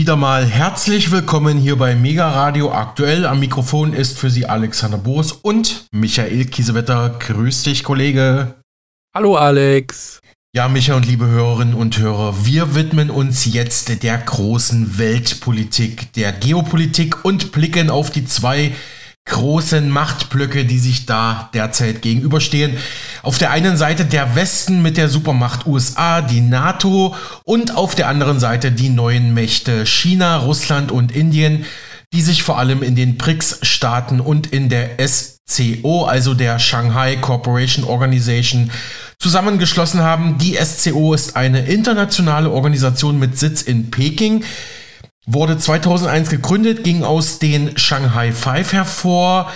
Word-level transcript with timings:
wieder 0.00 0.16
mal 0.16 0.46
herzlich 0.46 1.10
willkommen 1.10 1.58
hier 1.58 1.76
bei 1.76 1.94
Mega 1.94 2.26
Radio 2.30 2.72
aktuell. 2.72 3.26
Am 3.26 3.38
Mikrofon 3.38 3.92
ist 3.92 4.18
für 4.18 4.30
Sie 4.30 4.46
Alexander 4.46 4.96
Boos 4.96 5.30
und 5.30 5.88
Michael 5.92 6.46
Kiesewetter. 6.46 7.18
Grüß 7.18 7.64
dich, 7.64 7.84
Kollege. 7.84 8.54
Hallo, 9.14 9.36
Alex. 9.36 10.22
Ja, 10.56 10.68
Micha 10.68 10.94
und 10.94 11.04
liebe 11.06 11.26
Hörerinnen 11.26 11.74
und 11.74 11.98
Hörer, 11.98 12.46
wir 12.46 12.74
widmen 12.74 13.10
uns 13.10 13.44
jetzt 13.44 14.02
der 14.02 14.16
großen 14.16 14.96
Weltpolitik, 14.96 16.14
der 16.14 16.32
Geopolitik 16.32 17.22
und 17.22 17.52
blicken 17.52 17.90
auf 17.90 18.10
die 18.10 18.24
zwei 18.24 18.72
großen 19.30 19.88
Machtblöcke, 19.88 20.66
die 20.66 20.78
sich 20.78 21.06
da 21.06 21.48
derzeit 21.54 22.02
gegenüberstehen. 22.02 22.76
Auf 23.22 23.38
der 23.38 23.50
einen 23.50 23.76
Seite 23.76 24.04
der 24.04 24.34
Westen 24.34 24.82
mit 24.82 24.96
der 24.96 25.08
Supermacht 25.08 25.66
USA, 25.66 26.20
die 26.20 26.42
NATO 26.42 27.14
und 27.44 27.76
auf 27.76 27.94
der 27.94 28.08
anderen 28.08 28.38
Seite 28.38 28.70
die 28.70 28.90
neuen 28.90 29.32
Mächte 29.32 29.86
China, 29.86 30.36
Russland 30.36 30.92
und 30.92 31.12
Indien, 31.12 31.64
die 32.12 32.22
sich 32.22 32.42
vor 32.42 32.58
allem 32.58 32.82
in 32.82 32.96
den 32.96 33.16
BRICS-Staaten 33.16 34.20
und 34.20 34.48
in 34.48 34.68
der 34.68 34.90
SCO, 35.06 36.04
also 36.04 36.34
der 36.34 36.58
Shanghai 36.58 37.16
Corporation 37.16 37.84
Organization, 37.84 38.70
zusammengeschlossen 39.18 40.00
haben. 40.00 40.38
Die 40.38 40.56
SCO 40.56 41.14
ist 41.14 41.36
eine 41.36 41.66
internationale 41.66 42.50
Organisation 42.50 43.18
mit 43.18 43.38
Sitz 43.38 43.62
in 43.62 43.90
Peking, 43.90 44.44
wurde 45.26 45.58
2001 45.58 46.30
gegründet, 46.30 46.84
ging 46.84 47.04
aus 47.04 47.38
den 47.38 47.76
Shanghai 47.78 48.32
Five 48.32 48.72
hervor, 48.72 49.52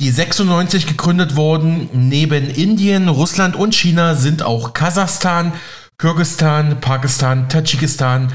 die 0.00 0.10
96 0.10 0.86
gegründet 0.86 1.36
wurden. 1.36 1.88
Neben 1.92 2.50
Indien, 2.50 3.08
Russland 3.08 3.56
und 3.56 3.74
China 3.74 4.14
sind 4.14 4.42
auch 4.42 4.72
Kasachstan, 4.72 5.52
Kyrgyzstan, 5.98 6.80
Pakistan, 6.80 7.48
Tadschikistan 7.48 8.32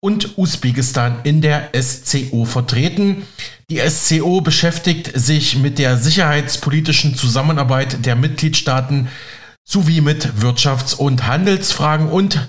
und 0.00 0.36
Usbekistan 0.36 1.16
in 1.24 1.40
der 1.40 1.70
SCO 1.80 2.44
vertreten. 2.44 3.22
Die 3.70 3.80
SCO 3.88 4.40
beschäftigt 4.40 5.10
sich 5.14 5.56
mit 5.56 5.78
der 5.78 5.96
sicherheitspolitischen 5.96 7.14
Zusammenarbeit 7.14 8.04
der 8.04 8.14
Mitgliedstaaten 8.14 9.08
sowie 9.64 10.00
mit 10.00 10.34
Wirtschafts- 10.40 10.94
und 10.94 11.26
Handelsfragen 11.26 12.08
und 12.08 12.48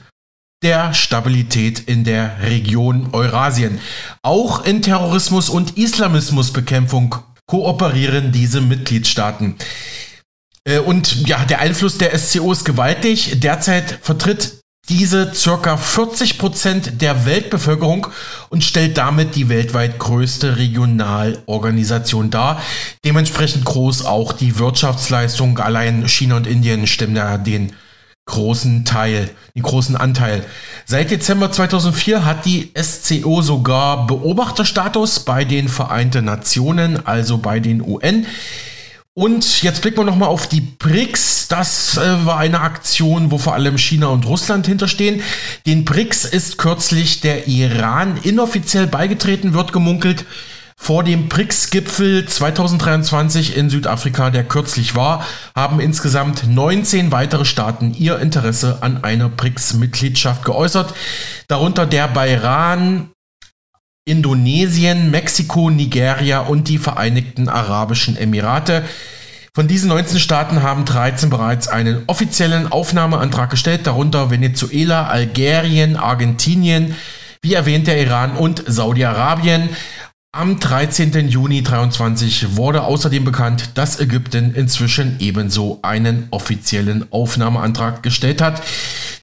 der 0.64 0.94
Stabilität 0.94 1.80
in 1.80 2.04
der 2.04 2.42
Region 2.42 3.10
Eurasien. 3.14 3.80
Auch 4.24 4.66
in 4.66 4.82
Terrorismus 4.82 5.50
und 5.50 5.78
Islamismusbekämpfung 5.78 7.16
kooperieren 7.46 8.32
diese 8.32 8.62
Mitgliedstaaten. 8.62 9.56
Äh, 10.68 10.80
und 10.80 11.28
ja, 11.28 11.46
der 11.46 11.60
Einfluss 11.60 11.98
der 11.98 12.18
SCO 12.18 12.52
ist 12.52 12.66
gewaltig. 12.66 13.40
Derzeit 13.40 14.00
vertritt 14.02 14.60
diese 14.90 15.34
circa 15.34 15.76
40 15.76 16.38
Prozent 16.38 17.02
der 17.02 17.26
Weltbevölkerung 17.26 18.08
und 18.50 18.64
stellt 18.64 18.98
damit 18.98 19.36
die 19.36 19.50
weltweit 19.50 20.00
größte 20.00 20.58
Regionalorganisation 20.58 22.30
dar. 22.30 22.62
Dementsprechend 23.04 23.66
groß 23.66 24.06
auch 24.06 24.32
die 24.32 24.58
Wirtschaftsleistung. 24.60 25.60
Allein 25.60 26.08
China 26.08 26.38
und 26.38 26.48
Indien 26.48 26.88
stimmen 26.88 27.16
da 27.16 27.38
den 27.38 27.74
großen 28.28 28.86
Teil, 28.86 29.30
den 29.56 29.64
großen 29.64 29.96
Anteil. 29.96 30.46
Seit 30.86 31.10
Dezember 31.10 31.52
2004 31.52 32.24
hat 32.24 32.46
die 32.46 32.72
SCO 32.80 33.42
sogar 33.42 34.06
Beobachterstatus 34.06 35.22
bei 35.22 35.44
den 35.44 35.68
Vereinten 35.68 36.26
Nationen, 36.26 37.06
also 37.08 37.40
bei 37.40 37.60
den 37.60 37.82
UN. 37.82 38.28
Und 39.14 39.64
jetzt 39.64 39.82
blicken 39.82 39.98
wir 39.98 40.04
nochmal 40.04 40.30
auf 40.30 40.46
die 40.46 40.62
BRICS. 40.62 41.48
Das 41.48 41.98
äh, 41.98 42.26
war 42.26 42.38
eine 42.38 42.62
Aktion, 42.62 43.32
wo 43.32 43.40
vor 43.40 43.56
allem 43.56 43.80
China 43.80 44.08
und 44.08 44.28
Russland 44.28 44.68
hinterstehen. 44.68 45.24
Den 45.66 45.86
BRICS 45.86 46.26
ist 46.26 46.60
kürzlich 46.60 47.22
der 47.22 47.48
Iran 47.48 48.18
inoffiziell 48.22 48.86
beigetreten, 48.86 49.56
wird 49.56 49.74
gemunkelt 49.74 50.26
vor 50.80 51.04
dem 51.04 51.28
BRICS-Gipfel 51.28 52.28
2023 52.28 53.58
in 53.58 53.70
Südafrika, 53.70 54.30
der 54.30 54.46
kürzlich 54.46 54.96
war, 54.96 55.26
haben 55.54 55.82
insgesamt 55.82 56.48
19 56.48 57.12
weitere 57.12 57.44
Staaten 57.44 57.94
ihr 57.94 58.20
Interesse 58.20 58.78
an 58.82 59.04
einer 59.04 59.28
BRICS-Mitgliedschaft 59.28 60.46
geäußert, 60.46 60.94
darunter 61.50 61.86
der 61.86 62.08
Bahrain, 62.08 63.10
Indonesien, 64.06 65.12
Mexiko, 65.12 65.70
Nigeria 65.70 66.40
und 66.40 66.70
die 66.70 66.78
Vereinigten 66.78 67.50
Arabischen 67.50 68.16
Emirate. 68.16 68.84
Von 69.54 69.68
diesen 69.68 69.90
19 69.90 70.20
Staaten 70.20 70.62
haben 70.62 70.86
13 70.86 71.30
bereits 71.30 71.68
einen 71.68 72.04
offiziellen 72.08 72.72
Aufnahmeantrag 72.72 73.50
gestellt, 73.50 73.88
darunter 73.88 74.30
Venezuela, 74.30 75.08
Algerien, 75.08 75.98
Argentinien, 75.98 76.96
wie 77.42 77.56
erwähnt 77.56 77.88
der 77.88 78.00
Iran 78.02 78.38
und 78.38 78.64
Saudi-Arabien. 78.66 79.70
Am 80.38 80.60
13. 80.60 81.30
Juni 81.30 81.64
2023 81.64 82.58
wurde 82.58 82.84
außerdem 82.84 83.26
bekannt, 83.26 83.72
dass 83.74 84.00
Ägypten 84.00 84.54
inzwischen 84.54 85.16
ebenso 85.18 85.80
einen 85.82 86.28
offiziellen 86.30 87.12
Aufnahmeantrag 87.12 88.04
gestellt 88.04 88.40
hat. 88.40 88.62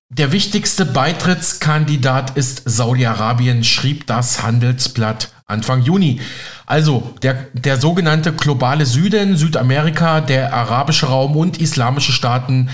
Der 0.09 0.33
wichtigste 0.33 0.85
Beitrittskandidat 0.85 2.37
ist 2.37 2.63
Saudi-Arabien, 2.65 3.63
schrieb 3.63 4.09
das 4.09 4.43
Handelsblatt 4.43 5.29
Anfang 5.47 5.83
Juni. 5.83 6.21
Also 6.67 7.15
der, 7.23 7.47
der 7.53 7.77
sogenannte 7.77 8.33
globale 8.33 8.85
Süden, 8.85 9.37
Südamerika, 9.37 10.21
der 10.21 10.53
arabische 10.53 11.07
Raum 11.07 11.37
und 11.37 11.61
islamische 11.61 12.11
Staaten, 12.11 12.71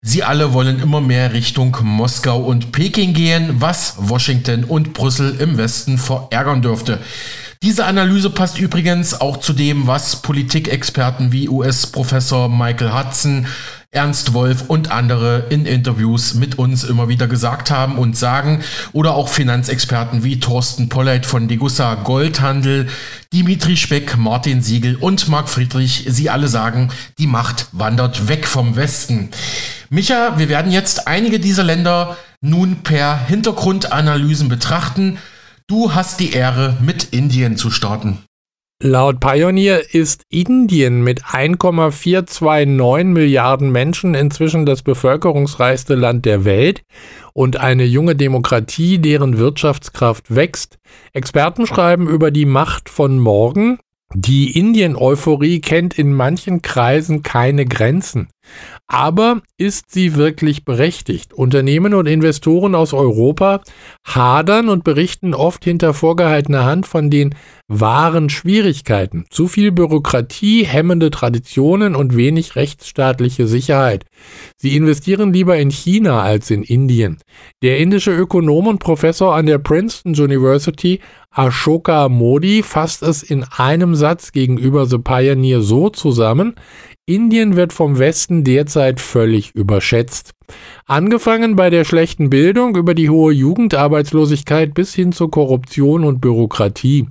sie 0.00 0.22
alle 0.22 0.54
wollen 0.54 0.80
immer 0.80 1.02
mehr 1.02 1.34
Richtung 1.34 1.76
Moskau 1.82 2.38
und 2.40 2.72
Peking 2.72 3.12
gehen, 3.12 3.56
was 3.60 3.96
Washington 3.98 4.64
und 4.64 4.94
Brüssel 4.94 5.38
im 5.38 5.58
Westen 5.58 5.98
verärgern 5.98 6.62
dürfte. 6.62 7.00
Diese 7.60 7.86
Analyse 7.86 8.30
passt 8.30 8.60
übrigens 8.60 9.20
auch 9.20 9.38
zu 9.38 9.52
dem, 9.52 9.88
was 9.88 10.22
Politikexperten 10.22 11.32
wie 11.32 11.48
US-Professor 11.48 12.48
Michael 12.48 12.92
Hudson, 12.92 13.48
Ernst 13.90 14.32
Wolf 14.32 14.64
und 14.68 14.92
andere 14.92 15.46
in 15.50 15.66
Interviews 15.66 16.34
mit 16.34 16.56
uns 16.56 16.84
immer 16.84 17.08
wieder 17.08 17.26
gesagt 17.26 17.72
haben 17.72 17.98
und 17.98 18.16
sagen, 18.16 18.62
oder 18.92 19.14
auch 19.14 19.28
Finanzexperten 19.28 20.22
wie 20.22 20.38
Thorsten 20.38 20.88
Polleit 20.88 21.26
von 21.26 21.48
Degussa 21.48 21.96
Goldhandel, 21.96 22.88
Dimitri 23.32 23.76
Speck, 23.76 24.16
Martin 24.16 24.62
Siegel 24.62 24.94
und 24.94 25.28
Marc 25.28 25.48
Friedrich, 25.48 26.04
sie 26.06 26.30
alle 26.30 26.46
sagen, 26.46 26.90
die 27.18 27.26
Macht 27.26 27.66
wandert 27.72 28.28
weg 28.28 28.46
vom 28.46 28.76
Westen. 28.76 29.30
Micha, 29.90 30.38
wir 30.38 30.48
werden 30.48 30.70
jetzt 30.70 31.08
einige 31.08 31.40
dieser 31.40 31.64
Länder 31.64 32.16
nun 32.40 32.84
per 32.84 33.18
Hintergrundanalysen 33.26 34.48
betrachten. 34.48 35.18
Du 35.70 35.94
hast 35.94 36.18
die 36.20 36.32
Ehre, 36.32 36.78
mit 36.80 37.08
Indien 37.12 37.58
zu 37.58 37.70
starten. 37.70 38.24
Laut 38.82 39.20
Pioneer 39.20 39.92
ist 39.94 40.22
Indien 40.30 41.04
mit 41.04 41.20
1,429 41.30 43.04
Milliarden 43.04 43.70
Menschen 43.70 44.14
inzwischen 44.14 44.64
das 44.64 44.82
bevölkerungsreichste 44.82 45.94
Land 45.94 46.24
der 46.24 46.46
Welt 46.46 46.84
und 47.34 47.58
eine 47.58 47.84
junge 47.84 48.16
Demokratie, 48.16 48.98
deren 48.98 49.36
Wirtschaftskraft 49.36 50.34
wächst. 50.34 50.78
Experten 51.12 51.66
schreiben 51.66 52.08
über 52.08 52.30
die 52.30 52.46
Macht 52.46 52.88
von 52.88 53.18
morgen. 53.18 53.78
Die 54.14 54.58
Indien-Euphorie 54.58 55.60
kennt 55.60 55.98
in 55.98 56.14
manchen 56.14 56.62
Kreisen 56.62 57.22
keine 57.22 57.66
Grenzen. 57.66 58.28
Aber 58.86 59.42
ist 59.58 59.90
sie 59.90 60.14
wirklich 60.14 60.64
berechtigt? 60.64 61.34
Unternehmen 61.34 61.94
und 61.94 62.06
Investoren 62.06 62.74
aus 62.74 62.94
Europa 62.94 63.60
hadern 64.06 64.68
und 64.68 64.84
berichten 64.84 65.34
oft 65.34 65.64
hinter 65.64 65.92
vorgehaltener 65.94 66.64
Hand 66.64 66.86
von 66.86 67.10
den 67.10 67.34
wahren 67.68 68.30
Schwierigkeiten. 68.30 69.26
Zu 69.28 69.46
viel 69.46 69.72
Bürokratie, 69.72 70.64
hemmende 70.64 71.10
Traditionen 71.10 71.94
und 71.94 72.16
wenig 72.16 72.56
rechtsstaatliche 72.56 73.46
Sicherheit. 73.46 74.06
Sie 74.56 74.74
investieren 74.74 75.34
lieber 75.34 75.58
in 75.58 75.70
China 75.70 76.22
als 76.22 76.50
in 76.50 76.62
Indien. 76.62 77.18
Der 77.62 77.78
indische 77.78 78.16
Ökonom 78.16 78.66
und 78.66 78.78
Professor 78.78 79.34
an 79.34 79.44
der 79.44 79.58
Princeton 79.58 80.14
University 80.14 81.00
Ashoka 81.30 82.08
Modi 82.08 82.62
fasst 82.62 83.02
es 83.02 83.22
in 83.22 83.44
einem 83.44 83.94
Satz 83.94 84.32
gegenüber 84.32 84.86
The 84.86 84.98
Pioneer 84.98 85.60
so 85.60 85.90
zusammen, 85.90 86.54
Indien 87.08 87.56
wird 87.56 87.72
vom 87.72 87.98
Westen 87.98 88.44
derzeit 88.44 89.00
völlig 89.00 89.54
überschätzt. 89.54 90.32
Angefangen 90.84 91.56
bei 91.56 91.70
der 91.70 91.84
schlechten 91.84 92.28
Bildung 92.28 92.76
über 92.76 92.94
die 92.94 93.08
hohe 93.08 93.32
Jugendarbeitslosigkeit 93.32 94.74
bis 94.74 94.94
hin 94.94 95.12
zur 95.12 95.30
Korruption 95.30 96.04
und 96.04 96.20
Bürokratie. 96.20 97.06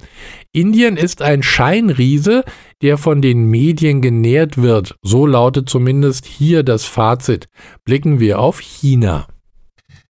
Indien 0.51 0.97
ist 0.97 1.23
ein 1.23 1.41
Scheinriese, 1.41 2.43
der 2.83 2.99
von 2.99 3.23
den 3.23 3.49
Medien 3.49 4.03
genährt 4.03 4.61
wird. 4.61 4.95
So 5.01 5.25
lautet 5.25 5.67
zumindest 5.67 6.27
hier 6.27 6.61
das 6.61 6.85
Fazit. 6.85 7.49
Blicken 7.83 8.19
wir 8.19 8.37
auf 8.39 8.59
China. 8.59 9.25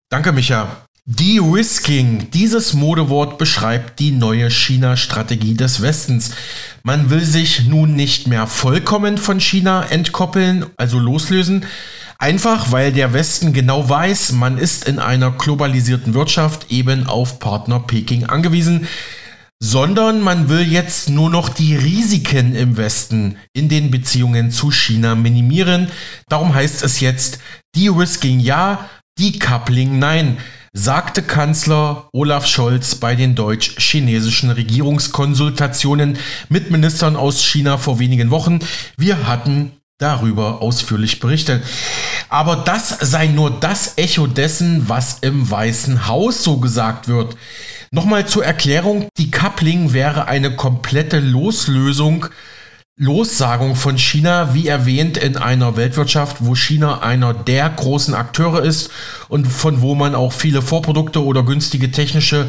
Danke, 0.08 0.32
Micha. 0.32 0.83
De-Risking, 1.06 2.30
dieses 2.30 2.72
Modewort 2.72 3.36
beschreibt 3.36 3.98
die 3.98 4.10
neue 4.10 4.50
China-Strategie 4.50 5.52
des 5.52 5.82
Westens. 5.82 6.30
Man 6.82 7.10
will 7.10 7.22
sich 7.22 7.66
nun 7.66 7.94
nicht 7.94 8.26
mehr 8.26 8.46
vollkommen 8.46 9.18
von 9.18 9.38
China 9.38 9.84
entkoppeln, 9.84 10.66
also 10.76 10.98
loslösen, 10.98 11.66
Einfach 12.16 12.70
weil 12.70 12.92
der 12.92 13.12
Westen 13.12 13.52
genau 13.52 13.86
weiß, 13.88 14.32
man 14.32 14.56
ist 14.56 14.88
in 14.88 14.98
einer 14.98 15.32
globalisierten 15.32 16.14
Wirtschaft 16.14 16.70
eben 16.70 17.06
auf 17.06 17.38
Partner 17.40 17.80
Peking 17.80 18.24
angewiesen, 18.24 18.86
sondern 19.60 20.20
man 20.20 20.48
will 20.48 20.62
jetzt 20.62 21.10
nur 21.10 21.28
noch 21.28 21.48
die 21.48 21.74
Risiken 21.76 22.54
im 22.54 22.78
Westen 22.78 23.36
in 23.52 23.68
den 23.68 23.90
Beziehungen 23.90 24.52
zu 24.52 24.70
China 24.70 25.16
minimieren. 25.16 25.90
Darum 26.28 26.54
heißt 26.54 26.82
es 26.84 27.00
jetzt 27.00 27.40
De-Risking 27.76 28.38
ja, 28.40 28.88
Decoupling 29.18 29.98
nein 29.98 30.38
sagte 30.76 31.22
Kanzler 31.22 32.08
Olaf 32.12 32.46
Scholz 32.46 32.96
bei 32.96 33.14
den 33.14 33.36
deutsch-chinesischen 33.36 34.50
Regierungskonsultationen 34.50 36.18
mit 36.48 36.72
Ministern 36.72 37.14
aus 37.14 37.44
China 37.44 37.78
vor 37.78 38.00
wenigen 38.00 38.30
Wochen. 38.30 38.58
Wir 38.96 39.28
hatten 39.28 39.70
darüber 39.98 40.60
ausführlich 40.62 41.20
berichtet. 41.20 41.62
Aber 42.28 42.56
das 42.56 42.88
sei 42.88 43.28
nur 43.28 43.52
das 43.52 43.96
Echo 43.96 44.26
dessen, 44.26 44.88
was 44.88 45.20
im 45.20 45.48
Weißen 45.48 46.08
Haus 46.08 46.42
so 46.42 46.56
gesagt 46.56 47.06
wird. 47.06 47.36
Nochmal 47.92 48.26
zur 48.26 48.44
Erklärung, 48.44 49.06
die 49.16 49.30
Coupling 49.30 49.92
wäre 49.92 50.26
eine 50.26 50.56
komplette 50.56 51.20
Loslösung 51.20 52.26
Lossagung 52.96 53.74
von 53.74 53.98
China, 53.98 54.54
wie 54.54 54.68
erwähnt, 54.68 55.16
in 55.16 55.36
einer 55.36 55.76
Weltwirtschaft, 55.76 56.36
wo 56.38 56.54
China 56.54 57.00
einer 57.00 57.34
der 57.34 57.68
großen 57.68 58.14
Akteure 58.14 58.62
ist 58.62 58.88
und 59.28 59.46
von 59.46 59.80
wo 59.80 59.96
man 59.96 60.14
auch 60.14 60.32
viele 60.32 60.62
Vorprodukte 60.62 61.24
oder 61.24 61.42
günstige 61.42 61.90
technische 61.90 62.48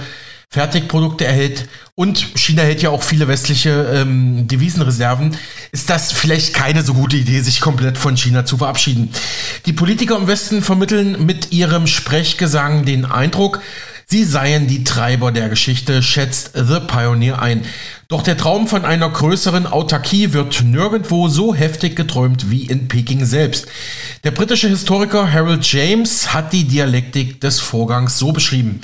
Fertigprodukte 0.50 1.26
erhält 1.26 1.68
und 1.96 2.38
China 2.38 2.62
hält 2.62 2.84
ja 2.84 2.92
auch 2.92 3.02
viele 3.02 3.28
westliche 3.28 3.92
ähm, 3.92 4.48
Devisenreserven, 4.48 5.36
ist 5.72 5.90
das 5.90 6.12
vielleicht 6.12 6.54
keine 6.54 6.84
so 6.84 6.94
gute 6.94 7.18
Idee, 7.18 7.42
sich 7.42 7.60
komplett 7.60 7.98
von 7.98 8.16
China 8.16 8.46
zu 8.46 8.58
verabschieden. 8.58 9.10
Die 9.66 9.74
Politiker 9.74 10.16
im 10.16 10.28
Westen 10.28 10.62
vermitteln 10.62 11.26
mit 11.26 11.52
ihrem 11.54 11.88
Sprechgesang 11.88 12.86
den 12.86 13.06
Eindruck, 13.06 13.62
Sie 14.08 14.24
seien 14.24 14.68
die 14.68 14.84
Treiber 14.84 15.32
der 15.32 15.50
Geschichte, 15.50 16.04
schätzt 16.04 16.52
The 16.54 16.80
Pioneer 16.80 17.42
ein. 17.42 17.66
Doch 18.07 18.22
der 18.22 18.38
Traum 18.38 18.68
von 18.68 18.86
einer 18.86 19.10
größeren 19.10 19.66
Autarkie 19.66 20.31
wird 20.31 20.63
nirgendwo 20.63 21.28
so 21.28 21.56
heftig 21.56 21.96
geträumt 21.96 22.52
wie 22.52 22.66
in 22.66 22.88
Peking 22.88 23.25
selbst. 23.25 23.66
Der 24.24 24.30
britische 24.30 24.68
Historiker 24.68 25.31
Harold 25.31 25.66
James 25.66 26.31
hat 26.31 26.54
die 26.54 26.66
Dialektik 26.66 27.42
des 27.42 27.60
Vorgangs 27.60 28.19
so 28.19 28.31
beschrieben. 28.31 28.81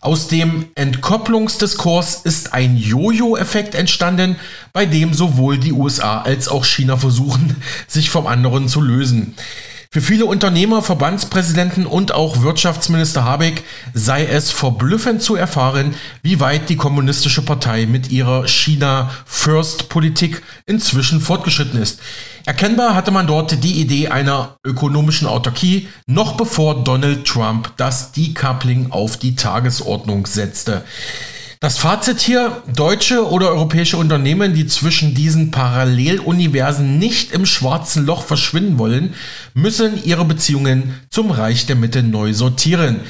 Aus 0.00 0.28
dem 0.28 0.66
Entkopplungsdiskurs 0.76 2.20
ist 2.22 2.54
ein 2.54 2.76
Jojo-Effekt 2.76 3.74
entstanden, 3.74 4.36
bei 4.72 4.86
dem 4.86 5.14
sowohl 5.14 5.58
die 5.58 5.72
USA 5.72 6.20
als 6.20 6.46
auch 6.46 6.64
China 6.64 6.96
versuchen, 6.96 7.56
sich 7.88 8.08
vom 8.08 8.28
anderen 8.28 8.68
zu 8.68 8.80
lösen. 8.80 9.34
Für 9.92 10.00
viele 10.00 10.26
Unternehmer, 10.26 10.82
Verbandspräsidenten 10.82 11.84
und 11.84 12.12
auch 12.12 12.42
Wirtschaftsminister 12.42 13.24
Habeck 13.24 13.64
sei 13.92 14.24
es 14.24 14.52
verblüffend 14.52 15.20
zu 15.20 15.34
erfahren, 15.34 15.96
wie 16.22 16.38
weit 16.38 16.68
die 16.68 16.76
kommunistische 16.76 17.42
Partei 17.42 17.86
mit 17.86 18.08
ihrer 18.08 18.46
China-First-Politik 18.46 20.42
inzwischen 20.64 21.20
fortgeschritten 21.20 21.82
ist. 21.82 21.98
Erkennbar 22.46 22.94
hatte 22.94 23.10
man 23.10 23.26
dort 23.26 23.64
die 23.64 23.80
Idee 23.80 24.06
einer 24.06 24.58
ökonomischen 24.64 25.26
Autarkie, 25.26 25.88
noch 26.06 26.36
bevor 26.36 26.84
Donald 26.84 27.26
Trump 27.26 27.72
das 27.76 28.12
Decoupling 28.12 28.92
auf 28.92 29.16
die 29.16 29.34
Tagesordnung 29.34 30.24
setzte. 30.24 30.84
Das 31.62 31.76
Fazit 31.76 32.22
hier, 32.22 32.62
deutsche 32.74 33.28
oder 33.28 33.50
europäische 33.50 33.98
Unternehmen, 33.98 34.54
die 34.54 34.66
zwischen 34.66 35.14
diesen 35.14 35.50
Paralleluniversen 35.50 36.98
nicht 36.98 37.32
im 37.32 37.44
schwarzen 37.44 38.06
Loch 38.06 38.24
verschwinden 38.24 38.78
wollen, 38.78 39.12
müssen 39.52 40.02
ihre 40.02 40.24
Beziehungen 40.24 40.94
zum 41.10 41.30
Reich 41.30 41.66
der 41.66 41.76
Mitte 41.76 42.02
neu 42.02 42.32
sortieren. 42.32 43.00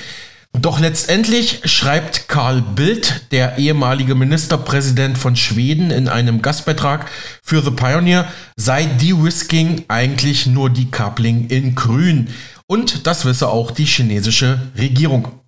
Doch 0.52 0.80
letztendlich 0.80 1.60
schreibt 1.66 2.26
Karl 2.26 2.60
Bildt, 2.60 3.26
der 3.30 3.56
ehemalige 3.58 4.16
Ministerpräsident 4.16 5.16
von 5.16 5.36
Schweden, 5.36 5.92
in 5.92 6.08
einem 6.08 6.42
Gastbeitrag 6.42 7.08
für 7.44 7.62
The 7.62 7.70
Pioneer, 7.70 8.26
sei 8.56 8.84
De-Risking 8.84 9.84
eigentlich 9.86 10.46
nur 10.46 10.70
Decoupling 10.70 11.46
in 11.50 11.76
Grün. 11.76 12.26
Und 12.66 13.06
das 13.06 13.24
wisse 13.24 13.46
auch 13.46 13.70
die 13.70 13.84
chinesische 13.84 14.60
Regierung. 14.76 15.39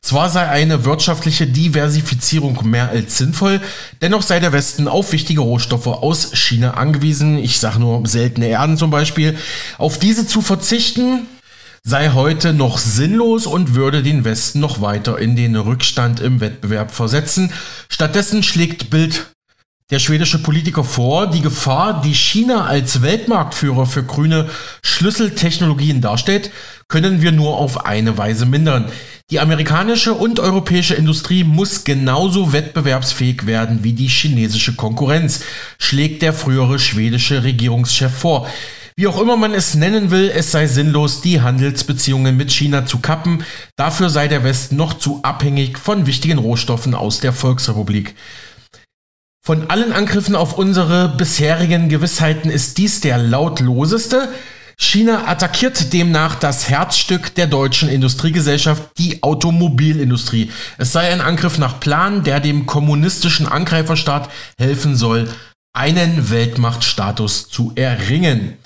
Zwar 0.00 0.28
sei 0.28 0.48
eine 0.48 0.84
wirtschaftliche 0.84 1.46
Diversifizierung 1.46 2.58
mehr 2.68 2.90
als 2.90 3.18
sinnvoll, 3.18 3.60
dennoch 4.00 4.22
sei 4.22 4.40
der 4.40 4.52
Westen 4.52 4.88
auf 4.88 5.12
wichtige 5.12 5.40
Rohstoffe 5.40 5.86
aus 5.86 6.32
China 6.34 6.72
angewiesen, 6.74 7.38
ich 7.38 7.58
sage 7.58 7.78
nur 7.78 8.06
seltene 8.06 8.48
Erden 8.48 8.76
zum 8.76 8.90
Beispiel. 8.90 9.38
Auf 9.78 9.98
diese 9.98 10.26
zu 10.26 10.42
verzichten 10.42 11.26
sei 11.84 12.10
heute 12.10 12.52
noch 12.52 12.78
sinnlos 12.78 13.46
und 13.46 13.74
würde 13.74 14.02
den 14.02 14.24
Westen 14.24 14.60
noch 14.60 14.80
weiter 14.80 15.18
in 15.18 15.34
den 15.36 15.56
Rückstand 15.56 16.20
im 16.20 16.40
Wettbewerb 16.40 16.92
versetzen. 16.92 17.52
Stattdessen 17.88 18.42
schlägt 18.42 18.90
Bild 18.90 19.26
der 19.90 19.98
schwedische 19.98 20.38
Politiker 20.38 20.84
vor, 20.84 21.26
die 21.26 21.42
Gefahr, 21.42 22.00
die 22.00 22.14
China 22.14 22.64
als 22.64 23.02
Weltmarktführer 23.02 23.84
für 23.84 24.02
grüne 24.02 24.48
Schlüsseltechnologien 24.82 26.00
darstellt, 26.00 26.50
können 26.92 27.22
wir 27.22 27.32
nur 27.32 27.56
auf 27.56 27.86
eine 27.86 28.18
Weise 28.18 28.44
mindern. 28.44 28.84
Die 29.30 29.40
amerikanische 29.40 30.12
und 30.12 30.38
europäische 30.40 30.94
Industrie 30.94 31.42
muss 31.42 31.84
genauso 31.84 32.52
wettbewerbsfähig 32.52 33.46
werden 33.46 33.82
wie 33.82 33.94
die 33.94 34.08
chinesische 34.08 34.74
Konkurrenz, 34.74 35.40
schlägt 35.78 36.20
der 36.20 36.34
frühere 36.34 36.78
schwedische 36.78 37.44
Regierungschef 37.44 38.12
vor. 38.12 38.46
Wie 38.94 39.06
auch 39.06 39.18
immer 39.18 39.38
man 39.38 39.54
es 39.54 39.74
nennen 39.74 40.10
will, 40.10 40.30
es 40.34 40.50
sei 40.50 40.66
sinnlos, 40.66 41.22
die 41.22 41.40
Handelsbeziehungen 41.40 42.36
mit 42.36 42.52
China 42.52 42.84
zu 42.84 42.98
kappen. 42.98 43.42
Dafür 43.76 44.10
sei 44.10 44.28
der 44.28 44.44
Westen 44.44 44.76
noch 44.76 44.92
zu 44.92 45.20
abhängig 45.22 45.78
von 45.78 46.06
wichtigen 46.06 46.36
Rohstoffen 46.36 46.94
aus 46.94 47.20
der 47.20 47.32
Volksrepublik. 47.32 48.14
Von 49.42 49.70
allen 49.70 49.94
Angriffen 49.94 50.36
auf 50.36 50.58
unsere 50.58 51.08
bisherigen 51.08 51.88
Gewissheiten 51.88 52.50
ist 52.50 52.76
dies 52.76 53.00
der 53.00 53.16
lautloseste. 53.16 54.28
China 54.76 55.26
attackiert 55.26 55.92
demnach 55.92 56.34
das 56.36 56.68
Herzstück 56.68 57.34
der 57.34 57.46
deutschen 57.46 57.88
Industriegesellschaft, 57.88 58.82
die 58.98 59.22
Automobilindustrie. 59.22 60.50
Es 60.78 60.92
sei 60.92 61.12
ein 61.12 61.20
Angriff 61.20 61.58
nach 61.58 61.80
Plan, 61.80 62.24
der 62.24 62.40
dem 62.40 62.66
kommunistischen 62.66 63.46
Angreiferstaat 63.46 64.30
helfen 64.58 64.96
soll, 64.96 65.28
einen 65.72 66.30
Weltmachtstatus 66.30 67.48
zu 67.48 67.72
erringen. 67.74 68.56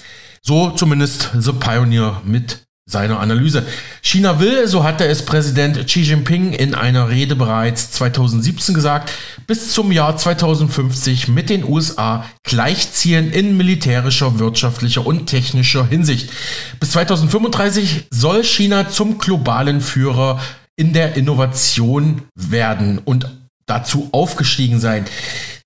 So 0.42 0.70
zumindest 0.70 1.30
The 1.38 1.52
Pioneer 1.52 2.20
mit 2.24 2.65
seiner 2.88 3.18
Analyse. 3.18 3.66
China 4.00 4.38
will, 4.38 4.68
so 4.68 4.84
hatte 4.84 5.04
es 5.06 5.24
Präsident 5.24 5.86
Xi 5.86 6.02
Jinping 6.02 6.52
in 6.52 6.72
einer 6.72 7.08
Rede 7.08 7.34
bereits 7.34 7.90
2017 7.90 8.76
gesagt, 8.76 9.12
bis 9.48 9.72
zum 9.72 9.90
Jahr 9.90 10.16
2050 10.16 11.26
mit 11.26 11.50
den 11.50 11.64
USA 11.64 12.24
gleichziehen 12.44 13.32
in 13.32 13.56
militärischer, 13.56 14.38
wirtschaftlicher 14.38 15.04
und 15.04 15.26
technischer 15.26 15.84
Hinsicht. 15.84 16.30
Bis 16.78 16.92
2035 16.92 18.06
soll 18.10 18.44
China 18.44 18.88
zum 18.88 19.18
globalen 19.18 19.80
Führer 19.80 20.40
in 20.76 20.92
der 20.92 21.16
Innovation 21.16 22.22
werden 22.36 23.00
und 23.04 23.26
dazu 23.66 24.10
aufgestiegen 24.12 24.78
sein. 24.78 25.06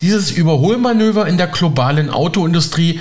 Dieses 0.00 0.31
Überholmanöver 0.31 1.27
in 1.27 1.37
der 1.37 1.49
globalen 1.49 2.09
Autoindustrie 2.09 3.00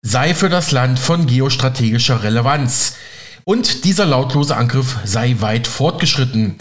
sei 0.00 0.32
für 0.32 0.48
das 0.48 0.70
Land 0.70 0.98
von 0.98 1.26
geostrategischer 1.26 2.22
Relevanz. 2.22 2.94
Und 3.48 3.84
dieser 3.84 4.06
lautlose 4.06 4.56
Angriff 4.56 4.96
sei 5.04 5.36
weit 5.38 5.68
fortgeschritten. 5.68 6.56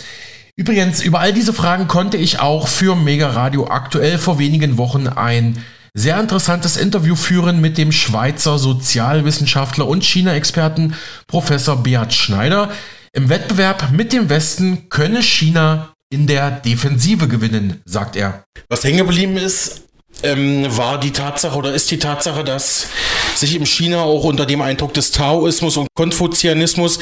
Übrigens, 0.55 1.01
über 1.01 1.19
all 1.19 1.33
diese 1.33 1.51
Fragen 1.51 1.87
konnte 1.87 2.15
ich 2.15 2.39
auch 2.39 2.67
für 2.67 2.95
Mega 2.95 3.31
Radio 3.31 3.67
aktuell 3.67 4.19
vor 4.19 4.37
wenigen 4.37 4.77
Wochen 4.77 5.07
ein 5.07 5.63
sehr 5.95 6.19
interessantes 6.19 6.77
Interview 6.77 7.15
führen 7.15 7.59
mit 7.59 7.79
dem 7.79 7.91
Schweizer 7.91 8.59
Sozialwissenschaftler 8.59 9.87
und 9.87 10.03
China-Experten 10.03 10.93
Professor 11.25 11.81
Beat 11.81 12.13
Schneider. 12.13 12.71
Im 13.13 13.29
Wettbewerb 13.29 13.91
mit 13.91 14.13
dem 14.13 14.29
Westen 14.29 14.87
könne 14.89 15.23
China 15.23 15.95
in 16.11 16.27
der 16.27 16.51
Defensive 16.51 17.27
gewinnen, 17.27 17.81
sagt 17.85 18.15
er. 18.15 18.43
Was 18.69 18.83
hängen 18.83 18.99
geblieben 18.99 19.37
ist, 19.37 19.84
ähm, 20.25 20.65
war 20.77 20.99
die 20.99 21.11
Tatsache 21.11 21.57
oder 21.57 21.73
ist 21.73 21.89
die 21.91 21.99
Tatsache, 21.99 22.43
dass 22.43 22.87
sich 23.35 23.55
im 23.55 23.65
China 23.65 24.03
auch 24.03 24.23
unter 24.23 24.45
dem 24.45 24.61
Eindruck 24.61 24.93
des 24.93 25.11
Taoismus 25.11 25.77
und 25.77 25.87
Konfuzianismus 25.95 26.99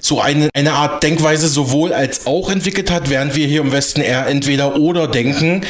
so 0.00 0.20
eine, 0.20 0.48
eine 0.54 0.72
Art 0.72 1.02
Denkweise 1.02 1.48
sowohl 1.48 1.92
als 1.92 2.26
auch 2.26 2.50
entwickelt 2.50 2.90
hat, 2.90 3.10
während 3.10 3.34
wir 3.34 3.46
hier 3.46 3.60
im 3.60 3.72
Westen 3.72 4.00
eher 4.00 4.26
entweder 4.26 4.76
oder 4.76 5.08
denken. 5.08 5.64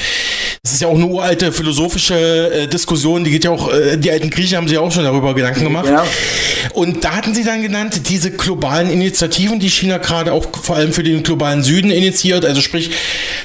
Das 0.66 0.72
ist 0.72 0.80
ja 0.80 0.88
auch 0.88 0.96
eine 0.96 1.06
uralte 1.06 1.52
philosophische 1.52 2.16
äh, 2.50 2.66
Diskussion, 2.66 3.22
die 3.22 3.30
geht 3.30 3.44
ja 3.44 3.52
auch, 3.52 3.72
äh, 3.72 3.96
die 3.96 4.10
alten 4.10 4.30
Griechen 4.30 4.56
haben 4.56 4.66
sich 4.66 4.76
auch 4.78 4.90
schon 4.90 5.04
darüber 5.04 5.32
Gedanken 5.32 5.62
gemacht. 5.62 5.88
Ja. 5.88 6.04
Und 6.74 7.04
da 7.04 7.14
hatten 7.14 7.36
sie 7.36 7.44
dann 7.44 7.62
genannt, 7.62 8.08
diese 8.08 8.32
globalen 8.32 8.90
Initiativen, 8.90 9.60
die 9.60 9.70
China 9.70 9.98
gerade 9.98 10.32
auch 10.32 10.44
vor 10.60 10.74
allem 10.74 10.92
für 10.92 11.04
den 11.04 11.22
globalen 11.22 11.62
Süden 11.62 11.92
initiiert, 11.92 12.44
also 12.44 12.60
sprich 12.60 12.90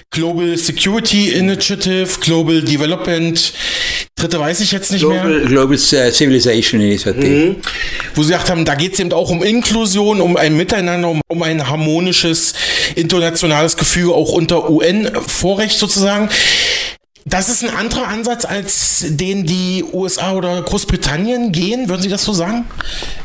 Global 0.10 0.58
Security 0.58 1.30
Initiative, 1.30 2.08
Global 2.22 2.64
Development 2.64 3.54
dritte 4.16 4.40
weiß 4.40 4.60
ich 4.62 4.72
jetzt 4.72 4.92
nicht 4.92 5.02
Global, 5.02 5.28
mehr. 5.28 5.46
Global 5.46 5.78
Civilization 5.78 6.82
Initiative. 6.82 7.50
Mhm. 7.50 7.56
Wo 8.16 8.24
sie 8.24 8.32
gesagt 8.32 8.50
haben, 8.50 8.66
da 8.66 8.74
geht 8.74 8.94
es 8.94 9.00
eben 9.00 9.12
auch 9.14 9.30
um 9.30 9.44
Inklusion, 9.44 10.22
um 10.22 10.38
ein 10.38 10.58
Miteinander, 10.58 11.10
um, 11.10 11.22
um 11.28 11.44
ein 11.44 11.68
harmonisches 11.68 12.54
internationales 12.96 13.78
Gefühl 13.78 14.12
auch 14.12 14.32
unter 14.32 14.72
UN-Vorrecht 14.72 15.78
sozusagen. 15.78 16.30
Das 17.26 17.50
ist 17.50 17.64
ein 17.64 17.70
anderer 17.70 18.08
Ansatz, 18.08 18.46
als 18.46 19.06
den 19.10 19.46
die 19.46 19.84
USA 19.94 20.34
oder 20.34 20.62
Großbritannien 20.62 21.52
gehen, 21.52 21.88
würden 21.88 22.02
Sie 22.02 22.10
das 22.10 22.24
so 22.24 22.34
sagen? 22.34 22.66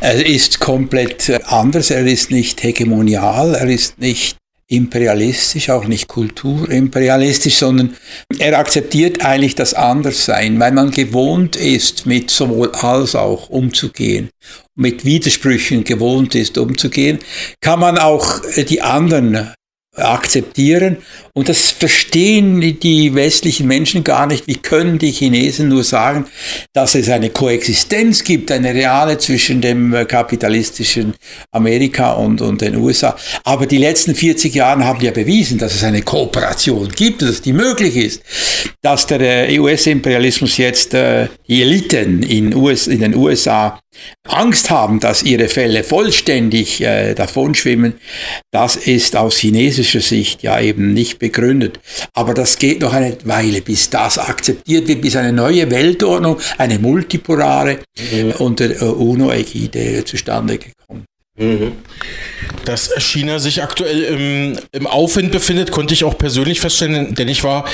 Er 0.00 0.24
ist 0.26 0.60
komplett 0.60 1.28
äh, 1.30 1.40
anders, 1.44 1.90
er 1.90 2.06
ist 2.06 2.30
nicht 2.30 2.62
hegemonial, 2.62 3.54
er 3.54 3.68
ist 3.68 3.98
nicht 3.98 4.36
imperialistisch, 4.68 5.70
auch 5.70 5.86
nicht 5.86 6.08
kulturimperialistisch, 6.08 7.56
sondern 7.56 7.96
er 8.38 8.58
akzeptiert 8.58 9.24
eigentlich 9.24 9.54
das 9.54 9.74
Anderssein, 9.74 10.58
weil 10.58 10.72
man 10.72 10.90
gewohnt 10.90 11.56
ist, 11.56 12.04
mit 12.04 12.30
sowohl 12.30 12.72
als 12.72 13.14
auch 13.14 13.48
umzugehen, 13.48 14.28
mit 14.74 15.04
Widersprüchen 15.04 15.84
gewohnt 15.84 16.34
ist, 16.34 16.58
umzugehen, 16.58 17.20
kann 17.60 17.80
man 17.80 17.96
auch 17.96 18.42
äh, 18.56 18.64
die 18.64 18.82
anderen 18.82 19.54
akzeptieren. 19.96 20.98
Und 21.32 21.48
das 21.48 21.70
verstehen 21.70 22.60
die 22.80 23.14
westlichen 23.14 23.66
Menschen 23.66 24.04
gar 24.04 24.26
nicht. 24.26 24.46
Wie 24.46 24.54
können 24.54 24.98
die 24.98 25.10
Chinesen 25.10 25.68
nur 25.68 25.84
sagen, 25.84 26.26
dass 26.72 26.94
es 26.94 27.08
eine 27.08 27.30
Koexistenz 27.30 28.24
gibt, 28.24 28.50
eine 28.50 28.72
reale 28.72 29.18
zwischen 29.18 29.60
dem 29.60 29.92
kapitalistischen 30.08 31.14
Amerika 31.52 32.12
und, 32.12 32.40
und 32.40 32.60
den 32.60 32.76
USA. 32.76 33.16
Aber 33.44 33.66
die 33.66 33.78
letzten 33.78 34.14
40 34.14 34.54
Jahre 34.54 34.84
haben 34.84 35.00
ja 35.02 35.10
bewiesen, 35.10 35.58
dass 35.58 35.74
es 35.74 35.84
eine 35.84 36.02
Kooperation 36.02 36.88
gibt, 36.88 37.22
dass 37.22 37.42
die 37.42 37.52
möglich 37.52 37.96
ist. 37.96 38.22
Dass 38.82 39.06
der 39.06 39.48
äh, 39.48 39.58
US-Imperialismus 39.58 40.56
jetzt 40.56 40.94
äh, 40.94 41.28
die 41.48 41.62
Eliten 41.62 42.22
in, 42.22 42.54
US, 42.54 42.86
in 42.86 43.00
den 43.00 43.14
USA 43.14 43.78
Angst 44.28 44.70
haben, 44.70 45.00
dass 45.00 45.22
ihre 45.22 45.48
Fälle 45.48 45.84
vollständig 45.84 46.80
äh, 46.80 47.14
davonschwimmen, 47.14 47.94
das 48.50 48.76
ist 48.76 49.16
aus 49.16 49.36
chinesischer 49.38 50.00
Sicht 50.00 50.42
ja 50.42 50.60
eben 50.60 50.92
nicht 50.92 51.18
begründet. 51.18 51.80
Aber 52.14 52.34
das 52.34 52.58
geht 52.58 52.80
noch 52.80 52.92
eine 52.92 53.16
Weile, 53.24 53.62
bis 53.62 53.90
das 53.90 54.18
akzeptiert 54.18 54.88
wird, 54.88 55.02
bis 55.02 55.16
eine 55.16 55.32
neue 55.32 55.70
Weltordnung, 55.70 56.38
eine 56.58 56.78
multipolare 56.78 57.78
mhm. 58.12 58.32
unter 58.38 58.70
äh, 58.70 58.84
UNO-Ägide 58.84 60.04
zustande 60.04 60.58
gekommen. 60.58 61.04
Mhm. 61.38 61.72
Dass 62.64 62.90
China 62.96 63.38
sich 63.38 63.62
aktuell 63.62 64.02
im, 64.02 64.58
im 64.72 64.86
Aufwind 64.86 65.32
befindet, 65.32 65.70
konnte 65.70 65.92
ich 65.92 66.04
auch 66.04 66.16
persönlich 66.16 66.60
feststellen, 66.60 67.14
denn 67.14 67.28
ich 67.28 67.44
war 67.44 67.66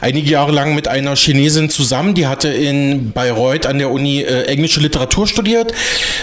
einige 0.00 0.30
Jahre 0.30 0.52
lang 0.52 0.74
mit 0.74 0.88
einer 0.88 1.14
Chinesin 1.16 1.68
zusammen, 1.68 2.14
die 2.14 2.26
hatte 2.26 2.48
in 2.48 3.12
Bayreuth 3.12 3.66
an 3.66 3.78
der 3.78 3.90
Uni 3.90 4.22
äh, 4.22 4.44
englische 4.44 4.80
Literatur 4.80 5.26
studiert, 5.26 5.74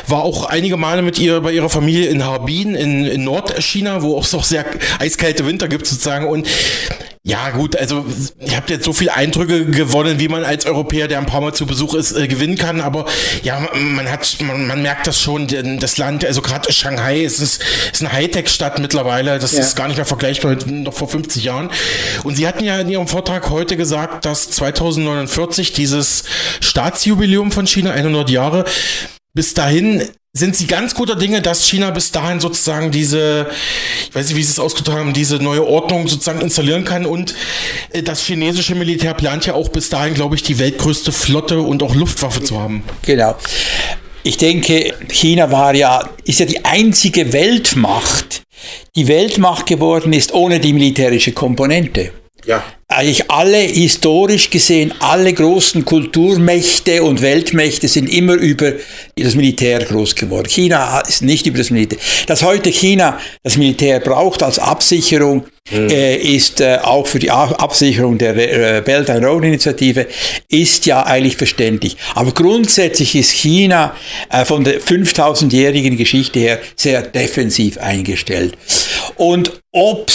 war 0.07 0.23
auch 0.23 0.45
einige 0.45 0.75
Male 0.75 1.03
mit 1.03 1.19
ihr 1.19 1.39
bei 1.41 1.51
ihrer 1.51 1.69
Familie 1.69 2.07
in 2.07 2.25
Harbin 2.25 2.73
in, 2.73 3.05
in 3.05 3.23
Nordchina, 3.23 4.01
wo 4.01 4.19
es 4.19 4.33
auch 4.33 4.43
sehr 4.43 4.65
eiskalte 4.97 5.45
Winter 5.45 5.67
gibt 5.67 5.85
sozusagen 5.85 6.27
und 6.27 6.47
ja, 7.27 7.49
gut, 7.49 7.75
also 7.75 8.05
ich 8.39 8.55
habe 8.55 8.71
jetzt 8.71 8.85
so 8.85 8.93
viele 8.93 9.13
Eindrücke 9.13 9.65
gewonnen, 9.65 10.17
wie 10.17 10.29
man 10.29 10.45
als 10.45 10.65
Europäer, 10.65 11.09
der 11.09 11.17
ein 11.17 11.25
paar 11.25 11.41
Mal 11.41 11.53
zu 11.53 11.65
Besuch 11.65 11.93
ist, 11.93 12.13
äh, 12.13 12.25
gewinnen 12.25 12.55
kann. 12.57 12.79
Aber 12.79 13.05
ja, 13.43 13.67
man 13.75 14.09
hat, 14.09 14.37
man, 14.39 14.65
man 14.65 14.81
merkt 14.81 15.07
das 15.07 15.21
schon, 15.21 15.45
das 15.77 15.97
Land, 15.97 16.23
also 16.23 16.41
gerade 16.41 16.71
Shanghai, 16.71 17.25
es 17.25 17.41
ist, 17.41 17.61
ist 17.91 18.01
eine 18.01 18.13
Hightech-Stadt 18.13 18.79
mittlerweile. 18.79 19.39
Das 19.39 19.51
ja. 19.51 19.59
ist 19.59 19.75
gar 19.75 19.89
nicht 19.89 19.97
mehr 19.97 20.05
vergleichbar 20.05 20.51
mit 20.51 20.67
noch 20.67 20.93
vor 20.93 21.09
50 21.09 21.43
Jahren. 21.43 21.69
Und 22.23 22.37
Sie 22.37 22.47
hatten 22.47 22.63
ja 22.63 22.79
in 22.79 22.87
Ihrem 22.87 23.09
Vortrag 23.09 23.49
heute 23.49 23.75
gesagt, 23.75 24.23
dass 24.23 24.49
2049 24.51 25.73
dieses 25.73 26.23
Staatsjubiläum 26.61 27.51
von 27.51 27.67
China, 27.67 27.91
100 27.91 28.29
Jahre, 28.29 28.63
bis 29.33 29.53
dahin 29.53 30.01
sind 30.37 30.55
Sie 30.55 30.67
ganz 30.67 30.93
guter 30.93 31.15
Dinge, 31.15 31.41
dass 31.41 31.65
China 31.65 31.89
bis 31.89 32.11
dahin 32.11 32.39
sozusagen 32.39 32.91
diese, 32.91 33.47
ich 34.07 34.15
weiß 34.15 34.27
nicht, 34.27 34.37
wie 34.37 34.43
Sie 34.43 34.51
es 34.51 34.59
ausgedrückt 34.59 34.97
haben, 34.97 35.13
diese 35.13 35.37
neue 35.37 35.65
Ordnung 35.65 36.07
sozusagen 36.07 36.41
installieren 36.41 36.85
kann 36.85 37.05
und 37.05 37.35
äh, 37.91 38.03
das 38.03 38.21
chinesische 38.21 38.75
Militär 38.75 39.13
plant 39.13 39.45
ja 39.45 39.53
auch 39.53 39.69
bis 39.69 39.89
dahin, 39.89 40.13
glaube 40.13 40.35
ich, 40.35 40.43
die 40.43 40.59
weltgrößte 40.59 41.11
Flotte 41.11 41.59
und 41.59 41.83
auch 41.83 41.95
Luftwaffe 41.95 42.41
zu 42.41 42.59
haben. 42.59 42.83
Genau. 43.03 43.35
Ich 44.23 44.37
denke, 44.37 44.93
China 45.09 45.51
war 45.51 45.73
ja, 45.73 46.09
ist 46.25 46.39
ja 46.39 46.45
die 46.45 46.65
einzige 46.65 47.31
Weltmacht, 47.33 48.43
die 48.95 49.07
Weltmacht 49.07 49.65
geworden 49.65 50.13
ist 50.13 50.33
ohne 50.33 50.59
die 50.59 50.73
militärische 50.73 51.31
Komponente. 51.31 52.11
Ja. 52.47 52.63
Eigentlich 52.87 53.29
alle, 53.29 53.57
historisch 53.57 54.49
gesehen, 54.49 54.93
alle 54.99 55.33
großen 55.33 55.83
Kulturmächte 55.83 57.03
und 57.03 57.21
Weltmächte 57.21 57.89
sind 57.89 58.07
immer 58.07 58.35
über 58.35 58.71
das 59.17 59.35
Militär 59.35 59.83
groß 59.83 60.15
geworden. 60.15 60.47
China 60.47 61.01
ist 61.01 61.21
nicht 61.21 61.45
über 61.45 61.57
das 61.57 61.69
Militär. 61.69 61.99
Dass 62.27 62.43
heute 62.43 62.69
China 62.69 63.19
das 63.43 63.57
Militär 63.57 63.99
braucht 63.99 64.41
als 64.41 64.59
Absicherung, 64.59 65.43
mhm. 65.69 65.89
äh, 65.89 66.15
ist 66.15 66.61
äh, 66.61 66.77
auch 66.81 67.05
für 67.05 67.19
die 67.19 67.29
Absicherung 67.29 68.17
der 68.17 68.37
äh, 68.37 68.81
Belt 68.81 69.09
and 69.09 69.25
Road 69.25 69.43
Initiative, 69.43 70.07
ist 70.47 70.85
ja 70.85 71.05
eigentlich 71.05 71.35
verständlich. 71.35 71.97
Aber 72.15 72.31
grundsätzlich 72.31 73.17
ist 73.17 73.31
China 73.31 73.93
äh, 74.31 74.45
von 74.45 74.63
der 74.63 74.79
5000-jährigen 74.79 75.97
Geschichte 75.97 76.39
her 76.39 76.59
sehr 76.77 77.01
defensiv 77.01 77.77
eingestellt. 77.79 78.57
Und 79.17 79.59
ob 79.73 80.09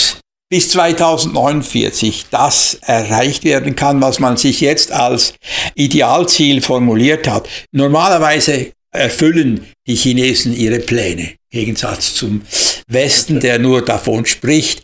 bis 0.53 0.69
2049 0.69 2.27
das 2.29 2.77
erreicht 2.83 3.43
werden 3.43 3.75
kann, 3.75 3.99
was 4.03 4.19
man 4.19 4.37
sich 4.37 4.61
jetzt 4.61 4.91
als 4.91 5.33
Idealziel 5.73 6.61
formuliert 6.61 7.27
hat. 7.27 7.49
Normalerweise 7.71 8.71
erfüllen 8.91 9.65
die 9.87 9.95
Chinesen 9.95 10.55
ihre 10.55 10.77
Pläne, 10.77 11.23
im 11.49 11.59
Gegensatz 11.59 12.13
zum 12.13 12.43
Westen, 12.87 13.39
der 13.39 13.57
nur 13.57 13.83
davon 13.83 14.27
spricht. 14.27 14.83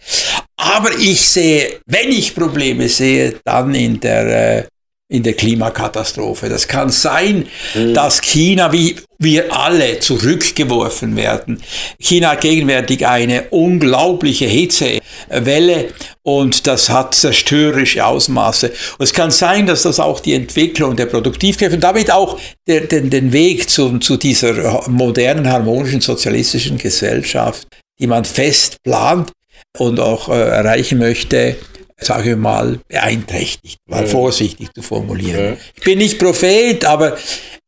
Aber 0.57 0.89
ich 0.97 1.21
sehe, 1.21 1.81
wenn 1.85 2.09
ich 2.09 2.33
Probleme 2.33 2.89
sehe, 2.89 3.39
dann 3.43 3.75
in 3.75 3.99
der 3.99 4.61
äh, 4.61 4.63
in 5.11 5.23
der 5.23 5.33
Klimakatastrophe. 5.33 6.49
Das 6.49 6.67
kann 6.67 6.89
sein, 6.89 7.47
mhm. 7.73 7.93
dass 7.95 8.21
China, 8.21 8.71
wie 8.71 8.95
wir 9.17 9.51
alle, 9.51 9.99
zurückgeworfen 9.99 11.15
werden. 11.15 11.61
China 11.99 12.31
hat 12.31 12.41
gegenwärtig 12.41 13.05
eine 13.07 13.49
unglaubliche 13.49 14.45
Hitzewelle 14.45 15.89
und 16.21 16.67
das 16.67 16.89
hat 16.89 17.15
zerstörerische 17.15 18.05
Ausmaße. 18.05 18.67
Und 18.69 19.03
es 19.03 19.11
kann 19.11 19.31
sein, 19.31 19.65
dass 19.65 19.81
das 19.81 19.99
auch 19.99 20.19
die 20.19 20.35
Entwicklung 20.35 20.95
der 20.95 21.07
Produktivkräfte 21.07 21.75
und 21.75 21.83
damit 21.83 22.11
auch 22.11 22.39
der, 22.67 22.81
den, 22.81 23.09
den 23.09 23.33
Weg 23.33 23.67
zu, 23.67 23.97
zu 23.97 24.15
dieser 24.15 24.87
modernen, 24.87 25.49
harmonischen, 25.49 26.01
sozialistischen 26.01 26.77
Gesellschaft, 26.77 27.67
die 27.99 28.07
man 28.07 28.25
fest 28.25 28.77
plant 28.83 29.31
und 29.77 29.99
auch 29.99 30.29
äh, 30.29 30.33
erreichen 30.33 30.99
möchte, 30.99 31.55
sage 31.99 32.31
ich 32.31 32.37
mal, 32.37 32.79
beeinträchtigt, 32.87 33.79
mal 33.87 34.03
ja. 34.03 34.09
vorsichtig 34.09 34.73
zu 34.73 34.81
formulieren. 34.81 35.45
Ja. 35.45 35.57
Ich 35.75 35.83
bin 35.83 35.97
nicht 35.97 36.17
Prophet, 36.17 36.85
aber 36.85 37.17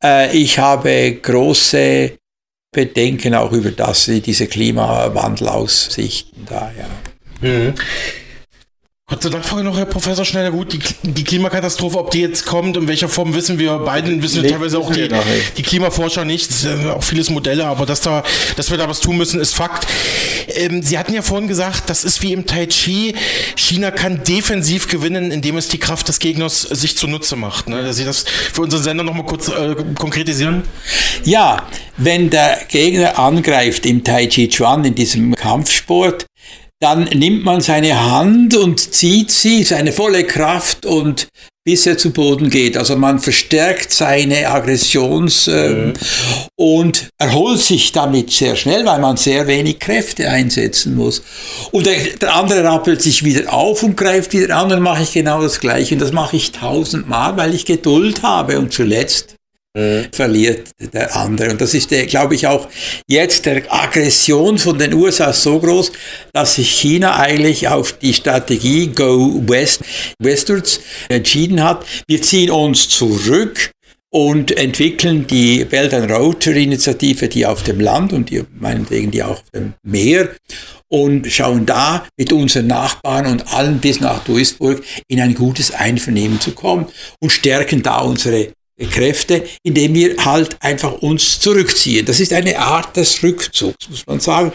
äh, 0.02 0.36
ich 0.36 0.58
habe 0.58 1.18
große 1.22 2.12
Bedenken 2.74 3.34
auch 3.34 3.52
über 3.52 3.70
das, 3.70 4.06
diese 4.06 4.46
Klimawandlaussichten 4.46 6.46
da, 6.46 6.72
ja. 6.76 7.48
Mhm. 7.48 7.74
Kurze 9.08 9.30
Nachfrage 9.30 9.64
noch, 9.64 9.76
Herr 9.76 9.84
Professor 9.84 10.24
Schneider. 10.24 10.52
Gut, 10.52 10.72
die, 10.72 10.78
die, 11.02 11.24
Klimakatastrophe, 11.24 11.98
ob 11.98 12.12
die 12.12 12.20
jetzt 12.20 12.46
kommt, 12.46 12.76
in 12.76 12.86
welcher 12.86 13.08
Form 13.08 13.34
wissen 13.34 13.58
wir 13.58 13.78
beiden, 13.78 14.22
wissen 14.22 14.42
wir 14.42 14.50
teilweise 14.50 14.78
auch 14.78 14.92
die, 14.92 15.08
die 15.56 15.62
Klimaforscher 15.62 16.24
nicht. 16.24 16.50
Auch 16.94 17.02
vieles 17.02 17.28
Modelle, 17.28 17.66
aber 17.66 17.84
dass, 17.84 18.00
da, 18.00 18.22
dass 18.56 18.70
wir 18.70 18.78
da 18.78 18.88
was 18.88 19.00
tun 19.00 19.18
müssen, 19.18 19.40
ist 19.40 19.54
Fakt. 19.54 19.86
Ähm, 20.54 20.82
Sie 20.82 20.98
hatten 20.98 21.12
ja 21.12 21.22
vorhin 21.22 21.48
gesagt, 21.48 21.90
das 21.90 22.04
ist 22.04 22.22
wie 22.22 22.32
im 22.32 22.46
Tai 22.46 22.66
Chi. 22.66 23.14
China 23.56 23.90
kann 23.90 24.22
defensiv 24.22 24.86
gewinnen, 24.86 25.32
indem 25.32 25.56
es 25.56 25.68
die 25.68 25.78
Kraft 25.78 26.08
des 26.08 26.20
Gegners 26.20 26.62
sich 26.62 26.96
zunutze 26.96 27.34
macht. 27.34 27.68
Ne? 27.68 27.82
Dass 27.82 27.96
Sie 27.96 28.04
das 28.04 28.24
für 28.54 28.62
unseren 28.62 28.82
Sender 28.82 29.04
nochmal 29.04 29.26
kurz 29.26 29.48
äh, 29.48 29.74
konkretisieren? 29.98 30.62
Ja, 31.24 31.66
wenn 31.96 32.30
der 32.30 32.60
Gegner 32.68 33.18
angreift 33.18 33.84
im 33.84 34.04
Tai 34.04 34.26
Chi 34.28 34.48
Chuan, 34.48 34.84
in 34.84 34.94
diesem 34.94 35.34
Kampfsport, 35.34 36.24
dann 36.82 37.04
nimmt 37.14 37.44
man 37.44 37.60
seine 37.60 38.10
Hand 38.10 38.56
und 38.56 38.80
zieht 38.80 39.30
sie, 39.30 39.62
seine 39.62 39.92
volle 39.92 40.24
Kraft 40.24 40.84
und 40.84 41.28
bis 41.64 41.86
er 41.86 41.96
zu 41.96 42.12
Boden 42.12 42.50
geht. 42.50 42.76
Also 42.76 42.96
man 42.96 43.20
verstärkt 43.20 43.92
seine 43.92 44.48
Aggressions 44.48 45.46
äh, 45.46 45.68
mhm. 45.68 45.92
und 46.56 47.08
erholt 47.18 47.60
sich 47.60 47.92
damit 47.92 48.32
sehr 48.32 48.56
schnell, 48.56 48.84
weil 48.84 48.98
man 48.98 49.16
sehr 49.16 49.46
wenig 49.46 49.78
Kräfte 49.78 50.28
einsetzen 50.28 50.96
muss. 50.96 51.22
Und 51.70 51.86
der, 51.86 51.98
der 52.20 52.34
andere 52.34 52.64
rappelt 52.64 53.00
sich 53.00 53.24
wieder 53.24 53.52
auf 53.52 53.84
und 53.84 53.96
greift 53.96 54.32
wieder 54.32 54.56
an, 54.56 54.68
dann 54.68 54.82
mache 54.82 55.04
ich 55.04 55.12
genau 55.12 55.40
das 55.40 55.60
Gleiche. 55.60 55.94
Und 55.94 56.00
das 56.00 56.10
mache 56.10 56.36
ich 56.36 56.50
tausendmal, 56.50 57.36
weil 57.36 57.54
ich 57.54 57.64
Geduld 57.64 58.24
habe. 58.24 58.58
Und 58.58 58.72
zuletzt 58.72 59.31
mhm. 59.76 60.06
verliert 60.12 60.70
der 60.92 61.16
andere. 61.16 61.50
Und 61.50 61.60
das 61.60 61.74
ist, 61.74 61.90
glaube 62.08 62.34
ich, 62.34 62.46
auch 62.46 62.68
jetzt 63.06 63.46
der 63.46 63.62
Aggression 63.72 64.58
von 64.58 64.78
den 64.78 64.94
USA 64.94 65.32
so 65.32 65.58
groß, 65.58 65.92
dass 66.32 66.56
sich 66.56 66.70
China 66.70 67.18
eigentlich 67.18 67.68
auf 67.68 67.92
die 67.92 68.14
Strategie 68.14 68.88
Go 68.88 69.42
West, 69.46 69.82
Westwards 70.18 70.80
entschieden 71.08 71.62
hat. 71.62 71.84
Wir 72.06 72.22
ziehen 72.22 72.50
uns 72.50 72.88
zurück 72.88 73.72
und 74.14 74.56
entwickeln 74.58 75.26
die 75.26 75.64
Belt 75.64 75.94
and 75.94 76.10
Road 76.10 76.46
Initiative, 76.46 77.28
die 77.28 77.46
auf 77.46 77.62
dem 77.62 77.80
Land 77.80 78.12
und 78.12 78.28
die, 78.28 78.44
meinetwegen 78.58 79.10
die 79.10 79.22
auf 79.22 79.42
dem 79.54 79.72
Meer 79.82 80.28
und 80.88 81.26
schauen 81.26 81.64
da 81.64 82.04
mit 82.18 82.30
unseren 82.32 82.66
Nachbarn 82.66 83.26
und 83.26 83.54
allen 83.54 83.78
bis 83.78 84.00
nach 84.00 84.22
Duisburg 84.24 84.84
in 85.08 85.20
ein 85.20 85.34
gutes 85.34 85.72
Einvernehmen 85.72 86.38
zu 86.40 86.52
kommen 86.52 86.86
und 87.20 87.30
stärken 87.30 87.82
da 87.82 88.00
unsere 88.00 88.52
Kräfte, 88.86 89.44
indem 89.62 89.94
wir 89.94 90.16
halt 90.24 90.56
einfach 90.60 90.92
uns 91.02 91.40
zurückziehen. 91.40 92.06
Das 92.06 92.20
ist 92.20 92.32
eine 92.32 92.58
Art 92.58 92.96
des 92.96 93.22
Rückzugs, 93.22 93.88
muss 93.88 94.06
man 94.06 94.20
sagen, 94.20 94.52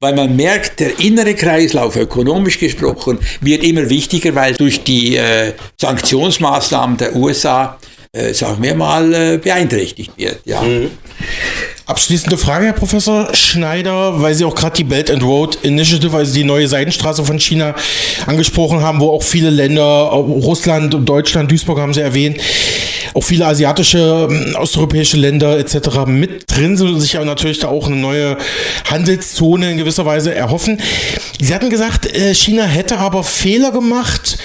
weil 0.00 0.14
man 0.14 0.34
merkt, 0.36 0.80
der 0.80 0.98
innere 1.00 1.34
Kreislauf, 1.34 1.96
ökonomisch 1.96 2.58
gesprochen, 2.58 3.18
wird 3.40 3.62
immer 3.62 3.88
wichtiger, 3.88 4.34
weil 4.34 4.54
durch 4.54 4.82
die 4.84 5.16
äh, 5.16 5.52
Sanktionsmaßnahmen 5.80 6.96
der 6.96 7.16
USA 7.16 7.78
äh, 8.14 8.32
sagen 8.32 8.62
wir 8.62 8.74
mal, 8.74 9.12
äh, 9.12 9.38
beeinträchtigt 9.38 10.12
wird. 10.16 10.40
Ja. 10.44 10.62
Mhm. 10.62 10.92
Abschließende 11.86 12.38
Frage, 12.38 12.64
Herr 12.64 12.72
Professor 12.72 13.28
Schneider, 13.34 14.22
weil 14.22 14.32
Sie 14.32 14.46
auch 14.46 14.54
gerade 14.54 14.74
die 14.74 14.84
Belt 14.84 15.10
and 15.10 15.22
Road 15.22 15.58
Initiative, 15.62 16.16
also 16.16 16.32
die 16.32 16.42
neue 16.42 16.66
Seidenstraße 16.66 17.22
von 17.26 17.38
China 17.38 17.74
angesprochen 18.24 18.80
haben, 18.80 19.00
wo 19.00 19.10
auch 19.10 19.22
viele 19.22 19.50
Länder, 19.50 19.82
Russland 19.82 20.96
Deutschland, 21.06 21.50
Duisburg 21.50 21.78
haben 21.78 21.92
Sie 21.92 22.00
erwähnt, 22.00 22.38
auch 23.12 23.22
viele 23.22 23.44
asiatische, 23.44 24.28
ähm, 24.30 24.56
osteuropäische 24.58 25.18
Länder 25.18 25.58
etc. 25.58 26.06
mit 26.06 26.44
drin 26.46 26.78
sind 26.78 26.88
und 26.88 27.02
sich 27.02 27.16
aber 27.16 27.26
natürlich 27.26 27.58
da 27.58 27.68
auch 27.68 27.86
eine 27.86 27.96
neue 27.96 28.38
Handelszone 28.90 29.72
in 29.72 29.76
gewisser 29.76 30.06
Weise 30.06 30.34
erhoffen. 30.34 30.80
Sie 31.38 31.54
hatten 31.54 31.68
gesagt, 31.68 32.06
äh, 32.06 32.34
China 32.34 32.64
hätte 32.64 32.96
aber 32.96 33.24
Fehler 33.24 33.72
gemacht 33.72 34.38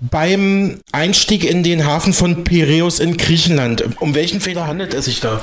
beim 0.00 0.80
Einstieg 0.92 1.44
in 1.44 1.62
den 1.62 1.84
Hafen 1.84 2.14
von 2.14 2.42
Piräus 2.42 3.00
in 3.00 3.18
Griechenland. 3.18 3.84
Um 4.00 4.14
welchen 4.14 4.40
Fehler 4.40 4.66
handelt 4.66 4.94
es 4.94 5.04
sich 5.04 5.20
da? 5.20 5.42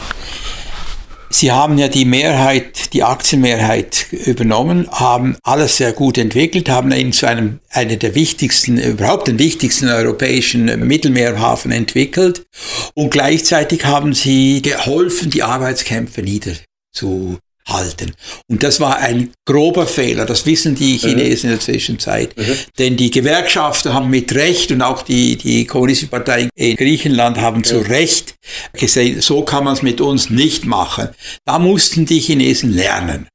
Sie 1.34 1.52
haben 1.52 1.80
ja 1.80 1.88
die 1.88 2.06
Mehrheit, 2.06 2.94
die 2.94 3.02
Aktienmehrheit 3.02 4.06
übernommen, 4.12 4.88
haben 4.92 5.36
alles 5.42 5.78
sehr 5.78 5.92
gut 5.92 6.20
entwickelt, 6.20 6.70
haben 6.70 6.92
ihn 6.92 7.12
zu 7.12 7.28
einem, 7.28 7.60
einer 7.72 7.96
der 7.96 8.14
wichtigsten, 8.14 8.78
überhaupt 8.78 9.28
den 9.28 9.40
wichtigsten 9.40 9.90
europäischen 9.90 10.66
Mittelmeerhafen 10.88 11.72
entwickelt. 11.72 12.46
Und 12.94 13.10
gleichzeitig 13.10 13.84
haben 13.84 14.14
sie 14.14 14.62
geholfen, 14.62 15.32
die 15.32 15.42
Arbeitskämpfe 15.42 16.22
niederzu 16.22 17.40
halten. 17.68 18.14
Und 18.50 18.64
das 18.64 18.80
war 18.80 18.98
ein 18.98 19.32
grober 19.46 19.88
Fehler, 19.88 20.26
das 20.26 20.46
wissen 20.46 20.76
die 20.76 20.98
Chinesen 20.98 21.50
mhm. 21.50 21.54
in 21.54 21.60
der 21.60 21.60
Zwischenzeit. 21.60 22.38
Mhm. 22.38 22.56
Denn 22.78 22.98
die 22.98 23.12
Gewerkschaften 23.12 23.94
haben 23.94 24.10
mit 24.10 24.34
Recht 24.36 24.72
und 24.72 24.82
auch 24.82 25.02
die, 25.02 25.38
die 25.38 25.66
Kommunistische 25.66 26.10
Partei 26.10 26.50
in 26.56 26.76
Griechenland 26.76 27.38
haben 27.38 27.60
mhm. 27.60 27.64
zu 27.64 27.78
Recht 27.80 28.36
gesehen, 28.74 29.22
so 29.22 29.44
kann 29.44 29.64
man 29.64 29.74
es 29.74 29.82
mit 29.82 30.02
uns 30.02 30.30
nicht 30.30 30.66
machen. 30.66 31.10
Da 31.46 31.60
mussten 31.60 32.06
die 32.06 32.20
Chinesen 32.20 32.74
lernen. 32.74 33.28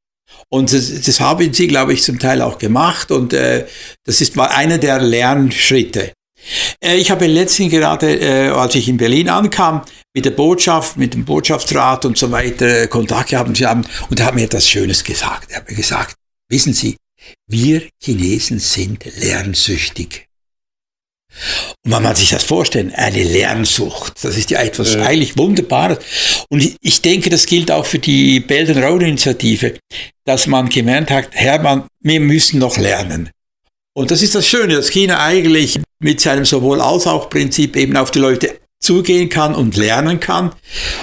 Und 0.50 0.72
das, 0.72 1.02
das 1.02 1.20
haben 1.20 1.52
sie, 1.52 1.66
glaube 1.66 1.92
ich, 1.92 2.02
zum 2.02 2.18
Teil 2.18 2.40
auch 2.40 2.58
gemacht 2.58 3.10
und 3.10 3.32
äh, 3.34 3.66
das 4.04 4.20
ist 4.20 4.36
war 4.36 4.56
einer 4.56 4.78
der 4.78 4.98
Lernschritte. 4.98 6.12
Äh, 6.82 6.96
ich 6.96 7.10
habe 7.10 7.26
letztens 7.26 7.70
gerade, 7.70 8.14
äh, 8.18 8.48
als 8.48 8.74
ich 8.74 8.88
in 8.88 8.96
Berlin 8.96 9.28
ankam, 9.28 9.82
mit 10.14 10.24
der 10.24 10.30
Botschaft, 10.30 10.96
mit 10.96 11.14
dem 11.14 11.24
Botschaftsrat 11.24 12.04
und 12.04 12.18
so 12.18 12.30
weiter 12.30 12.86
Kontakt 12.88 13.30
gehabt 13.30 13.48
und 13.48 13.60
er 13.60 14.26
hat 14.26 14.34
mir 14.34 14.44
etwas 14.44 14.68
Schönes 14.68 15.04
gesagt. 15.04 15.50
Er 15.50 15.58
hat 15.58 15.68
mir 15.68 15.76
gesagt, 15.76 16.16
wissen 16.48 16.72
Sie, 16.72 16.96
wir 17.46 17.82
Chinesen 18.02 18.58
sind 18.58 19.04
lernsüchtig. 19.20 20.28
Und 21.84 21.90
man 21.90 22.16
sich 22.16 22.30
das 22.30 22.42
vorstellt, 22.42 22.94
eine 22.94 23.22
Lernsucht, 23.22 24.24
das 24.24 24.36
ist 24.36 24.50
ja 24.50 24.60
etwas 24.60 24.94
ja. 24.94 25.02
eigentlich 25.02 25.36
Wunderbares. 25.36 25.98
Und 26.48 26.76
ich 26.80 27.02
denke, 27.02 27.30
das 27.30 27.46
gilt 27.46 27.70
auch 27.70 27.86
für 27.86 27.98
die 27.98 28.40
Belt 28.40 28.70
and 28.70 28.84
Road 28.84 29.02
Initiative, 29.02 29.78
dass 30.24 30.46
man 30.46 30.68
gemerkt 30.68 31.10
hat, 31.10 31.28
Hermann, 31.32 31.86
wir 32.00 32.20
müssen 32.20 32.58
noch 32.58 32.76
lernen. 32.76 33.30
Und 33.94 34.10
das 34.10 34.22
ist 34.22 34.34
das 34.34 34.48
Schöne, 34.48 34.74
dass 34.74 34.90
China 34.90 35.22
eigentlich 35.22 35.80
mit 36.00 36.20
seinem 36.20 36.44
sowohl 36.44 36.80
als 36.80 37.06
auch 37.06 37.30
Prinzip 37.30 37.76
eben 37.76 37.96
auf 37.96 38.10
die 38.10 38.20
Leute 38.20 38.58
zugehen 38.80 39.28
kann 39.28 39.54
und 39.54 39.76
lernen 39.76 40.20
kann. 40.20 40.52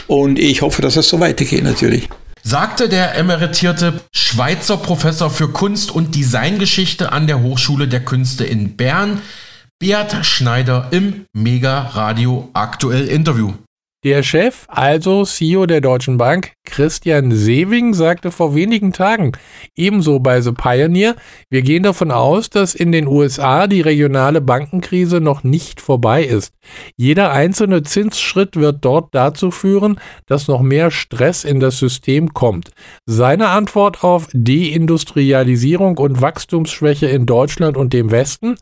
Und 0.07 0.39
ich 0.39 0.61
hoffe, 0.61 0.81
dass 0.81 0.95
es 0.95 1.09
so 1.09 1.19
weitergeht 1.19 1.63
natürlich. 1.63 2.07
Sagte 2.43 2.89
der 2.89 3.15
emeritierte 3.15 4.01
Schweizer 4.13 4.77
Professor 4.77 5.29
für 5.31 5.49
Kunst 5.49 5.91
und 5.91 6.15
Designgeschichte 6.15 7.11
an 7.11 7.27
der 7.27 7.41
Hochschule 7.41 7.87
der 7.87 8.05
Künste 8.05 8.45
in 8.45 8.77
Bern, 8.77 9.21
Beat 9.79 10.25
Schneider 10.25 10.87
im 10.91 11.25
Mega 11.33 11.79
Radio 11.93 12.49
Aktuell 12.53 13.07
Interview. 13.07 13.53
Der 14.05 14.21
Chef, 14.21 14.65
also 14.67 15.25
CEO 15.25 15.65
der 15.65 15.81
Deutschen 15.81 16.19
Bank, 16.19 16.51
Christian 16.63 17.31
Sewing, 17.31 17.95
sagte 17.95 18.29
vor 18.29 18.53
wenigen 18.53 18.93
Tagen, 18.93 19.31
ebenso 19.75 20.19
bei 20.19 20.41
The 20.41 20.51
Pioneer, 20.51 21.15
wir 21.49 21.63
gehen 21.63 21.81
davon 21.81 22.11
aus, 22.11 22.51
dass 22.51 22.75
in 22.75 22.91
den 22.91 23.07
USA 23.07 23.65
die 23.65 23.81
regionale 23.81 24.41
Bankenkrise 24.41 25.21
noch 25.21 25.43
nicht 25.43 25.81
vorbei 25.81 26.23
ist. 26.23 26.53
Jeder 26.95 27.31
einzelne 27.31 27.81
Zinsschritt 27.81 28.57
wird 28.57 28.85
dort 28.85 29.15
dazu 29.15 29.49
führen, 29.49 29.99
dass 30.27 30.47
noch 30.47 30.61
mehr 30.61 30.91
Stress 30.91 31.43
in 31.43 31.59
das 31.59 31.79
System 31.79 32.31
kommt. 32.35 32.73
Seine 33.07 33.47
Antwort 33.47 34.03
auf 34.03 34.27
Deindustrialisierung 34.33 35.97
und 35.97 36.21
Wachstumsschwäche 36.21 37.07
in 37.07 37.25
Deutschland 37.25 37.75
und 37.75 37.91
dem 37.91 38.11
Westen? 38.11 38.55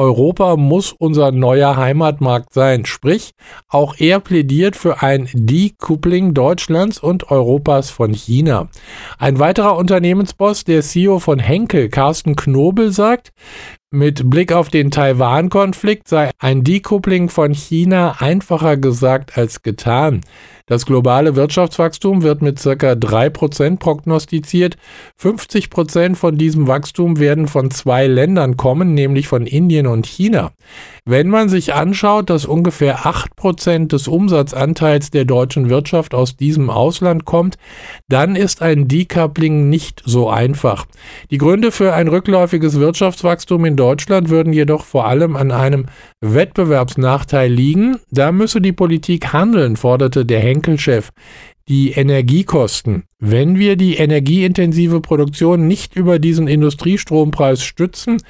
Europa 0.00 0.56
muss 0.56 0.92
unser 0.92 1.30
neuer 1.30 1.76
Heimatmarkt 1.76 2.54
sein. 2.54 2.86
Sprich, 2.86 3.32
auch 3.68 3.96
er 3.98 4.18
plädiert 4.18 4.74
für 4.74 5.02
ein 5.02 5.28
Decoupling 5.34 6.32
Deutschlands 6.32 6.98
und 6.98 7.30
Europas 7.30 7.90
von 7.90 8.14
China. 8.14 8.68
Ein 9.18 9.38
weiterer 9.38 9.76
Unternehmensboss, 9.76 10.64
der 10.64 10.80
CEO 10.80 11.18
von 11.18 11.38
Henkel, 11.38 11.90
Carsten 11.90 12.34
Knobel, 12.34 12.92
sagt, 12.92 13.34
mit 13.92 14.30
Blick 14.30 14.52
auf 14.52 14.68
den 14.68 14.92
Taiwan-Konflikt 14.92 16.06
sei 16.06 16.30
ein 16.38 16.62
Decoupling 16.62 17.28
von 17.28 17.52
China 17.52 18.16
einfacher 18.20 18.76
gesagt 18.76 19.36
als 19.36 19.64
getan. 19.64 20.20
Das 20.66 20.86
globale 20.86 21.34
Wirtschaftswachstum 21.34 22.22
wird 22.22 22.40
mit 22.42 22.62
ca. 22.62 22.70
3% 22.70 23.78
prognostiziert. 23.78 24.76
50% 25.20 26.14
von 26.14 26.38
diesem 26.38 26.68
Wachstum 26.68 27.18
werden 27.18 27.48
von 27.48 27.72
zwei 27.72 28.06
Ländern 28.06 28.56
kommen, 28.56 28.94
nämlich 28.94 29.26
von 29.26 29.48
Indien 29.48 29.88
und 29.88 30.06
China. 30.06 30.52
Wenn 31.10 31.26
man 31.26 31.48
sich 31.48 31.74
anschaut, 31.74 32.30
dass 32.30 32.44
ungefähr 32.44 33.00
8% 33.00 33.88
des 33.88 34.06
Umsatzanteils 34.06 35.10
der 35.10 35.24
deutschen 35.24 35.68
Wirtschaft 35.68 36.14
aus 36.14 36.36
diesem 36.36 36.70
Ausland 36.70 37.24
kommt, 37.24 37.56
dann 38.08 38.36
ist 38.36 38.62
ein 38.62 38.86
Decoupling 38.86 39.68
nicht 39.68 40.04
so 40.06 40.28
einfach. 40.30 40.86
Die 41.32 41.38
Gründe 41.38 41.72
für 41.72 41.94
ein 41.94 42.06
rückläufiges 42.06 42.78
Wirtschaftswachstum 42.78 43.64
in 43.64 43.74
Deutschland 43.74 44.28
würden 44.28 44.52
jedoch 44.52 44.84
vor 44.84 45.08
allem 45.08 45.34
an 45.34 45.50
einem 45.50 45.86
Wettbewerbsnachteil 46.20 47.50
liegen. 47.50 47.98
Da 48.12 48.30
müsse 48.30 48.60
die 48.60 48.70
Politik 48.70 49.32
handeln, 49.32 49.74
forderte 49.74 50.24
der 50.24 50.38
Henkel-Chef. 50.38 51.10
Die 51.70 51.92
Energiekosten. 51.92 53.04
Wenn 53.20 53.56
wir 53.56 53.76
die 53.76 53.94
energieintensive 53.94 55.00
Produktion 55.00 55.68
nicht 55.68 55.94
über 55.94 56.18
diesen 56.18 56.48
Industriestrompreis 56.48 57.62
stützen, 57.62 58.20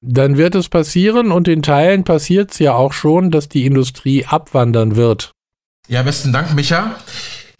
dann 0.00 0.36
wird 0.36 0.56
es 0.56 0.68
passieren 0.68 1.30
und 1.30 1.46
in 1.46 1.62
Teilen 1.62 2.02
passiert 2.02 2.50
es 2.50 2.58
ja 2.58 2.74
auch 2.74 2.92
schon, 2.92 3.30
dass 3.30 3.48
die 3.48 3.64
Industrie 3.64 4.26
abwandern 4.26 4.96
wird. 4.96 5.30
Ja, 5.86 6.02
besten 6.02 6.32
Dank, 6.32 6.52
Micha. 6.56 6.96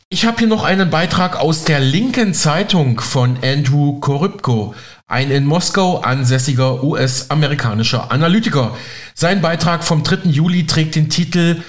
Ich 0.09 0.25
habe 0.25 0.38
hier 0.40 0.49
noch 0.49 0.64
einen 0.64 0.90
Beitrag 0.90 1.38
aus 1.38 1.62
der 1.62 1.79
linken 1.79 2.35
Zeitung 2.35 2.99
von 2.99 3.37
Andrew 3.45 4.01
Korybko, 4.01 4.75
ein 5.07 5.31
in 5.31 5.47
Moskau 5.47 6.01
ansässiger 6.01 6.83
US-amerikanischer 6.83 8.11
Analytiker. 8.11 8.77
Sein 9.14 9.43
Beitrag 9.43 9.85
vom 9.85 10.03
3. 10.03 10.29
Juli 10.29 10.66
trägt 10.66 10.97
den 10.97 11.09
Titel 11.09 11.62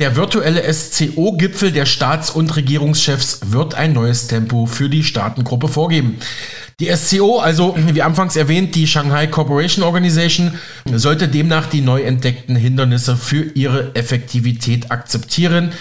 Der 0.00 0.16
virtuelle 0.16 0.62
SCO-Gipfel 0.72 1.70
der 1.70 1.86
Staats- 1.86 2.30
und 2.30 2.56
Regierungschefs 2.56 3.52
wird 3.52 3.74
ein 3.74 3.92
neues 3.92 4.26
Tempo 4.26 4.66
für 4.66 4.88
die 4.88 5.04
Staatengruppe 5.04 5.68
vorgeben. 5.68 6.18
Die 6.80 6.90
SCO, 6.96 7.38
also 7.38 7.76
wie 7.76 8.02
anfangs 8.02 8.34
erwähnt, 8.34 8.74
die 8.74 8.88
Shanghai 8.88 9.28
Corporation 9.28 9.84
Organization, 9.84 10.58
sollte 10.92 11.28
demnach 11.28 11.66
die 11.66 11.80
neu 11.80 12.02
entdeckten 12.02 12.56
Hindernisse 12.56 13.16
für 13.16 13.42
ihre 13.54 13.94
Effektivität 13.94 14.90
akzeptieren 14.90 15.72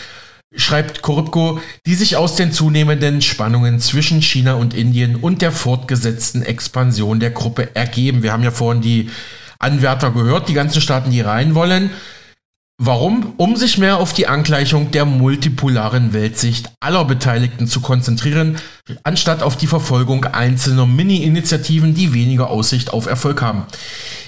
schreibt 0.56 1.02
Korupko, 1.02 1.60
die 1.88 1.96
sich 1.96 2.16
aus 2.16 2.36
den 2.36 2.52
zunehmenden 2.52 3.24
Spannungen 3.24 3.80
zwischen 3.80 4.22
China 4.22 4.54
und 4.54 4.76
Indien 4.76 5.16
und 5.16 5.42
der 5.42 5.52
fortgesetzten 5.52 6.44
Expansion 6.44 7.20
der 7.20 7.32
Gruppe 7.32 7.76
ergeben. 7.76 8.22
Wir 8.22 8.34
haben 8.34 8.44
ja 8.44 8.52
vorhin 8.52 8.84
die 8.84 9.10
Anwärter 9.58 10.12
gehört, 10.12 10.50
die 10.50 10.54
ganzen 10.54 10.80
Staaten, 10.80 11.10
die 11.10 11.22
rein 11.22 11.56
wollen. 11.56 11.90
Warum? 12.80 13.34
Um 13.38 13.56
sich 13.56 13.78
mehr 13.78 13.98
auf 13.98 14.14
die 14.14 14.28
Angleichung 14.28 14.90
der 14.90 15.06
multipolaren 15.06 16.12
Weltsicht 16.12 16.72
aller 16.80 17.06
Beteiligten 17.06 17.68
zu 17.68 17.82
konzentrieren, 17.82 18.58
anstatt 19.04 19.44
auf 19.44 19.56
die 19.56 19.68
Verfolgung 19.68 20.26
einzelner 20.26 20.88
Mini-Initiativen, 20.88 21.94
die 21.94 22.14
weniger 22.14 22.50
Aussicht 22.50 22.92
auf 22.92 23.06
Erfolg 23.06 23.44
haben. 23.44 23.68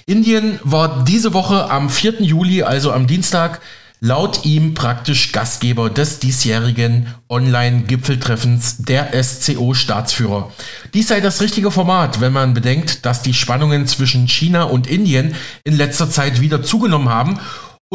Indien 0.06 0.60
war 0.64 1.04
diese 1.06 1.34
Woche 1.34 1.72
am 1.72 1.90
4. 1.90 2.22
Juli, 2.22 2.62
also 2.62 2.92
am 2.92 3.08
Dienstag, 3.08 3.62
laut 4.00 4.46
ihm 4.46 4.76
praktisch 4.76 5.32
Gastgeber 5.32 5.90
des 5.90 6.20
diesjährigen 6.20 7.08
Online-Gipfeltreffens 7.28 8.78
der 8.78 9.12
SCO-Staatsführer. 9.24 10.52
Dies 10.94 11.08
sei 11.08 11.22
das 11.22 11.42
richtige 11.42 11.72
Format, 11.72 12.22
wenn 12.22 12.32
man 12.32 12.54
bedenkt, 12.54 13.08
dass 13.08 13.24
die 13.24 13.34
Spannungen 13.34 13.88
zwischen 13.88 14.28
China 14.28 14.64
und 14.64 14.86
Indien 14.86 15.34
in 15.64 15.76
letzter 15.76 16.10
Zeit 16.10 16.42
wieder 16.42 16.62
zugenommen 16.62 17.10
haben 17.10 17.40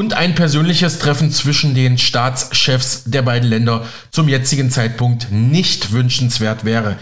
und 0.01 0.15
ein 0.15 0.35
persönliches 0.35 0.99
Treffen 0.99 1.31
zwischen 1.31 1.75
den 1.75 1.99
Staatschefs 1.99 3.03
der 3.05 3.21
beiden 3.21 3.47
Länder 3.47 3.85
zum 4.11 4.31
jetzigen 4.31 4.71
Zeitpunkt 4.71 5.31
nicht 5.31 5.93
wünschenswert 5.93 6.65
wäre. 6.65 6.97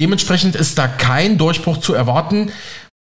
Dementsprechend 0.00 0.56
ist 0.56 0.76
da 0.76 0.88
kein 0.88 1.38
Durchbruch 1.38 1.76
zu 1.76 1.94
erwarten, 1.94 2.50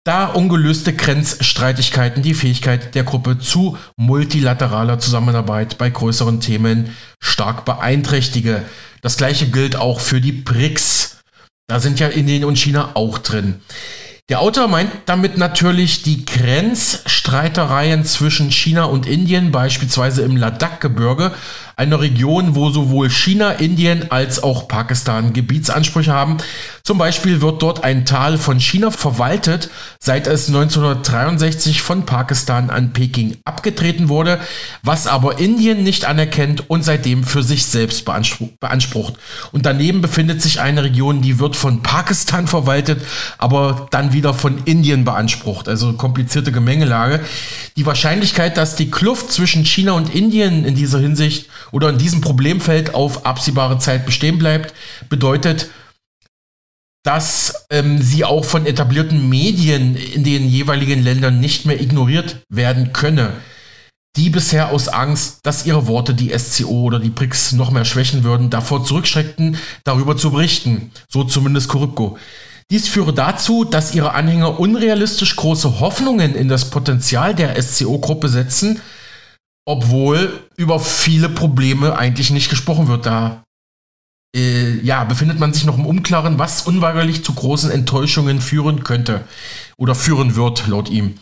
da 0.05 0.27
ungelöste 0.27 0.93
Grenzstreitigkeiten 0.93 2.25
die 2.25 2.35
Fähigkeit 2.35 2.97
der 2.97 3.05
Gruppe 3.05 3.39
zu 3.39 3.79
multilateraler 3.97 4.99
Zusammenarbeit 4.99 5.79
bei 5.79 5.91
größeren 5.91 6.41
Themen 6.41 6.97
stark 7.21 7.65
beeinträchtige. 7.65 8.65
Das 9.01 9.17
gleiche 9.17 9.47
gilt 9.47 9.77
auch 9.77 10.01
für 10.01 10.21
die 10.21 10.33
BRICS. 10.33 11.19
Da 11.69 11.79
sind 11.79 12.01
ja 12.01 12.09
Indien 12.09 12.45
und 12.45 12.59
China 12.59 12.91
auch 12.95 13.19
drin. 13.19 13.61
Der 14.29 14.41
Autor 14.41 14.67
meint 14.67 14.91
damit 15.07 15.39
natürlich 15.39 16.03
die 16.03 16.25
Grenzstreitereien 16.27 18.05
zwischen 18.05 18.51
China 18.51 18.87
und 18.87 19.07
Indien, 19.07 19.53
beispielsweise 19.53 20.23
im 20.23 20.37
Ladakh-Gebirge, 20.37 21.33
einer 21.79 22.01
Region, 22.01 22.55
wo 22.55 22.71
sowohl 22.71 23.11
China, 23.11 23.51
Indien 23.51 24.11
als 24.11 24.43
auch 24.43 24.67
Pakistan 24.67 25.35
Gebietsansprüche 25.35 26.11
haben. 26.11 26.39
Zum 26.83 26.97
Beispiel 26.97 27.43
wird 27.43 27.61
dort 27.61 27.85
ein 27.85 28.07
Tal 28.07 28.39
von 28.39 28.59
China 28.61 28.91
verwaltet, 28.91 29.69
seit 29.99 30.27
es 30.27 30.49
1963 30.49 31.83
von 31.83 32.07
Pakistan 32.07 32.71
an 32.71 32.95
Peking 32.95 33.37
abgetreten 33.45 34.09
wurde, 34.09 34.41
was 34.85 35.07
aber 35.07 35.39
Indien 35.39 35.83
nicht 35.83 36.07
anerkennt 36.07 36.71
und 36.71 36.83
seitdem 36.83 37.25
für 37.25 37.43
sich 37.43 37.67
selbst 37.67 38.07
beansprucht. 38.07 39.15
Und 39.53 39.67
daneben 39.67 40.01
befindet 40.01 40.41
sich 40.41 40.61
eine 40.61 40.83
Region, 40.83 41.21
die 41.21 41.39
wird 41.39 41.57
von 41.57 41.83
Pakistan 41.83 42.47
verwaltet, 42.47 43.03
aber 43.37 43.87
dann 43.91 44.15
wieder 44.15 44.33
von 44.33 44.63
Indien 44.65 45.05
beansprucht. 45.05 45.69
Also 45.69 45.93
komplizierte 45.93 46.53
Gemengelage. 46.53 47.21
Die 47.77 47.85
Wahrscheinlichkeit, 47.85 48.57
dass 48.57 48.77
die 48.77 48.91
Kluft 48.91 49.31
zwischen 49.31 49.67
China 49.67 49.93
und 49.93 50.15
Indien 50.15 50.65
in 50.65 50.75
dieser 50.75 51.01
Hinsicht 51.01 51.51
oder 51.77 51.91
in 51.91 51.99
diesem 51.99 52.23
Problemfeld 52.23 52.95
auf 52.95 53.27
absehbare 53.27 53.79
Zeit 53.79 54.07
bestehen 54.07 54.39
bleibt, 54.39 54.73
bedeutet, 55.11 55.69
dass 57.05 57.67
ähm, 57.69 58.01
sie 58.01 58.25
auch 58.25 58.47
von 58.47 58.65
etablierten 58.65 59.29
Medien 59.29 59.95
in 59.95 60.25
den 60.25 60.49
jeweiligen 60.49 61.05
Ländern 61.05 61.39
nicht 61.39 61.67
mehr 61.67 61.79
ignoriert 61.79 62.39
werden 62.49 62.95
könne, 62.95 63.35
die 64.17 64.31
bisher 64.31 64.71
aus 64.71 64.89
Angst, 64.89 65.41
dass 65.43 65.67
ihre 65.67 65.87
Worte 65.87 66.15
die 66.15 66.33
SCO 66.39 66.85
oder 66.85 66.99
die 66.99 67.11
BRICS 67.11 67.53
noch 67.53 67.71
mehr 67.71 67.85
schwächen 67.85 68.25
würden, 68.25 68.49
davor 68.49 68.83
zurückschreckten, 68.83 69.59
darüber 69.85 70.17
zu 70.17 70.31
berichten, 70.31 70.93
so 71.11 71.25
zumindest 71.25 71.69
Korybko. 71.69 72.17
Dies 72.71 72.89
führe 72.89 73.13
dazu, 73.13 73.65
dass 73.65 73.95
ihre 73.95 74.15
Anhänger 74.15 74.59
unrealistisch 74.59 75.37
große 75.37 75.79
Hoffnungen 75.79 76.35
in 76.35 76.49
das 76.49 76.71
Potenzial 76.71 77.35
der 77.35 77.63
SCO-Gruppe 77.63 78.31
setzen, 78.31 78.81
obwohl 79.67 80.45
über 80.57 80.81
viele 80.81 81.29
Probleme 81.29 81.99
eigentlich 81.99 82.31
nicht 82.31 82.49
gesprochen 82.49 82.89
wird. 82.89 83.05
Da 83.05 83.45
äh, 84.35 84.81
ja, 84.81 85.05
befindet 85.05 85.39
man 85.39 85.53
sich 85.53 85.67
noch 85.67 85.77
im 85.77 85.85
Unklaren, 85.85 86.39
was 86.39 86.63
unweigerlich 86.63 87.25
zu 87.25 87.35
großen 87.35 87.71
Enttäuschungen 87.71 88.41
führen 88.41 88.85
könnte 88.85 89.25
oder 89.77 89.95
führen 89.95 90.37
wird, 90.37 90.69
laut 90.69 90.89
ihm. 90.89 91.15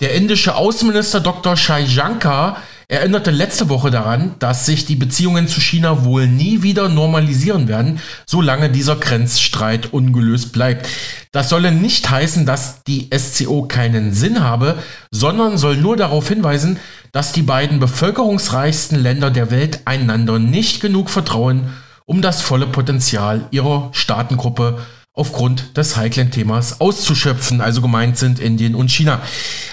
Der 0.00 0.14
indische 0.14 0.56
Außenminister 0.56 1.20
Dr. 1.20 1.56
Shai 1.56 1.86
Shankar 1.86 2.56
erinnerte 2.88 3.30
letzte 3.30 3.68
Woche 3.68 3.90
daran, 3.90 4.34
dass 4.38 4.66
sich 4.66 4.84
die 4.84 4.96
Beziehungen 4.96 5.48
zu 5.48 5.60
China 5.60 6.04
wohl 6.04 6.26
nie 6.26 6.62
wieder 6.62 6.88
normalisieren 6.88 7.68
werden, 7.68 8.00
solange 8.26 8.68
dieser 8.68 8.96
Grenzstreit 8.96 9.92
ungelöst 9.92 10.52
bleibt. 10.52 10.88
Das 11.30 11.48
solle 11.48 11.72
nicht 11.72 12.10
heißen, 12.10 12.44
dass 12.44 12.82
die 12.82 13.10
SCO 13.16 13.62
keinen 13.62 14.12
Sinn 14.12 14.42
habe, 14.42 14.76
sondern 15.10 15.56
soll 15.56 15.76
nur 15.76 15.96
darauf 15.96 16.28
hinweisen, 16.28 16.78
dass 17.12 17.32
die 17.32 17.42
beiden 17.42 17.78
bevölkerungsreichsten 17.78 18.98
Länder 18.98 19.30
der 19.30 19.50
Welt 19.50 19.80
einander 19.84 20.38
nicht 20.38 20.80
genug 20.80 21.10
vertrauen, 21.10 21.72
um 22.06 22.22
das 22.22 22.42
volle 22.42 22.66
Potenzial 22.66 23.46
ihrer 23.50 23.90
Staatengruppe 23.92 24.80
aufgrund 25.14 25.76
des 25.76 25.96
heiklen 25.96 26.30
Themas 26.30 26.80
auszuschöpfen, 26.80 27.60
also 27.60 27.82
gemeint 27.82 28.16
sind 28.16 28.38
Indien 28.38 28.74
und 28.74 28.90
China. 28.90 29.20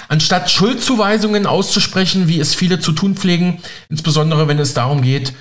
Anstatt 0.09 0.51
Schuldzuweisungen 0.51 1.45
auszusprechen, 1.45 2.27
wie 2.27 2.41
es 2.41 2.55
viele 2.55 2.79
zu 2.81 2.91
tun 2.91 3.15
pflegen, 3.15 3.59
insbesondere 3.87 4.49
wenn 4.49 4.59
es 4.59 4.73
darum 4.73 5.01
geht, 5.01 5.33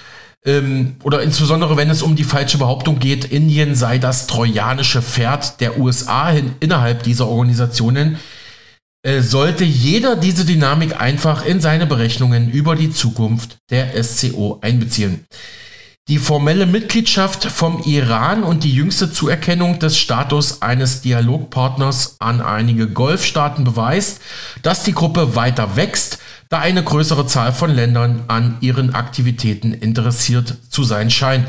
ähm, 0.45 0.95
oder 1.03 1.23
insbesondere 1.23 1.77
wenn 1.77 1.91
es 1.91 2.03
um 2.03 2.15
die 2.15 2.23
falsche 2.23 2.59
Behauptung 2.59 3.01
geht, 3.01 3.25
Indien 3.25 3.75
sei 3.75 3.99
das 3.99 4.29
trojanische 4.29 5.03
Pferd 5.03 5.61
der 5.61 5.81
USA 5.81 6.31
hin, 6.31 6.55
innerhalb 6.61 7.03
dieser 7.03 7.27
Organisationen, 7.27 8.19
sollte 9.21 9.65
jeder 9.65 10.17
diese 10.17 10.45
Dynamik 10.45 11.01
einfach 11.01 11.45
in 11.47 11.61
seine 11.61 11.87
Berechnungen 11.87 12.51
über 12.51 12.75
die 12.75 12.91
Zukunft 12.91 13.59
der 13.71 14.03
SCO 14.03 14.59
einbeziehen. 14.61 15.25
Die 16.09 16.19
formelle 16.19 16.65
Mitgliedschaft 16.65 17.45
vom 17.45 17.83
Iran 17.85 18.43
und 18.43 18.65
die 18.65 18.73
jüngste 18.73 19.13
Zuerkennung 19.13 19.79
des 19.79 19.99
Status 19.99 20.63
eines 20.63 21.03
Dialogpartners 21.03 22.17
an 22.19 22.41
einige 22.41 22.89
Golfstaaten 22.89 23.65
beweist, 23.65 24.23
dass 24.63 24.85
die 24.85 24.95
Gruppe 24.95 25.37
weiter 25.37 25.77
wächst, 25.77 26.19
da 26.49 26.61
eine 26.61 26.83
größere 26.83 27.27
Zahl 27.27 27.53
von 27.53 27.71
Ländern 27.71 28.25
an 28.29 28.57
ihren 28.63 28.95
Aktivitäten 28.95 29.75
interessiert 29.75 30.57
zu 30.71 30.83
sein 30.83 31.11
scheint. 31.11 31.47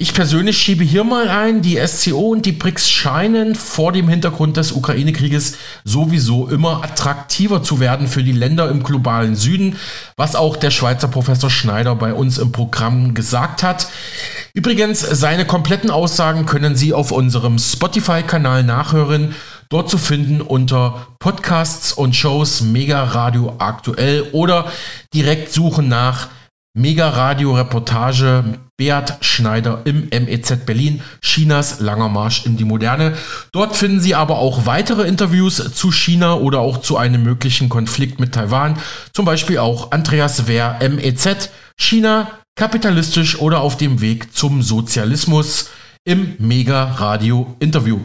Ich 0.00 0.14
persönlich 0.14 0.56
schiebe 0.62 0.84
hier 0.84 1.02
mal 1.02 1.28
ein, 1.28 1.60
die 1.60 1.76
SCO 1.84 2.28
und 2.28 2.46
die 2.46 2.52
BRICS 2.52 2.88
scheinen 2.88 3.56
vor 3.56 3.90
dem 3.90 4.08
Hintergrund 4.08 4.56
des 4.56 4.70
Ukraine-Krieges 4.70 5.56
sowieso 5.82 6.46
immer 6.46 6.84
attraktiver 6.84 7.64
zu 7.64 7.80
werden 7.80 8.06
für 8.06 8.22
die 8.22 8.30
Länder 8.30 8.70
im 8.70 8.84
globalen 8.84 9.34
Süden, 9.34 9.76
was 10.14 10.36
auch 10.36 10.54
der 10.54 10.70
Schweizer 10.70 11.08
Professor 11.08 11.50
Schneider 11.50 11.96
bei 11.96 12.14
uns 12.14 12.38
im 12.38 12.52
Programm 12.52 13.12
gesagt 13.12 13.64
hat. 13.64 13.88
Übrigens, 14.54 15.00
seine 15.00 15.46
kompletten 15.46 15.90
Aussagen 15.90 16.46
können 16.46 16.76
Sie 16.76 16.94
auf 16.94 17.10
unserem 17.10 17.58
Spotify-Kanal 17.58 18.62
nachhören. 18.62 19.34
Dort 19.68 19.90
zu 19.90 19.98
finden 19.98 20.40
unter 20.40 21.08
Podcasts 21.18 21.92
und 21.92 22.14
Shows 22.14 22.60
Mega 22.60 23.02
Radio 23.02 23.56
aktuell 23.58 24.28
oder 24.30 24.70
direkt 25.12 25.52
suchen 25.52 25.88
nach 25.88 26.28
Mega 26.78 27.08
Radio 27.08 27.56
Reportage 27.56 28.44
Beat 28.76 29.18
Schneider 29.20 29.80
im 29.84 30.08
MEZ 30.10 30.64
Berlin, 30.64 31.02
Chinas 31.20 31.80
langer 31.80 32.08
Marsch 32.08 32.46
in 32.46 32.56
die 32.56 32.64
Moderne. 32.64 33.14
Dort 33.50 33.76
finden 33.76 33.98
Sie 33.98 34.14
aber 34.14 34.38
auch 34.38 34.64
weitere 34.64 35.02
Interviews 35.08 35.74
zu 35.74 35.90
China 35.90 36.34
oder 36.34 36.60
auch 36.60 36.80
zu 36.80 36.96
einem 36.96 37.24
möglichen 37.24 37.68
Konflikt 37.68 38.20
mit 38.20 38.32
Taiwan. 38.32 38.78
Zum 39.12 39.24
Beispiel 39.24 39.58
auch 39.58 39.90
Andreas 39.90 40.46
Wehr, 40.46 40.78
MEZ, 40.80 41.50
China, 41.76 42.30
kapitalistisch 42.54 43.40
oder 43.40 43.60
auf 43.60 43.76
dem 43.76 44.00
Weg 44.00 44.32
zum 44.32 44.62
Sozialismus 44.62 45.70
im 46.04 46.36
Mega 46.38 46.84
Radio 46.84 47.56
Interview. 47.58 47.98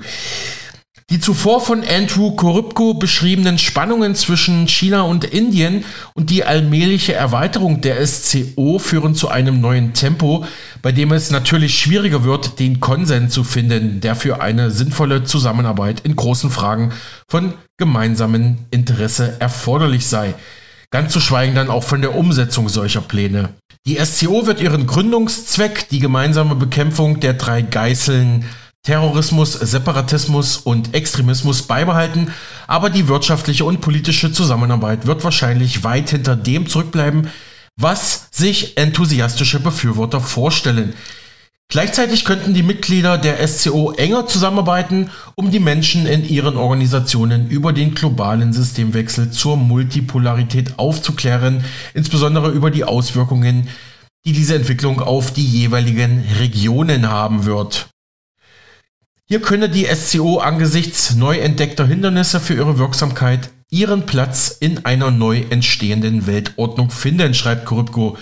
Die 1.09 1.19
zuvor 1.19 1.59
von 1.59 1.83
Andrew 1.83 2.31
Korybko 2.31 2.93
beschriebenen 2.93 3.57
Spannungen 3.57 4.15
zwischen 4.15 4.67
China 4.67 5.01
und 5.01 5.25
Indien 5.25 5.83
und 6.13 6.29
die 6.29 6.45
allmähliche 6.45 7.13
Erweiterung 7.13 7.81
der 7.81 8.05
SCO 8.07 8.79
führen 8.79 9.13
zu 9.13 9.27
einem 9.27 9.59
neuen 9.59 9.93
Tempo, 9.93 10.45
bei 10.81 10.93
dem 10.93 11.11
es 11.11 11.29
natürlich 11.29 11.77
schwieriger 11.77 12.23
wird, 12.23 12.59
den 12.59 12.79
Konsens 12.79 13.33
zu 13.33 13.43
finden, 13.43 13.99
der 13.99 14.15
für 14.15 14.41
eine 14.41 14.71
sinnvolle 14.71 15.25
Zusammenarbeit 15.25 16.01
in 16.05 16.15
großen 16.15 16.49
Fragen 16.49 16.93
von 17.27 17.53
gemeinsamem 17.77 18.59
Interesse 18.71 19.35
erforderlich 19.39 20.07
sei. 20.07 20.35
Ganz 20.89 21.11
zu 21.11 21.19
schweigen 21.19 21.55
dann 21.55 21.69
auch 21.69 21.83
von 21.83 22.01
der 22.01 22.15
Umsetzung 22.15 22.69
solcher 22.69 23.01
Pläne. 23.01 23.49
Die 23.85 23.97
SCO 23.97 24.45
wird 24.45 24.61
ihren 24.61 24.87
Gründungszweck, 24.87 25.89
die 25.89 25.99
gemeinsame 25.99 26.55
Bekämpfung 26.55 27.19
der 27.19 27.33
drei 27.33 27.61
Geißeln 27.61 28.45
Terrorismus, 28.83 29.53
Separatismus 29.53 30.57
und 30.57 30.93
Extremismus 30.93 31.61
beibehalten, 31.61 32.33
aber 32.67 32.89
die 32.89 33.07
wirtschaftliche 33.07 33.63
und 33.63 33.79
politische 33.79 34.33
Zusammenarbeit 34.33 35.07
wird 35.07 35.23
wahrscheinlich 35.23 35.85
weit 35.85 36.09
hinter 36.09 36.35
dem 36.35 36.67
zurückbleiben, 36.67 37.29
was 37.77 38.27
sich 38.31 38.77
enthusiastische 38.77 39.61
Befürworter 39.61 40.19
vorstellen. 40.19 40.95
Gleichzeitig 41.69 42.25
könnten 42.25 42.53
die 42.53 42.61
Mitglieder 42.61 43.17
der 43.17 43.47
SCO 43.47 43.93
enger 43.93 44.27
zusammenarbeiten, 44.27 45.09
um 45.35 45.49
die 45.49 45.61
Menschen 45.61 46.05
in 46.05 46.27
ihren 46.27 46.57
Organisationen 46.57 47.49
über 47.49 47.71
den 47.71 47.95
globalen 47.95 48.51
Systemwechsel 48.51 49.31
zur 49.31 49.55
Multipolarität 49.55 50.77
aufzuklären, 50.77 51.63
insbesondere 51.93 52.51
über 52.51 52.69
die 52.69 52.83
Auswirkungen, 52.83 53.69
die 54.25 54.33
diese 54.33 54.55
Entwicklung 54.55 54.99
auf 54.99 55.31
die 55.31 55.45
jeweiligen 55.45 56.25
Regionen 56.37 57.09
haben 57.09 57.45
wird. 57.45 57.92
Hier 59.25 59.41
könne 59.41 59.69
die 59.69 59.85
SCO 59.85 60.39
angesichts 60.39 61.15
neu 61.15 61.37
entdeckter 61.37 61.85
Hindernisse 61.85 62.41
für 62.41 62.55
ihre 62.55 62.77
Wirksamkeit 62.77 63.49
ihren 63.69 64.05
Platz 64.05 64.55
in 64.59 64.85
einer 64.85 65.09
neu 65.09 65.43
entstehenden 65.49 66.27
Weltordnung 66.27 66.91
finden, 66.91 67.33
schreibt 67.33 67.65
Korybko. 67.65 68.17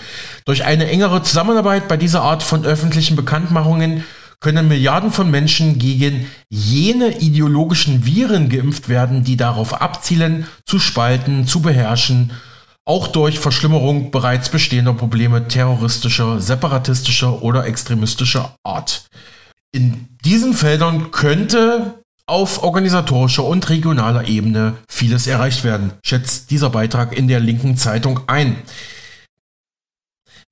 Durch 0.46 0.64
eine 0.64 0.88
engere 0.88 1.22
Zusammenarbeit 1.22 1.88
bei 1.88 1.98
dieser 1.98 2.22
Art 2.22 2.42
von 2.42 2.64
öffentlichen 2.64 3.16
Bekanntmachungen 3.16 4.04
können 4.40 4.68
Milliarden 4.68 5.12
von 5.12 5.30
Menschen 5.30 5.78
gegen 5.78 6.26
jene 6.48 7.18
ideologischen 7.18 8.06
Viren 8.06 8.48
geimpft 8.48 8.88
werden, 8.88 9.24
die 9.24 9.36
darauf 9.36 9.82
abzielen, 9.82 10.46
zu 10.64 10.78
spalten, 10.78 11.46
zu 11.46 11.60
beherrschen, 11.60 12.32
auch 12.84 13.08
durch 13.08 13.38
Verschlimmerung 13.38 14.10
bereits 14.10 14.48
bestehender 14.48 14.94
Probleme 14.94 15.48
terroristischer, 15.48 16.40
separatistischer 16.40 17.42
oder 17.42 17.66
extremistischer 17.66 18.56
Art. 18.64 19.04
In 19.74 20.06
diesen 20.22 20.52
Feldern 20.52 21.10
könnte 21.12 22.02
auf 22.26 22.62
organisatorischer 22.62 23.44
und 23.44 23.68
regionaler 23.70 24.28
Ebene 24.28 24.74
vieles 24.88 25.26
erreicht 25.26 25.64
werden, 25.64 25.92
schätzt 26.04 26.50
dieser 26.50 26.70
Beitrag 26.70 27.16
in 27.16 27.26
der 27.26 27.40
linken 27.40 27.78
Zeitung 27.78 28.20
ein. 28.26 28.56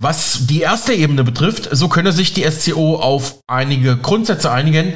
Was 0.03 0.47
die 0.47 0.61
erste 0.61 0.95
Ebene 0.95 1.23
betrifft, 1.23 1.69
so 1.71 1.89
könne 1.89 2.13
sich 2.13 2.33
die 2.33 2.51
SCO 2.51 2.97
auf 2.97 3.41
einige 3.47 3.99
Grundsätze 3.99 4.51
einigen, 4.51 4.95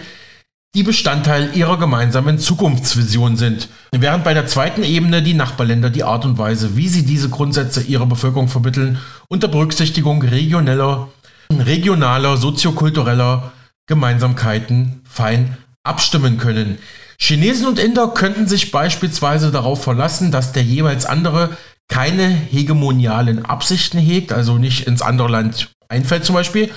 die 0.75 0.83
Bestandteil 0.83 1.55
ihrer 1.55 1.79
gemeinsamen 1.79 2.39
Zukunftsvision 2.39 3.37
sind. 3.37 3.69
Während 3.93 4.25
bei 4.25 4.33
der 4.33 4.47
zweiten 4.47 4.83
Ebene 4.83 5.23
die 5.23 5.35
Nachbarländer 5.35 5.91
die 5.91 6.03
Art 6.03 6.25
und 6.25 6.39
Weise, 6.39 6.77
wie 6.77 6.89
sie 6.89 7.05
diese 7.05 7.29
Grundsätze 7.29 7.83
ihrer 7.83 8.07
Bevölkerung 8.07 8.49
vermitteln, 8.49 8.99
unter 9.29 9.49
Berücksichtigung 9.49 10.23
regionaler, 10.23 11.09
regionaler, 11.53 12.39
soziokultureller 12.39 13.53
Gemeinsamkeiten 13.87 15.03
fein 15.05 15.57
abstimmen 15.83 16.39
können. 16.39 16.79
Chinesen 17.19 17.67
und 17.67 17.79
Inder 17.79 18.09
könnten 18.09 18.47
sich 18.47 18.71
beispielsweise 18.71 19.51
darauf 19.51 19.83
verlassen, 19.83 20.31
dass 20.31 20.53
der 20.53 20.63
jeweils 20.63 21.07
andere 21.07 21.57
keine 21.89 22.29
hegemonialen 22.29 23.45
Absichten 23.45 23.99
hegt, 23.99 24.33
also 24.33 24.59
nicht 24.59 24.87
ins 24.87 25.03
andere 25.03 25.29
Land 25.29 25.71
einfällt 25.89 26.25
zum 26.25 26.35
Beispiel, 26.35 26.71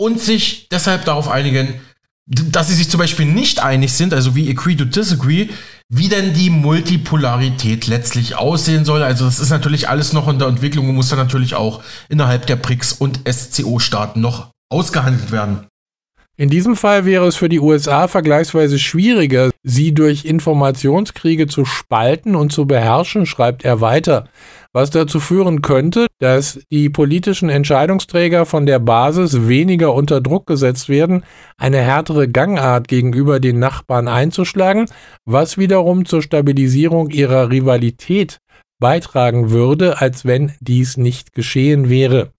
und 0.00 0.20
sich 0.20 0.68
deshalb 0.70 1.04
darauf 1.04 1.28
einigen, 1.28 1.74
dass 2.26 2.68
sie 2.68 2.74
sich 2.74 2.90
zum 2.90 2.98
Beispiel 2.98 3.26
nicht 3.26 3.60
einig 3.60 3.92
sind, 3.92 4.12
also 4.12 4.36
wie 4.36 4.50
agree 4.50 4.76
to 4.76 4.84
disagree, 4.84 5.48
wie 5.88 6.08
denn 6.08 6.34
die 6.34 6.50
Multipolarität 6.50 7.86
letztlich 7.86 8.36
aussehen 8.36 8.84
soll. 8.84 9.02
Also 9.02 9.24
das 9.24 9.40
ist 9.40 9.50
natürlich 9.50 9.88
alles 9.88 10.12
noch 10.12 10.28
in 10.28 10.38
der 10.38 10.48
Entwicklung 10.48 10.88
und 10.88 10.94
muss 10.94 11.08
dann 11.08 11.18
natürlich 11.18 11.54
auch 11.54 11.82
innerhalb 12.08 12.46
der 12.46 12.56
BRICS 12.56 12.92
und 12.92 13.20
SCO-Staaten 13.26 14.20
noch 14.20 14.50
ausgehandelt 14.70 15.32
werden. 15.32 15.66
In 16.40 16.50
diesem 16.50 16.76
Fall 16.76 17.04
wäre 17.04 17.26
es 17.26 17.34
für 17.34 17.48
die 17.48 17.58
USA 17.58 18.06
vergleichsweise 18.06 18.78
schwieriger, 18.78 19.50
sie 19.64 19.92
durch 19.92 20.24
Informationskriege 20.24 21.48
zu 21.48 21.64
spalten 21.64 22.36
und 22.36 22.52
zu 22.52 22.64
beherrschen, 22.64 23.26
schreibt 23.26 23.64
er 23.64 23.80
weiter, 23.80 24.28
was 24.72 24.90
dazu 24.90 25.18
führen 25.18 25.62
könnte, 25.62 26.06
dass 26.20 26.60
die 26.70 26.90
politischen 26.90 27.48
Entscheidungsträger 27.48 28.46
von 28.46 28.66
der 28.66 28.78
Basis 28.78 29.48
weniger 29.48 29.92
unter 29.92 30.20
Druck 30.20 30.46
gesetzt 30.46 30.88
werden, 30.88 31.24
eine 31.56 31.78
härtere 31.78 32.28
Gangart 32.28 32.86
gegenüber 32.86 33.40
den 33.40 33.58
Nachbarn 33.58 34.06
einzuschlagen, 34.06 34.86
was 35.24 35.58
wiederum 35.58 36.04
zur 36.04 36.22
Stabilisierung 36.22 37.10
ihrer 37.10 37.50
Rivalität 37.50 38.38
beitragen 38.78 39.50
würde, 39.50 40.00
als 40.00 40.24
wenn 40.24 40.52
dies 40.60 40.98
nicht 40.98 41.32
geschehen 41.32 41.90
wäre. 41.90 42.30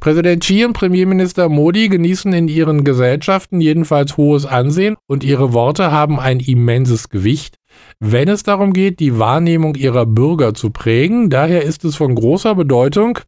Präsident 0.00 0.42
Xi 0.42 0.64
und 0.64 0.72
Premierminister 0.72 1.48
Modi 1.48 1.88
genießen 1.88 2.32
in 2.32 2.48
ihren 2.48 2.84
Gesellschaften 2.84 3.60
jedenfalls 3.60 4.16
hohes 4.16 4.46
Ansehen 4.46 4.96
und 5.06 5.24
ihre 5.24 5.52
Worte 5.52 5.90
haben 5.90 6.18
ein 6.18 6.40
immenses 6.40 7.08
Gewicht, 7.08 7.56
wenn 7.98 8.28
es 8.28 8.42
darum 8.42 8.72
geht, 8.72 9.00
die 9.00 9.18
Wahrnehmung 9.18 9.74
ihrer 9.74 10.06
Bürger 10.06 10.54
zu 10.54 10.70
prägen. 10.70 11.30
Daher 11.30 11.62
ist 11.62 11.84
es 11.84 11.96
von 11.96 12.14
großer 12.14 12.54
Bedeutung, 12.54 13.18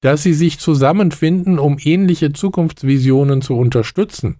dass 0.00 0.22
sie 0.22 0.34
sich 0.34 0.58
zusammenfinden, 0.58 1.58
um 1.58 1.78
ähnliche 1.82 2.32
Zukunftsvisionen 2.32 3.42
zu 3.42 3.56
unterstützen. 3.56 4.38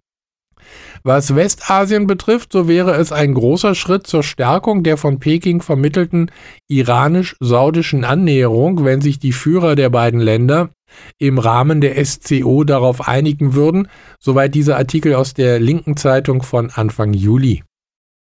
Was 1.03 1.35
Westasien 1.35 2.07
betrifft, 2.07 2.53
so 2.53 2.69
wäre 2.69 2.95
es 2.95 3.11
ein 3.11 3.35
großer 3.35 3.75
Schritt 3.75 4.07
zur 4.07 4.23
Stärkung 4.23 4.83
der 4.83 4.97
von 4.97 5.19
Peking 5.19 5.63
vermittelten 5.63 6.31
iranisch-saudischen 6.69 8.05
Annäherung, 8.05 8.85
wenn 8.85 9.01
sich 9.01 9.19
die 9.19 9.33
Führer 9.33 9.75
der 9.77 9.89
beiden 9.89 10.21
Länder 10.21 10.71
im 11.19 11.39
Rahmen 11.39 11.81
der 11.81 12.05
SCO 12.05 12.65
darauf 12.65 13.07
einigen 13.07 13.55
würden, 13.55 13.89
soweit 14.19 14.55
dieser 14.55 14.77
Artikel 14.77 15.15
aus 15.15 15.35
der 15.35 15.61
linken 15.61 15.97
Zeitung 15.97 16.43
von 16.43 16.71
Anfang 16.71 17.13
Juli. 17.13 17.63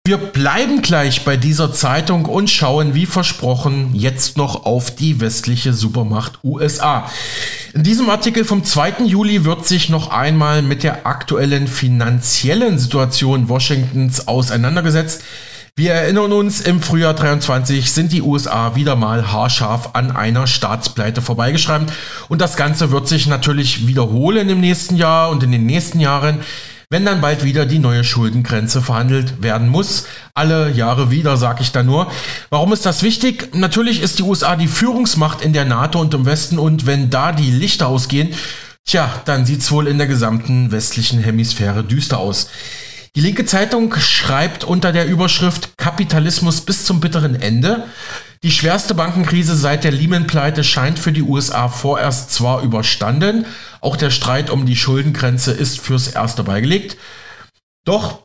Wir 0.07 0.19
bleiben 0.19 0.83
gleich 0.83 1.25
bei 1.25 1.39
dieser 1.39 1.73
Zeitung 1.73 2.27
und 2.27 2.51
schauen 2.51 2.95
wie 2.95 3.07
versprochen 3.07 3.95
jetzt 3.95 4.37
noch 4.37 4.67
auf 4.67 4.95
die 4.95 5.19
westliche 5.19 5.73
Supermacht 5.73 6.41
USA. 6.45 7.11
In 7.73 7.85
diesem 7.85 8.11
Artikel 8.11 8.45
vom 8.45 8.65
2. 8.65 9.05
Juli 9.07 9.47
wird 9.47 9.67
sich 9.67 9.89
noch 9.89 10.11
einmal 10.11 10.61
mit 10.61 10.83
der 10.83 11.07
aktuellen 11.07 11.67
finanziellen 11.67 12.79
Situation 12.79 13.49
Washingtons 13.49 14.29
auseinandergesetzt. 14.29 15.25
Wir 15.77 15.93
erinnern 15.93 16.31
uns, 16.31 16.61
im 16.61 16.81
Frühjahr 16.81 17.15
23 17.15 17.91
sind 17.91 18.13
die 18.13 18.23
USA 18.23 18.77
wieder 18.77 18.95
mal 18.95 19.33
haarscharf 19.33 19.91
an 19.95 20.13
einer 20.13 20.47
Staatspleite 20.47 21.21
vorbeigeschrammt 21.21 21.93
und 22.29 22.41
das 22.41 22.55
Ganze 22.55 22.93
wird 22.93 23.09
sich 23.09 23.27
natürlich 23.27 23.89
wiederholen 23.89 24.49
im 24.51 24.61
nächsten 24.61 24.95
Jahr 24.95 25.31
und 25.31 25.43
in 25.43 25.51
den 25.51 25.67
nächsten 25.67 25.99
Jahren, 25.99 26.39
wenn 26.91 27.05
dann 27.05 27.21
bald 27.21 27.43
wieder 27.43 27.67
die 27.67 27.81
neue 27.81 28.05
Schuldengrenze 28.05 28.83
verhandelt 28.83 29.43
werden 29.43 29.67
muss. 29.67 30.07
Alle 30.33 30.71
Jahre 30.71 31.11
wieder, 31.11 31.37
sag 31.37 31.61
ich 31.61 31.73
da 31.73 31.83
nur. 31.83 32.09
Warum 32.51 32.73
ist 32.73 32.87
das 32.87 33.03
wichtig? 33.03 33.53
Natürlich 33.53 34.01
ist 34.01 34.21
die 34.21 34.23
USA 34.23 34.55
die 34.55 34.69
Führungsmacht 34.69 35.41
in 35.43 35.53
der 35.53 35.65
NATO 35.65 36.01
und 36.01 36.15
im 36.15 36.25
Westen 36.25 36.61
und 36.61 36.87
wenn 36.87 37.11
da 37.11 37.33
die 37.33 37.51
Lichter 37.51 37.89
ausgehen, 37.89 38.33
tja, 38.87 39.11
dann 39.25 39.45
sieht's 39.45 39.73
wohl 39.73 39.89
in 39.89 39.99
der 39.99 40.07
gesamten 40.07 40.71
westlichen 40.71 41.19
Hemisphäre 41.19 41.83
düster 41.83 42.19
aus. 42.19 42.49
Die 43.17 43.21
linke 43.21 43.45
Zeitung 43.45 43.95
schreibt 43.95 44.65
unter 44.65 44.91
der 44.91 45.07
Überschrift 45.07 45.79
Kapitalismus 45.79 46.63
bis 46.63 46.85
zum 46.85 46.99
bitteren 46.99 47.41
Ende. 47.41 47.85
Die 48.43 48.51
schwerste 48.51 48.93
Bankenkrise 48.95 49.55
seit 49.55 49.85
der 49.85 49.93
Lehman-Pleite 49.93 50.65
scheint 50.65 50.99
für 50.99 51.13
die 51.13 51.23
USA 51.23 51.69
vorerst 51.69 52.33
zwar 52.33 52.63
überstanden, 52.63 53.47
auch 53.81 53.97
der 53.97 54.11
Streit 54.11 54.51
um 54.51 54.67
die 54.67 54.75
Schuldengrenze 54.75 55.53
ist 55.53 55.79
fürs 55.79 56.09
Erste 56.09 56.43
beigelegt, 56.43 56.97
doch 57.85 58.25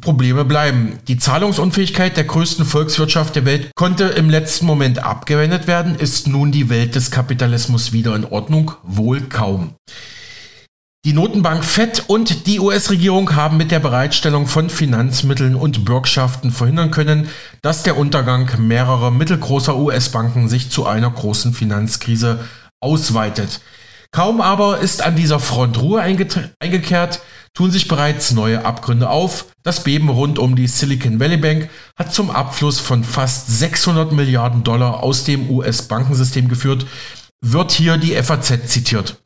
Probleme 0.00 0.46
bleiben. 0.46 1.00
Die 1.06 1.18
Zahlungsunfähigkeit 1.18 2.16
der 2.16 2.24
größten 2.24 2.64
Volkswirtschaft 2.64 3.36
der 3.36 3.44
Welt 3.44 3.70
konnte 3.74 4.04
im 4.04 4.30
letzten 4.30 4.64
Moment 4.64 5.00
abgewendet 5.00 5.66
werden. 5.66 5.96
Ist 5.96 6.28
nun 6.28 6.50
die 6.50 6.70
Welt 6.70 6.94
des 6.94 7.10
Kapitalismus 7.10 7.92
wieder 7.92 8.14
in 8.16 8.24
Ordnung? 8.24 8.72
Wohl 8.84 9.20
kaum. 9.22 9.74
Die 11.06 11.14
Notenbank 11.14 11.64
Fed 11.64 12.04
und 12.08 12.46
die 12.46 12.60
US-Regierung 12.60 13.34
haben 13.34 13.56
mit 13.56 13.70
der 13.70 13.78
Bereitstellung 13.78 14.46
von 14.46 14.68
Finanzmitteln 14.68 15.54
und 15.54 15.86
Bürgschaften 15.86 16.50
verhindern 16.50 16.90
können, 16.90 17.30
dass 17.62 17.82
der 17.82 17.96
Untergang 17.96 18.50
mehrerer 18.58 19.10
mittelgroßer 19.10 19.78
US-Banken 19.78 20.50
sich 20.50 20.68
zu 20.68 20.84
einer 20.84 21.08
großen 21.10 21.54
Finanzkrise 21.54 22.44
ausweitet. 22.80 23.62
Kaum 24.10 24.42
aber 24.42 24.80
ist 24.80 25.00
an 25.00 25.16
dieser 25.16 25.40
Front 25.40 25.80
Ruhe 25.80 26.02
eingekehrt, 26.02 27.20
tun 27.54 27.70
sich 27.70 27.88
bereits 27.88 28.32
neue 28.32 28.66
Abgründe 28.66 29.08
auf. 29.08 29.46
Das 29.62 29.82
Beben 29.84 30.10
rund 30.10 30.38
um 30.38 30.54
die 30.54 30.66
Silicon 30.66 31.18
Valley 31.18 31.38
Bank 31.38 31.70
hat 31.96 32.12
zum 32.12 32.30
Abfluss 32.30 32.78
von 32.78 33.04
fast 33.04 33.46
600 33.58 34.12
Milliarden 34.12 34.64
Dollar 34.64 35.02
aus 35.02 35.24
dem 35.24 35.48
US-Bankensystem 35.48 36.50
geführt, 36.50 36.84
wird 37.40 37.72
hier 37.72 37.96
die 37.96 38.14
FAZ 38.22 38.66
zitiert. 38.66 39.16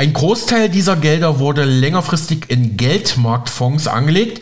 Ein 0.00 0.14
Großteil 0.14 0.70
dieser 0.70 0.96
Gelder 0.96 1.40
wurde 1.40 1.66
längerfristig 1.66 2.46
in 2.48 2.78
Geldmarktfonds 2.78 3.86
angelegt. 3.86 4.40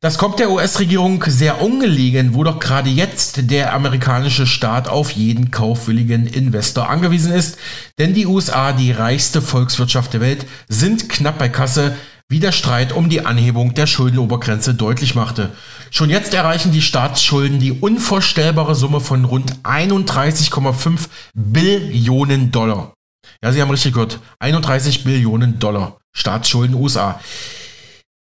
Das 0.00 0.16
kommt 0.16 0.38
der 0.38 0.50
US-Regierung 0.50 1.22
sehr 1.26 1.60
ungelegen, 1.60 2.32
wo 2.32 2.42
doch 2.42 2.58
gerade 2.58 2.88
jetzt 2.88 3.50
der 3.50 3.74
amerikanische 3.74 4.46
Staat 4.46 4.88
auf 4.88 5.10
jeden 5.10 5.50
kaufwilligen 5.50 6.26
Investor 6.26 6.88
angewiesen 6.88 7.34
ist. 7.34 7.58
Denn 7.98 8.14
die 8.14 8.24
USA, 8.24 8.72
die 8.72 8.92
reichste 8.92 9.42
Volkswirtschaft 9.42 10.14
der 10.14 10.22
Welt, 10.22 10.46
sind 10.70 11.10
knapp 11.10 11.38
bei 11.38 11.50
Kasse, 11.50 11.94
wie 12.30 12.40
der 12.40 12.52
Streit 12.52 12.94
um 12.94 13.10
die 13.10 13.26
Anhebung 13.26 13.74
der 13.74 13.86
Schuldenobergrenze 13.86 14.72
deutlich 14.72 15.14
machte. 15.14 15.50
Schon 15.90 16.08
jetzt 16.08 16.32
erreichen 16.32 16.72
die 16.72 16.80
Staatsschulden 16.80 17.60
die 17.60 17.72
unvorstellbare 17.72 18.74
Summe 18.74 19.00
von 19.00 19.26
rund 19.26 19.54
31,5 19.64 21.08
Billionen 21.34 22.52
Dollar. 22.52 22.94
Ja, 23.44 23.52
Sie 23.52 23.60
haben 23.60 23.70
richtig 23.70 23.92
gehört. 23.92 24.20
31 24.38 25.04
Billionen 25.04 25.58
Dollar 25.58 25.98
Staatsschulden 26.12 26.74
USA. 26.76 27.20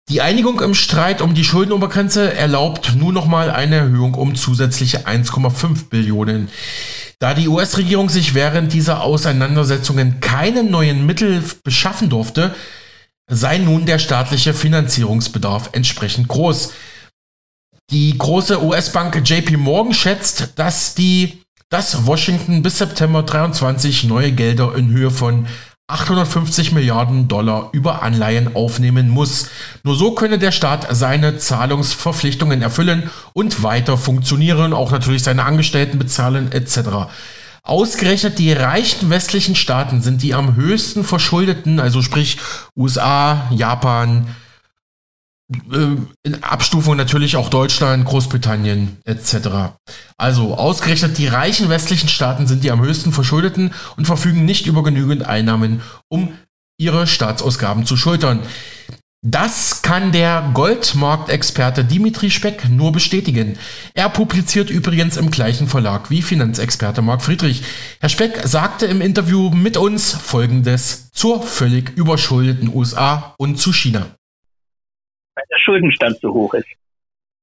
Die 0.08 0.22
Einigung 0.22 0.62
im 0.62 0.72
Streit 0.72 1.20
um 1.20 1.34
die 1.34 1.44
Schuldenobergrenze 1.44 2.32
erlaubt 2.32 2.94
nun 2.96 3.12
nochmal 3.12 3.50
eine 3.50 3.76
Erhöhung 3.76 4.14
um 4.14 4.34
zusätzliche 4.34 5.06
1,5 5.06 5.90
Billionen. 5.90 6.48
Da 7.18 7.34
die 7.34 7.48
US-Regierung 7.48 8.08
sich 8.08 8.32
während 8.32 8.72
dieser 8.72 9.02
Auseinandersetzungen 9.02 10.20
keine 10.20 10.64
neuen 10.64 11.04
Mittel 11.04 11.44
beschaffen 11.62 12.08
durfte, 12.08 12.54
sei 13.30 13.58
nun 13.58 13.84
der 13.84 13.98
staatliche 13.98 14.54
Finanzierungsbedarf 14.54 15.68
entsprechend 15.72 16.28
groß. 16.28 16.72
Die 17.90 18.16
große 18.16 18.64
US-Bank 18.64 19.20
JP 19.22 19.58
Morgan 19.58 19.92
schätzt, 19.92 20.54
dass 20.56 20.94
die 20.94 21.43
dass 21.74 22.06
Washington 22.06 22.62
bis 22.62 22.78
September 22.78 23.24
23 23.24 24.04
neue 24.04 24.30
Gelder 24.30 24.76
in 24.76 24.90
Höhe 24.90 25.10
von 25.10 25.48
850 25.88 26.70
Milliarden 26.70 27.26
Dollar 27.26 27.70
über 27.72 28.00
Anleihen 28.04 28.54
aufnehmen 28.54 29.08
muss. 29.08 29.48
Nur 29.82 29.96
so 29.96 30.12
könne 30.12 30.38
der 30.38 30.52
Staat 30.52 30.87
seine 30.94 31.37
Zahlungsverpflichtungen 31.37 32.62
erfüllen 32.62 33.10
und 33.32 33.64
weiter 33.64 33.98
funktionieren, 33.98 34.72
auch 34.72 34.92
natürlich 34.92 35.24
seine 35.24 35.42
Angestellten 35.42 35.98
bezahlen 35.98 36.52
etc. 36.52 37.10
Ausgerechnet 37.64 38.38
die 38.38 38.52
reichen 38.52 39.10
westlichen 39.10 39.56
Staaten 39.56 40.00
sind 40.00 40.22
die 40.22 40.32
am 40.32 40.54
höchsten 40.54 41.02
verschuldeten, 41.02 41.80
also 41.80 42.02
sprich 42.02 42.38
USA, 42.76 43.48
Japan, 43.50 44.28
in 46.22 46.42
Abstufung 46.42 46.96
natürlich 46.96 47.37
auch 47.37 47.50
Deutschland, 47.50 48.07
Großbritannien 48.07 48.98
etc. 49.04 49.76
Also 50.16 50.54
ausgerechnet 50.54 51.18
die 51.18 51.26
reichen 51.26 51.68
westlichen 51.68 52.09
Staaten 52.09 52.46
sind 52.46 52.64
die 52.64 52.70
am 52.70 52.80
höchsten 52.80 53.12
verschuldeten 53.12 53.72
und 53.96 54.07
verfügen 54.07 54.44
nicht 54.44 54.66
über 54.66 54.83
genügend 54.83 55.26
Einnahmen, 55.26 55.83
um 56.09 56.33
ihre 56.78 57.07
Staatsausgaben 57.07 57.85
zu 57.85 57.96
schultern. 57.96 58.40
Das 59.26 59.80
kann 59.80 60.12
der 60.12 60.50
Goldmarktexperte 60.52 61.85
Dimitri 61.85 62.30
Speck 62.30 62.68
nur 62.68 62.92
bestätigen. 62.92 63.59
Er 63.94 64.11
publiziert 64.11 64.68
übrigens 64.68 65.16
im 65.16 65.30
gleichen 65.30 65.66
Verlag 65.66 66.11
wie 66.11 66.20
Finanzexperte 66.20 67.00
Marc 67.00 67.22
Friedrich. 67.22 67.62
Herr 68.00 68.11
Speck 68.11 68.42
sagte 68.44 68.85
im 68.85 69.00
Interview 69.00 69.48
mit 69.48 69.78
uns 69.78 70.12
Folgendes 70.12 71.11
zur 71.12 71.42
völlig 71.42 71.96
überschuldeten 71.96 72.68
USA 72.74 73.35
und 73.38 73.59
zu 73.59 73.72
China 73.72 74.09
weil 75.35 75.44
der 75.51 75.59
Schuldenstand 75.59 76.16
zu 76.18 76.33
hoch 76.33 76.55
ist 76.55 76.68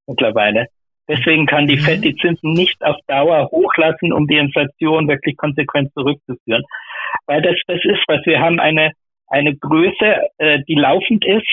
mittlerweile. 0.06 0.66
Deswegen 1.08 1.46
kann 1.46 1.66
die 1.66 1.76
mhm. 1.76 1.80
Fed 1.80 2.04
die 2.04 2.14
Zinsen 2.16 2.52
nicht 2.52 2.82
auf 2.82 2.96
Dauer 3.06 3.50
hochlassen, 3.50 4.12
um 4.12 4.26
die 4.26 4.36
Inflation 4.36 5.08
wirklich 5.08 5.36
konsequent 5.36 5.92
zurückzuführen. 5.94 6.62
Weil 7.26 7.42
das, 7.42 7.56
das 7.66 7.80
ist, 7.84 8.02
was 8.06 8.24
wir 8.24 8.40
haben, 8.40 8.60
eine, 8.60 8.92
eine 9.26 9.56
Größe, 9.56 10.28
äh, 10.38 10.60
die 10.68 10.74
laufend 10.74 11.24
ist, 11.24 11.48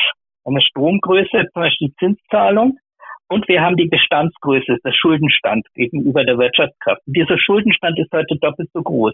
eine 0.46 0.62
Stromgröße, 0.62 1.50
zum 1.52 1.62
Beispiel 1.62 1.90
die 1.90 1.96
Zinszahlung. 1.96 2.78
Und 3.28 3.48
wir 3.48 3.62
haben 3.62 3.76
die 3.76 3.88
Bestandsgröße, 3.88 4.78
der 4.84 4.92
Schuldenstand 4.92 5.68
gegenüber 5.76 6.24
der 6.24 6.40
Wirtschaftskraft. 6.40 7.02
Und 7.06 7.16
dieser 7.16 7.38
Schuldenstand 7.38 8.00
ist 8.00 8.12
heute 8.12 8.38
doppelt 8.42 8.70
so 8.74 8.82
groß. 8.82 9.14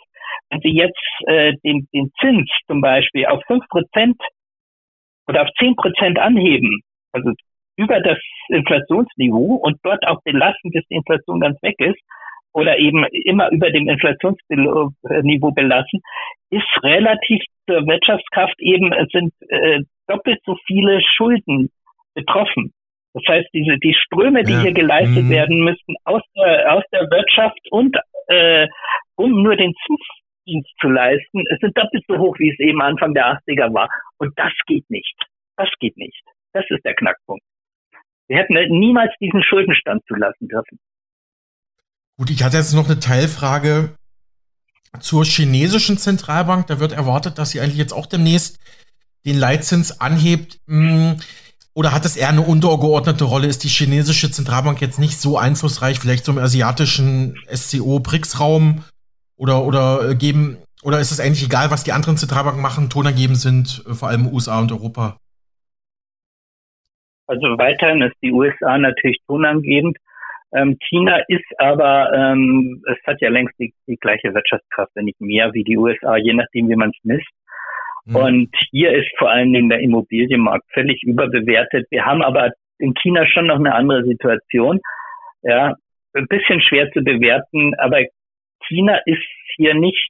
Wenn 0.50 0.62
Sie 0.62 0.70
jetzt 0.70 1.02
äh, 1.28 1.54
den, 1.64 1.88
den 1.94 2.12
Zins 2.22 2.50
zum 2.68 2.80
Beispiel 2.80 3.26
auf 3.26 3.44
fünf 3.46 3.68
Prozent 3.68 4.18
oder 5.28 5.42
auf 5.42 5.50
zehn 5.60 5.76
Prozent 5.76 6.18
anheben, 6.18 6.82
also 7.16 7.32
über 7.78 8.00
das 8.02 8.18
Inflationsniveau 8.50 9.56
und 9.56 9.78
dort 9.84 10.06
auch 10.08 10.22
belassen, 10.24 10.72
bis 10.72 10.86
die 10.90 10.96
Inflation 10.96 11.40
ganz 11.40 11.62
weg 11.62 11.76
ist, 11.80 12.00
oder 12.54 12.78
eben 12.80 13.04
immer 13.26 13.52
über 13.52 13.70
dem 13.70 13.90
Inflationsniveau 13.90 15.52
belassen, 15.52 16.02
ist 16.52 16.84
relativ 16.84 17.44
zur 17.68 17.86
Wirtschaftskraft 17.86 18.56
eben, 18.60 18.94
es 18.94 19.10
sind 19.12 19.34
äh, 19.50 19.82
doppelt 20.08 20.40
so 20.46 20.56
viele 20.66 21.02
Schulden 21.02 21.70
betroffen. 22.14 22.72
Das 23.14 23.24
heißt, 23.28 23.50
diese, 23.54 23.78
die 23.80 23.94
Ströme, 23.94 24.44
die 24.44 24.54
ja. 24.54 24.62
hier 24.62 24.74
geleistet 24.74 25.26
mhm. 25.26 25.30
werden 25.30 25.64
müssten 25.66 25.96
aus 26.06 26.22
der, 26.36 26.74
aus 26.74 26.84
der 26.94 27.02
Wirtschaft 27.12 27.60
und 27.72 27.98
äh, 28.28 28.68
um 29.16 29.44
nur 29.44 29.56
den 29.58 29.74
Zinsdienst 29.86 30.72
zu 30.80 30.88
leisten, 30.88 31.44
es 31.50 31.60
sind 31.60 31.78
doppelt 31.78 32.04
so 32.08 32.18
hoch, 32.18 32.40
wie 32.40 32.52
es 32.52 32.60
eben 32.60 32.82
Anfang 32.82 33.14
der 33.14 33.38
80er 33.48 33.74
war. 33.74 33.90
Und 34.18 34.32
das 34.38 34.54
geht 34.66 34.90
nicht. 34.90 35.16
Das 35.58 35.70
geht 35.80 35.98
nicht. 35.98 36.22
Das 36.56 36.64
ist 36.70 36.86
der 36.86 36.96
Knackpunkt. 36.96 37.44
Wir 38.28 38.38
hätten 38.38 38.54
niemals 38.80 39.12
diesen 39.20 39.44
Schuldenstand 39.44 40.02
zulassen 40.08 40.48
dürfen. 40.48 40.80
Gut, 42.18 42.30
ich 42.30 42.44
hatte 42.44 42.56
jetzt 42.56 42.74
noch 42.74 42.86
eine 42.86 43.00
Teilfrage 43.00 43.94
zur 45.02 45.26
chinesischen 45.26 45.98
Zentralbank. 45.98 46.68
Da 46.68 46.80
wird 46.80 46.94
erwartet, 46.94 47.38
dass 47.38 47.52
sie 47.52 47.60
eigentlich 47.60 47.78
jetzt 47.78 47.92
auch 47.92 48.06
demnächst 48.06 48.58
den 49.26 49.38
Leitzins 49.38 50.00
anhebt. 50.00 50.58
Hm, 50.68 51.18
oder 51.74 51.92
hat 51.92 52.06
es 52.06 52.16
eher 52.16 52.30
eine 52.30 52.42
untergeordnete 52.42 53.26
Rolle? 53.26 53.48
Ist 53.48 53.66
die 53.66 53.68
chinesische 53.68 54.32
Zentralbank 54.32 54.80
jetzt 54.80 54.98
nicht 54.98 55.20
so 55.20 55.38
einflussreich, 55.38 56.00
vielleicht 56.00 56.24
so 56.24 56.32
im 56.32 56.38
asiatischen 56.38 57.38
SCO-BRICS-Raum? 57.54 58.86
Oder, 59.36 59.66
oder 59.66 60.16
geben, 60.16 60.58
oder 60.84 61.02
ist 61.02 61.12
es 61.12 61.20
eigentlich 61.20 61.44
egal, 61.44 61.70
was 61.70 61.84
die 61.84 61.92
anderen 61.92 62.16
Zentralbanken 62.16 62.62
machen? 62.62 62.90
Tonergeben 62.90 63.36
sind 63.36 63.84
äh, 63.86 63.94
vor 63.94 64.08
allem 64.08 64.28
USA 64.28 64.62
und 64.62 64.72
Europa. 64.72 65.18
Also 67.28 67.58
weiterhin 67.58 68.02
ist 68.02 68.16
die 68.22 68.32
USA 68.32 68.78
natürlich 68.78 69.18
tonangebend. 69.28 69.98
Ähm, 70.54 70.78
China 70.88 71.20
ist 71.28 71.46
aber, 71.58 72.14
ähm, 72.14 72.82
es 72.88 72.98
hat 73.06 73.20
ja 73.22 73.30
längst 73.30 73.54
die, 73.60 73.74
die, 73.88 73.98
gleiche 73.98 74.34
Wirtschaftskraft, 74.34 74.92
wenn 74.96 75.06
nicht 75.06 75.20
mehr, 75.20 75.54
wie 75.54 75.64
die 75.64 75.78
USA, 75.78 76.18
je 76.18 76.34
nachdem, 76.34 76.70
wie 76.70 76.76
man 76.76 76.90
es 76.90 77.04
misst. 77.04 77.30
Mhm. 78.06 78.16
Und 78.16 78.56
hier 78.70 78.92
ist 78.92 79.10
vor 79.18 79.32
allen 79.32 79.52
Dingen 79.52 79.70
der 79.70 79.80
Immobilienmarkt 79.80 80.66
völlig 80.72 81.02
überbewertet. 81.04 81.88
Wir 81.90 82.06
haben 82.06 82.22
aber 82.22 82.52
in 82.78 82.94
China 82.94 83.26
schon 83.28 83.48
noch 83.48 83.58
eine 83.58 83.74
andere 83.74 84.04
Situation. 84.04 84.80
Ja, 85.42 85.76
ein 86.14 86.28
bisschen 86.28 86.62
schwer 86.62 86.90
zu 86.92 87.04
bewerten, 87.04 87.74
aber 87.76 88.02
China 88.68 89.00
ist 89.06 89.22
hier 89.58 89.74
nicht 89.74 90.10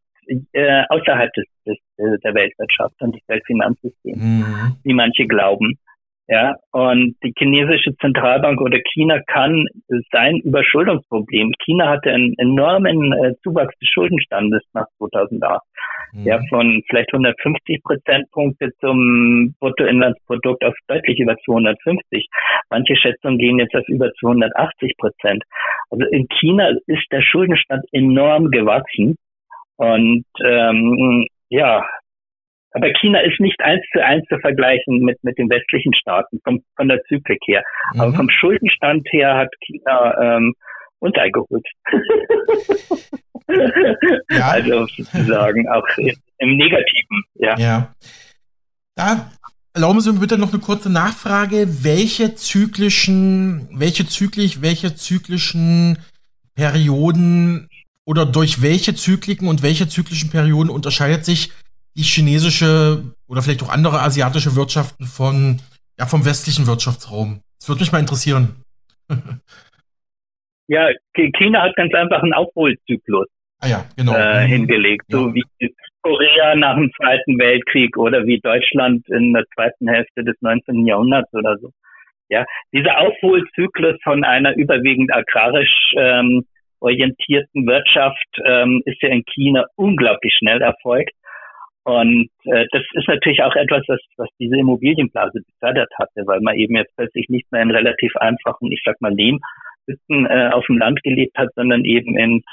äh, 0.54 0.84
außerhalb 0.89 1.32
des, 1.34 1.45
des, 1.65 1.78
der 1.97 2.34
Weltwirtschaft 2.34 2.95
und 3.01 3.15
des 3.15 3.21
Weltfinanzsystems, 3.28 4.17
mhm. 4.17 4.78
wie 4.84 4.93
manche 4.93 5.25
glauben. 5.25 5.78
Ja, 6.27 6.55
und 6.71 7.15
die 7.23 7.33
chinesische 7.38 7.95
Zentralbank 7.97 8.59
oder 8.59 8.79
China 8.93 9.21
kann 9.27 9.67
sein 10.11 10.38
Überschuldungsproblem. 10.38 11.51
China 11.63 11.89
hatte 11.89 12.11
einen 12.11 12.33
enormen 12.39 13.13
äh, 13.13 13.33
Zuwachs 13.43 13.77
des 13.77 13.89
Schuldenstandes 13.89 14.63
nach 14.73 14.88
2008. 14.97 15.61
Mhm. 16.13 16.25
Ja, 16.25 16.39
von 16.49 16.81
vielleicht 16.89 17.13
150 17.13 17.83
Prozentpunkte 17.83 18.71
zum 18.79 19.53
Bruttoinlandsprodukt 19.59 20.65
auf 20.65 20.73
deutlich 20.88 21.19
über 21.19 21.35
250. 21.45 22.27
Manche 22.71 22.95
Schätzungen 22.95 23.38
gehen 23.38 23.59
jetzt 23.59 23.75
auf 23.75 23.88
über 23.88 24.11
280 24.19 24.97
Prozent. 24.97 25.43
Also 25.91 26.05
in 26.07 26.27
China 26.39 26.71
ist 26.88 27.05
der 27.11 27.21
Schuldenstand 27.21 27.85
enorm 27.91 28.49
gewachsen. 28.49 29.15
Und 29.77 30.25
ähm, 30.43 31.27
ja, 31.49 31.85
aber 32.75 32.91
China 32.99 33.19
ist 33.21 33.39
nicht 33.39 33.59
eins 33.61 33.81
zu 33.93 34.03
eins 34.03 34.27
zu 34.27 34.38
vergleichen 34.39 34.99
mit, 34.99 35.23
mit 35.23 35.38
den 35.38 35.49
westlichen 35.49 35.93
Staaten, 35.95 36.41
vom, 36.43 36.61
von 36.75 36.89
der 36.89 37.01
Zyklik 37.03 37.39
her. 37.47 37.63
Mhm. 37.93 38.01
Aber 38.01 38.13
vom 38.13 38.29
Schuldenstand 38.29 39.07
her 39.11 39.38
hat 39.38 39.47
China 39.61 40.13
ähm, 40.21 40.53
uns 40.99 41.15
eingeholt. 41.15 41.65
ja. 44.29 44.49
Also 44.49 44.85
sozusagen 44.88 45.69
auch 45.69 45.88
im 45.97 46.57
Negativen, 46.57 47.23
ja. 47.35 47.57
Ja. 47.57 47.95
Da 48.95 49.31
erlauben 49.73 50.01
Sie 50.01 50.11
mir 50.11 50.19
bitte 50.19 50.38
noch 50.38 50.51
eine 50.51 50.61
kurze 50.61 50.91
Nachfrage. 50.91 51.67
Welche 51.83 52.35
zyklischen, 52.35 53.69
welche 53.71 54.05
zyklisch, 54.05 54.61
welche 54.61 54.95
zyklischen 54.95 55.97
Perioden 56.55 57.69
oder 58.03 58.25
durch 58.25 58.61
welche 58.61 58.95
Zykliken 58.95 59.47
und 59.47 59.63
welche 59.63 59.88
zyklischen 59.88 60.29
Perioden 60.29 60.69
unterscheidet 60.69 61.23
sich 61.23 61.51
die 61.95 62.03
chinesische 62.03 63.03
oder 63.27 63.41
vielleicht 63.41 63.63
auch 63.63 63.69
andere 63.69 64.01
asiatische 64.01 64.55
Wirtschaften 64.55 65.05
von, 65.05 65.62
ja, 65.99 66.05
vom 66.05 66.25
westlichen 66.25 66.67
Wirtschaftsraum? 66.67 67.41
Das 67.60 67.69
würde 67.69 67.81
mich 67.81 67.91
mal 67.91 67.99
interessieren. 67.99 68.63
ja, 70.67 70.89
China 71.13 71.63
hat 71.63 71.75
ganz 71.75 71.93
einfach 71.93 72.21
einen 72.21 72.34
Aufholzyklus 72.34 73.27
ah 73.62 73.67
ja, 73.67 73.86
genau. 73.97 74.13
äh, 74.15 74.43
mhm. 74.43 74.49
hingelegt, 74.49 75.05
ja. 75.08 75.17
so 75.17 75.34
wie 75.34 75.43
Korea 76.01 76.55
nach 76.55 76.75
dem 76.75 76.91
Zweiten 76.97 77.39
Weltkrieg 77.39 77.97
oder 77.97 78.25
wie 78.25 78.39
Deutschland 78.39 79.08
in 79.10 79.34
der 79.34 79.45
zweiten 79.55 79.88
Hälfte 79.88 80.23
des 80.23 80.36
19. 80.41 80.86
Jahrhunderts 80.86 81.34
oder 81.34 81.58
so. 81.58 81.71
Ja, 82.29 82.45
dieser 82.73 82.99
Aufholzyklus 82.99 83.97
von 84.03 84.23
einer 84.23 84.55
überwiegend 84.55 85.13
agrarisch 85.13 85.93
ähm, 85.97 86.45
orientierten 86.79 87.65
Wirtschaft 87.67 88.27
ähm, 88.43 88.81
ist 88.86 89.01
ja 89.01 89.10
in 89.10 89.23
China 89.25 89.65
unglaublich 89.75 90.34
schnell 90.38 90.62
erfolgt. 90.62 91.12
Und 91.85 92.29
äh, 92.45 92.65
das 92.71 92.81
ist 92.93 93.07
natürlich 93.07 93.43
auch 93.43 93.55
etwas, 93.55 93.83
was, 93.87 93.99
was 94.17 94.27
diese 94.39 94.57
Immobilienblase 94.57 95.41
befördert 95.41 95.91
hatte, 95.99 96.25
weil 96.25 96.41
man 96.41 96.55
eben 96.55 96.75
jetzt 96.75 96.95
plötzlich 96.95 97.29
nicht 97.29 97.51
mehr 97.51 97.61
in 97.61 97.69
relativ 97.69 98.15
einfachen, 98.17 98.71
ich 98.71 98.81
sag 98.83 98.99
mal, 99.01 99.13
Lehmhütten 99.13 100.25
äh, 100.25 100.49
auf 100.51 100.65
dem 100.65 100.79
Land 100.79 101.03
gelebt 101.03 101.38
hat, 101.38 101.49
sondern 101.55 101.86
eben 101.86 102.17
in, 102.17 102.43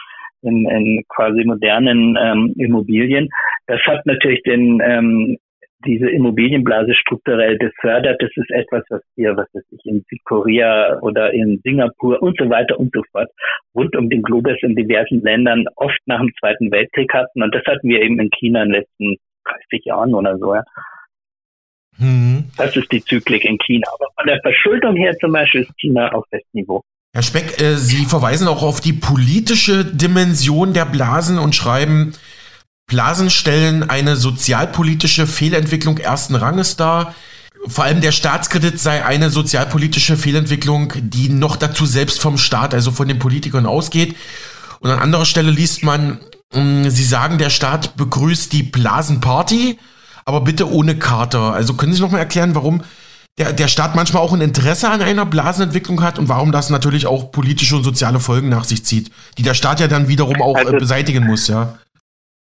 in, 0.43 0.69
in 0.69 1.03
quasi 1.09 1.45
modernen 1.45 2.19
ähm, 2.21 2.53
Immobilien. 2.59 3.31
Das 3.67 3.81
hat 3.87 4.05
natürlich 4.05 4.43
den 4.43 4.83
ähm, 4.85 5.39
diese 5.85 6.11
Immobilienblase 6.11 6.95
strukturell 6.95 7.57
befördert. 7.59 8.21
Das 8.21 8.31
ist 8.35 8.51
etwas, 8.51 8.83
was 8.89 9.03
wir, 9.17 9.37
was 9.37 9.47
weiß 9.53 9.65
ich, 9.71 9.85
in 9.85 10.05
Südkorea 10.09 10.99
oder 11.01 11.33
in 11.33 11.61
Singapur 11.63 12.23
und 12.23 12.39
so 12.39 12.49
weiter 12.49 12.79
und 12.79 12.93
so 12.95 13.03
fort 13.13 13.31
rund 13.75 13.95
um 13.97 14.09
den 14.11 14.23
Globus 14.23 14.57
in 14.63 14.77
diversen 14.77 15.23
Ländern 15.23 15.65
oft 15.77 15.99
nach 16.07 16.21
dem 16.21 16.33
Zweiten 16.39 16.71
Weltkrieg 16.71 17.13
hatten. 17.13 17.43
Und 17.43 17.55
das 17.55 17.65
hatten 17.67 17.89
wir 17.89 18.03
eben 18.03 18.19
in 18.21 18.31
China 18.31 18.63
in 18.63 18.71
den 18.71 18.81
letzten 18.81 19.17
30 19.45 19.85
Jahren 19.85 20.15
oder 20.15 20.39
so. 20.39 20.55
Ja. 20.55 20.65
Mhm. 21.99 22.45
Das 22.57 22.77
ist 22.77 22.91
die 22.91 23.05
Zyklik 23.05 23.45
in 23.45 23.59
China. 23.59 23.89
Aber 23.95 24.09
von 24.17 24.27
der 24.27 24.41
Verschuldung 24.41 24.97
her 24.97 25.17
zum 25.19 25.33
Beispiel 25.33 25.63
ist 25.63 25.73
China 25.79 26.13
auf 26.13 26.25
Westniveau. 26.31 26.83
Herr 27.15 27.23
Speck, 27.23 27.61
äh, 27.61 27.77
Sie 27.77 28.07
verweisen 28.07 28.49
auch 28.49 28.63
auf 28.63 28.81
die 28.81 28.95
politische 28.95 29.85
Dimension 29.85 30.73
der 30.73 30.87
Blasen 30.87 31.39
und 31.39 31.55
schreiben, 31.55 32.15
Blasen 32.87 33.31
stellen 33.31 33.89
eine 33.89 34.17
sozialpolitische 34.17 35.27
Fehlentwicklung 35.27 35.99
ersten 35.99 36.35
Ranges 36.35 36.77
dar. 36.77 37.15
Vor 37.67 37.85
allem 37.85 38.01
der 38.01 38.13
Staatskredit 38.13 38.79
sei 38.79 39.05
eine 39.05 39.31
sozialpolitische 39.31 40.17
Fehlentwicklung, 40.17 40.93
die 40.97 41.29
noch 41.29 41.57
dazu 41.57 41.87
selbst 41.87 42.21
vom 42.21 42.37
Staat, 42.37 42.75
also 42.75 42.91
von 42.91 43.09
den 43.09 43.19
Politikern 43.19 43.67
ausgeht. 43.67 44.17
Und 44.81 44.91
an 44.91 44.99
anderer 44.99 45.25
Stelle 45.25 45.51
liest 45.51 45.85
man, 45.85 46.19
mm, 46.53 46.89
Sie 46.89 47.05
sagen, 47.05 47.39
der 47.39 47.51
Staat 47.51 47.97
begrüßt 47.97 48.53
die 48.53 48.65
Blasenparty, 48.65 49.79
aber 50.25 50.41
bitte 50.41 50.71
ohne 50.71 50.99
Kater. 50.99 51.53
Also 51.53 51.75
können 51.75 51.95
Sie 51.95 52.01
noch 52.01 52.11
mal 52.11 52.19
erklären, 52.19 52.55
warum 52.57 52.83
der, 53.39 53.53
der 53.53 53.69
Staat 53.69 53.95
manchmal 53.95 54.23
auch 54.23 54.33
ein 54.33 54.41
Interesse 54.41 54.91
an 54.91 55.01
einer 55.01 55.25
Blasenentwicklung 55.25 56.03
hat 56.03 56.19
und 56.19 56.29
warum 56.29 56.53
das 56.53 56.69
natürlich 56.69 57.07
auch 57.07 57.33
politische 57.33 57.77
und 57.77 57.85
soziale 57.85 58.21
Folgen 58.21 58.49
nach 58.49 58.65
sich 58.65 58.85
zieht, 58.85 59.11
die 59.39 59.43
der 59.43 59.55
Staat 59.55 59.81
ja 59.81 59.89
dann 59.89 60.09
wiederum 60.09 60.43
auch 60.43 60.57
also, 60.57 60.73
beseitigen 60.73 61.25
muss, 61.25 61.49
ja? 61.49 61.79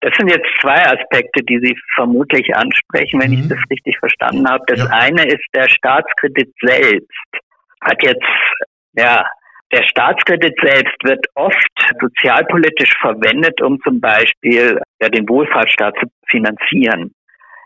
Das 0.01 0.13
sind 0.17 0.29
jetzt 0.31 0.49
zwei 0.61 0.81
Aspekte, 0.87 1.43
die 1.43 1.59
Sie 1.59 1.77
vermutlich 1.95 2.55
ansprechen, 2.55 3.21
wenn 3.21 3.33
mhm. 3.33 3.39
ich 3.41 3.49
das 3.49 3.59
richtig 3.71 3.99
verstanden 3.99 4.49
habe. 4.49 4.65
Das 4.67 4.81
ja. 4.81 4.87
eine 4.91 5.25
ist 5.27 5.45
der 5.55 5.69
Staatskredit 5.69 6.53
selbst. 6.63 7.29
Hat 7.83 8.03
jetzt, 8.03 8.25
ja, 8.95 9.27
der 9.73 9.83
Staatskredit 9.85 10.55
selbst 10.63 10.97
wird 11.05 11.25
oft 11.35 11.95
sozialpolitisch 12.01 12.97
verwendet, 13.01 13.61
um 13.63 13.79
zum 13.83 14.01
Beispiel 14.01 14.81
ja, 15.01 15.09
den 15.09 15.29
Wohlfahrtsstaat 15.29 15.95
zu 16.01 16.07
finanzieren. 16.29 17.15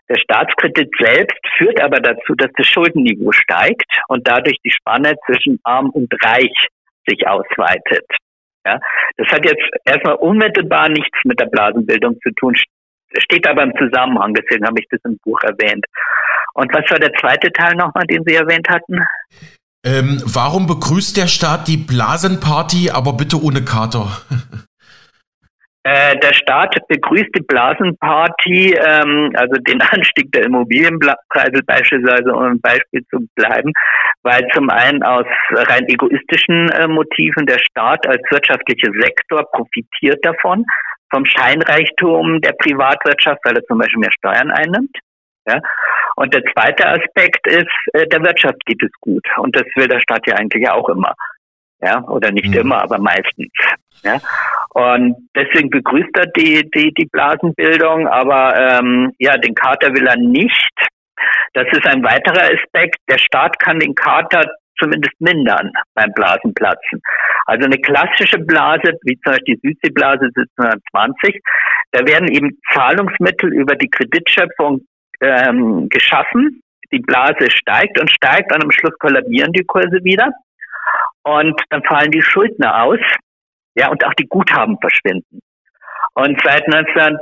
Der 0.09 0.19
Staatskredit 0.19 0.91
selbst 0.99 1.39
führt 1.57 1.81
aber 1.81 1.99
dazu, 2.01 2.35
dass 2.37 2.51
das 2.57 2.67
Schuldenniveau 2.67 3.33
steigt 3.33 3.85
und 4.09 4.29
dadurch 4.29 4.59
die 4.65 4.71
Spanne 4.71 5.15
zwischen 5.25 5.59
arm 5.65 5.89
und 5.91 6.13
reich 6.23 6.53
sich 7.07 7.27
ausweitet. 7.27 8.05
Ja, 8.67 8.79
das 9.17 9.29
hat 9.29 9.45
jetzt 9.45 9.63
erstmal 9.85 10.15
unmittelbar 10.15 10.89
nichts 10.89 11.19
mit 11.25 11.39
der 11.39 11.47
Blasenbildung 11.47 12.19
zu 12.23 12.31
tun, 12.35 12.55
steht 13.19 13.47
aber 13.47 13.63
im 13.63 13.77
Zusammenhang, 13.77 14.35
deswegen 14.35 14.67
habe 14.67 14.81
ich 14.81 14.87
das 14.91 15.01
im 15.05 15.19
Buch 15.23 15.41
erwähnt. 15.43 15.85
Und 16.55 16.73
was 16.73 16.91
war 16.91 16.99
der 16.99 17.13
zweite 17.15 17.53
Teil 17.53 17.75
nochmal, 17.75 18.07
den 18.07 18.23
Sie 18.25 18.35
erwähnt 18.35 18.69
hatten? 18.69 19.05
Ähm, 19.85 20.23
warum 20.25 20.67
begrüßt 20.67 21.17
der 21.17 21.27
Staat 21.27 21.69
die 21.69 21.77
Blasenparty, 21.77 22.91
aber 22.91 23.13
bitte 23.13 23.43
ohne 23.43 23.65
Kater? 23.65 24.09
Äh, 25.87 26.19
der 26.19 26.33
Staat 26.33 26.75
begrüßt 26.89 27.29
die 27.37 27.43
Blasenparty, 27.43 28.73
ähm, 28.73 29.31
also 29.37 29.55
den 29.69 29.83
Anstieg 29.93 30.33
der 30.33 30.45
Immobilienpreise 30.45 31.63
beispielsweise, 31.67 32.33
um 32.33 32.43
ein 32.43 32.61
Beispiel 32.63 33.05
zu 33.11 33.19
bleiben, 33.35 33.71
weil 34.25 34.47
zum 34.55 34.71
einen 34.71 35.03
aus 35.03 35.27
rein 35.51 35.87
egoistischen 35.87 36.71
äh, 36.71 36.89
Motiven 36.89 37.47
der 37.47 37.59
Staat 37.59 38.07
als 38.07 38.23
wirtschaftlicher 38.31 38.91
Sektor 39.01 39.45
profitiert 39.53 40.25
davon, 40.25 40.65
vom 41.11 41.25
Scheinreichtum 41.27 42.41
der 42.41 42.53
Privatwirtschaft, 42.53 43.41
weil 43.45 43.57
er 43.57 43.65
zum 43.65 43.79
Beispiel 43.79 44.01
mehr 44.01 44.13
Steuern 44.13 44.51
einnimmt. 44.51 44.97
Ja? 45.47 45.61
Und 46.17 46.33
der 46.33 46.43
zweite 46.53 46.87
Aspekt 46.87 47.47
ist, 47.47 47.71
äh, 47.93 48.07
der 48.07 48.23
Wirtschaft 48.25 48.65
geht 48.67 48.83
es 48.83 48.91
gut. 49.01 49.25
Und 49.39 49.55
das 49.55 49.65
will 49.77 49.89
der 49.89 50.01
Staat 50.01 50.27
ja 50.27 50.37
eigentlich 50.37 50.69
auch 50.69 50.89
immer. 50.89 51.15
Ja, 51.81 52.03
oder 52.05 52.31
nicht 52.31 52.49
mhm. 52.49 52.61
immer, 52.61 52.83
aber 52.83 52.99
meistens. 52.99 53.53
Ja, 54.03 54.19
und 54.71 55.17
deswegen 55.37 55.69
begrüßt 55.69 56.17
er 56.17 56.27
die, 56.27 56.69
die, 56.71 56.95
die 56.95 57.07
Blasenbildung, 57.07 58.09
aber 58.09 58.57
ähm, 58.57 59.13
ja, 59.19 59.37
den 59.37 59.55
Kater 59.55 59.93
will 59.93 60.07
er 60.07 60.17
nicht. 60.17 60.73
Das 61.55 61.67
ist 61.73 61.87
ein 61.87 62.03
weiterer 62.03 62.53
Aspekt. 62.53 62.97
Der 63.09 63.19
Staat 63.19 63.59
kann 63.61 63.79
den 63.79 63.95
Kater 63.95 64.45
zumindest 64.79 65.15
mindern 65.21 65.73
beim 65.95 66.13
Blasenplatzen. 66.13 67.01
Also 67.47 67.67
eine 67.67 67.79
klassische 67.79 68.39
Blase, 68.39 68.99
wie 69.03 69.19
zum 69.21 69.33
Beispiel 69.33 69.57
die 69.57 69.69
Südseeblase 69.69 70.27
1720, 70.35 71.41
da 71.93 72.07
werden 72.07 72.29
eben 72.29 72.59
Zahlungsmittel 72.73 73.53
über 73.53 73.77
die 73.77 73.89
Kreditschöpfung 73.89 74.85
ähm, 75.21 75.89
geschaffen. 75.89 76.61
Die 76.93 76.99
Blase 76.99 77.51
steigt 77.51 78.01
und 78.01 78.11
steigt 78.11 78.53
und 78.53 78.65
am 78.65 78.71
Schluss 78.73 78.99
kollabieren 78.99 79.53
die 79.53 79.65
Kurse 79.65 80.03
wieder. 80.03 80.33
Und 81.23 81.61
dann 81.71 81.83
fallen 81.85 82.11
die 82.11 82.23
Schuldner 82.23 82.83
aus. 82.83 82.99
Ja, 83.77 83.89
und 83.89 84.05
auch 84.05 84.15
die 84.15 84.27
Guthaben 84.27 84.79
verschwinden. 84.81 85.41
Und 86.15 86.41
seit 86.45 86.67
19, 86.69 87.19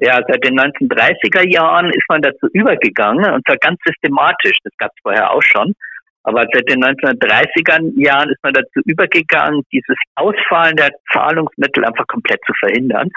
ja, 0.00 0.20
seit 0.26 0.44
den 0.44 0.58
1930er 0.58 1.48
Jahren 1.48 1.90
ist 1.90 2.08
man 2.08 2.22
dazu 2.22 2.46
übergegangen, 2.52 3.32
und 3.32 3.46
zwar 3.46 3.56
ganz 3.56 3.78
systematisch, 3.84 4.56
das 4.64 4.72
gab 4.78 4.90
es 4.94 5.02
vorher 5.02 5.30
auch 5.30 5.42
schon, 5.42 5.74
aber 6.24 6.46
seit 6.52 6.68
den 6.68 6.82
1930er 6.82 8.02
Jahren 8.02 8.30
ist 8.30 8.42
man 8.42 8.54
dazu 8.54 8.80
übergegangen, 8.86 9.62
dieses 9.70 9.96
Ausfallen 10.16 10.74
der 10.76 10.90
Zahlungsmittel 11.12 11.84
einfach 11.84 12.06
komplett 12.06 12.40
zu 12.46 12.52
verhindern. 12.58 13.10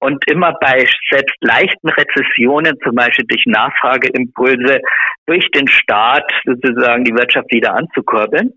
Und 0.00 0.24
immer 0.30 0.54
bei 0.60 0.86
selbst 1.10 1.36
leichten 1.40 1.88
Rezessionen, 1.88 2.78
zum 2.82 2.94
Beispiel 2.94 3.26
durch 3.28 3.44
Nachfrageimpulse, 3.46 4.80
durch 5.26 5.46
den 5.50 5.68
Staat 5.68 6.30
sozusagen 6.44 7.04
die 7.04 7.14
Wirtschaft 7.14 7.52
wieder 7.52 7.74
anzukurbeln. 7.74 8.52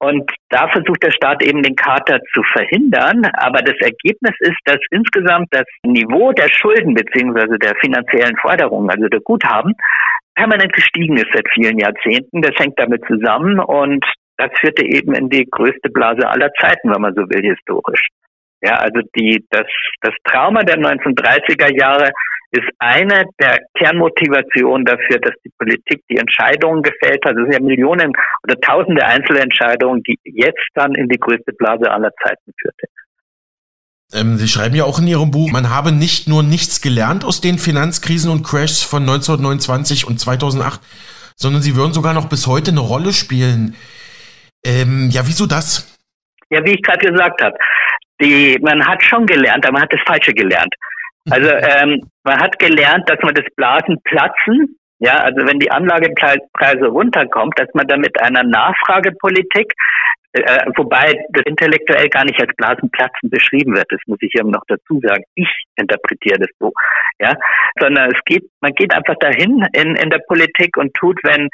Und 0.00 0.30
da 0.50 0.68
versucht 0.68 1.02
der 1.02 1.10
Staat 1.10 1.42
eben 1.42 1.62
den 1.62 1.74
Kater 1.74 2.20
zu 2.32 2.42
verhindern. 2.52 3.24
Aber 3.34 3.62
das 3.62 3.76
Ergebnis 3.80 4.34
ist, 4.40 4.58
dass 4.64 4.78
insgesamt 4.90 5.48
das 5.50 5.66
Niveau 5.82 6.32
der 6.32 6.48
Schulden 6.52 6.94
beziehungsweise 6.94 7.58
der 7.58 7.74
finanziellen 7.80 8.36
Forderungen, 8.36 8.90
also 8.90 9.08
der 9.08 9.20
Guthaben, 9.20 9.74
permanent 10.36 10.72
gestiegen 10.72 11.16
ist 11.16 11.30
seit 11.34 11.48
vielen 11.52 11.78
Jahrzehnten. 11.78 12.42
Das 12.42 12.54
hängt 12.58 12.78
damit 12.78 13.04
zusammen 13.06 13.58
und 13.58 14.04
das 14.36 14.50
führte 14.60 14.84
eben 14.86 15.14
in 15.14 15.28
die 15.28 15.48
größte 15.50 15.90
Blase 15.90 16.28
aller 16.28 16.52
Zeiten, 16.60 16.94
wenn 16.94 17.02
man 17.02 17.14
so 17.14 17.22
will, 17.22 17.42
historisch. 17.42 18.06
Ja, 18.62 18.74
also 18.74 19.00
die, 19.16 19.44
das, 19.50 19.66
das 20.00 20.14
Trauma 20.24 20.62
der 20.62 20.78
1930er 20.78 21.76
Jahre 21.76 22.12
ist 22.50 22.68
eine 22.78 23.24
der 23.38 23.58
Kernmotivationen 23.74 24.84
dafür, 24.84 25.18
dass 25.20 25.34
die 25.44 25.52
Politik 25.58 26.02
die 26.10 26.16
Entscheidungen 26.16 26.82
gefällt 26.82 27.24
hat. 27.24 27.36
Es 27.36 27.42
sind 27.42 27.52
ja 27.52 27.60
Millionen 27.60 28.12
oder 28.42 28.58
tausende 28.60 29.04
Einzelentscheidungen, 29.04 30.02
die 30.02 30.18
jetzt 30.24 30.66
dann 30.74 30.94
in 30.94 31.08
die 31.08 31.18
größte 31.18 31.52
Blase 31.52 31.90
aller 31.90 32.10
Zeiten 32.22 32.52
führte. 32.58 32.86
Ähm, 34.14 34.36
Sie 34.38 34.48
schreiben 34.48 34.74
ja 34.74 34.84
auch 34.84 34.98
in 34.98 35.06
Ihrem 35.06 35.30
Buch, 35.30 35.50
man 35.52 35.68
habe 35.68 35.92
nicht 35.92 36.28
nur 36.28 36.42
nichts 36.42 36.80
gelernt 36.80 37.24
aus 37.24 37.42
den 37.42 37.58
Finanzkrisen 37.58 38.30
und 38.30 38.42
Crashs 38.42 38.82
von 38.82 39.02
1929 39.02 40.06
und 40.06 40.18
2008, 40.18 40.80
sondern 41.36 41.60
sie 41.60 41.76
würden 41.76 41.92
sogar 41.92 42.14
noch 42.14 42.28
bis 42.28 42.46
heute 42.46 42.70
eine 42.70 42.80
Rolle 42.80 43.12
spielen. 43.12 43.76
Ähm, 44.64 45.10
ja, 45.10 45.26
wieso 45.26 45.46
das? 45.46 45.98
Ja, 46.50 46.64
wie 46.64 46.72
ich 46.72 46.82
gerade 46.82 47.06
gesagt 47.06 47.42
habe, 47.42 47.56
die, 48.20 48.58
man 48.62 48.84
hat 48.84 49.02
schon 49.02 49.26
gelernt, 49.26 49.64
aber 49.66 49.74
man 49.74 49.82
hat 49.82 49.92
das 49.92 50.00
Falsche 50.06 50.32
gelernt. 50.32 50.74
Also 51.30 51.50
ähm, 51.50 52.10
man 52.24 52.40
hat 52.40 52.58
gelernt, 52.58 53.08
dass 53.08 53.18
man 53.22 53.34
das 53.34 53.46
Blasenplatzen, 53.56 54.76
ja, 55.00 55.18
also 55.18 55.46
wenn 55.46 55.58
die 55.58 55.70
Anlagepreise 55.70 56.86
runterkommt, 56.86 57.58
dass 57.58 57.68
man 57.74 57.86
da 57.86 57.96
mit 57.96 58.20
einer 58.20 58.42
Nachfragepolitik, 58.42 59.72
äh, 60.32 60.66
wobei 60.76 61.14
das 61.30 61.44
intellektuell 61.46 62.08
gar 62.08 62.24
nicht 62.24 62.40
als 62.40 62.54
Blasenplatzen 62.56 63.30
beschrieben 63.30 63.74
wird, 63.74 63.86
das 63.90 64.00
muss 64.06 64.18
ich 64.20 64.34
eben 64.34 64.50
noch 64.50 64.64
dazu 64.68 65.00
sagen. 65.00 65.22
Ich 65.34 65.48
interpretiere 65.76 66.38
das 66.38 66.50
so, 66.58 66.72
ja, 67.18 67.34
sondern 67.80 68.10
es 68.12 68.20
geht, 68.24 68.44
man 68.60 68.72
geht 68.72 68.92
einfach 68.92 69.16
dahin 69.20 69.64
in, 69.72 69.96
in 69.96 70.10
der 70.10 70.20
Politik 70.26 70.76
und 70.76 70.92
tut, 70.94 71.18
wenn 71.22 71.48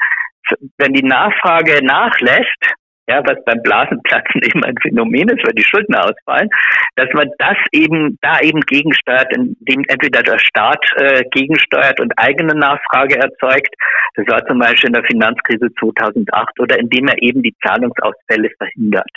wenn 0.77 0.93
die 0.93 1.03
Nachfrage 1.03 1.83
nachlässt, 1.83 2.75
ja, 3.07 3.21
was 3.25 3.43
beim 3.45 3.61
Blasenplatzen 3.61 4.41
eben 4.43 4.63
ein 4.63 4.75
Phänomen 4.81 5.29
ist, 5.29 5.45
weil 5.45 5.53
die 5.53 5.63
Schulden 5.63 5.95
ausfallen, 5.95 6.49
dass 6.95 7.09
man 7.13 7.29
das 7.37 7.57
eben 7.71 8.17
da 8.21 8.39
eben 8.39 8.61
gegensteuert, 8.61 9.31
indem 9.35 9.83
entweder 9.87 10.23
der 10.23 10.39
Staat 10.39 10.83
äh, 10.97 11.23
gegensteuert 11.31 11.99
und 11.99 12.13
eigene 12.17 12.55
Nachfrage 12.55 13.17
erzeugt, 13.17 13.73
das 14.15 14.27
war 14.27 14.45
zum 14.47 14.59
Beispiel 14.59 14.87
in 14.87 14.93
der 14.93 15.03
Finanzkrise 15.03 15.69
2008, 15.79 16.59
oder 16.59 16.79
indem 16.79 17.07
er 17.07 17.21
eben 17.21 17.43
die 17.43 17.55
Zahlungsausfälle 17.65 18.49
verhindert, 18.57 19.11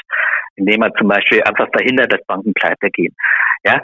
indem 0.56 0.82
er 0.82 0.92
zum 0.94 1.08
Beispiel 1.08 1.42
einfach 1.42 1.68
verhindert, 1.72 2.12
dass 2.12 2.24
Banken 2.26 2.52
pleite 2.54 2.90
gehen. 2.90 3.14
Ja, 3.64 3.80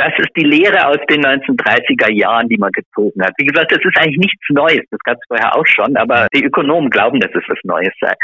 das 0.00 0.12
ist 0.16 0.30
die 0.34 0.44
Lehre 0.44 0.86
aus 0.86 0.98
den 1.10 1.22
1930er 1.22 2.10
Jahren, 2.10 2.48
die 2.48 2.56
man 2.56 2.72
gezogen 2.72 3.22
hat. 3.22 3.34
Wie 3.36 3.44
gesagt, 3.44 3.70
das 3.70 3.84
ist 3.84 3.98
eigentlich 3.98 4.16
nichts 4.16 4.46
Neues. 4.48 4.80
Das 4.90 5.00
gab 5.04 5.18
es 5.18 5.26
vorher 5.28 5.54
auch 5.54 5.66
schon, 5.66 5.94
aber 5.96 6.26
die 6.32 6.44
Ökonomen 6.44 6.88
glauben, 6.88 7.20
dass 7.20 7.30
es 7.34 7.44
was 7.46 7.58
Neues 7.64 7.92
sei 8.00 8.14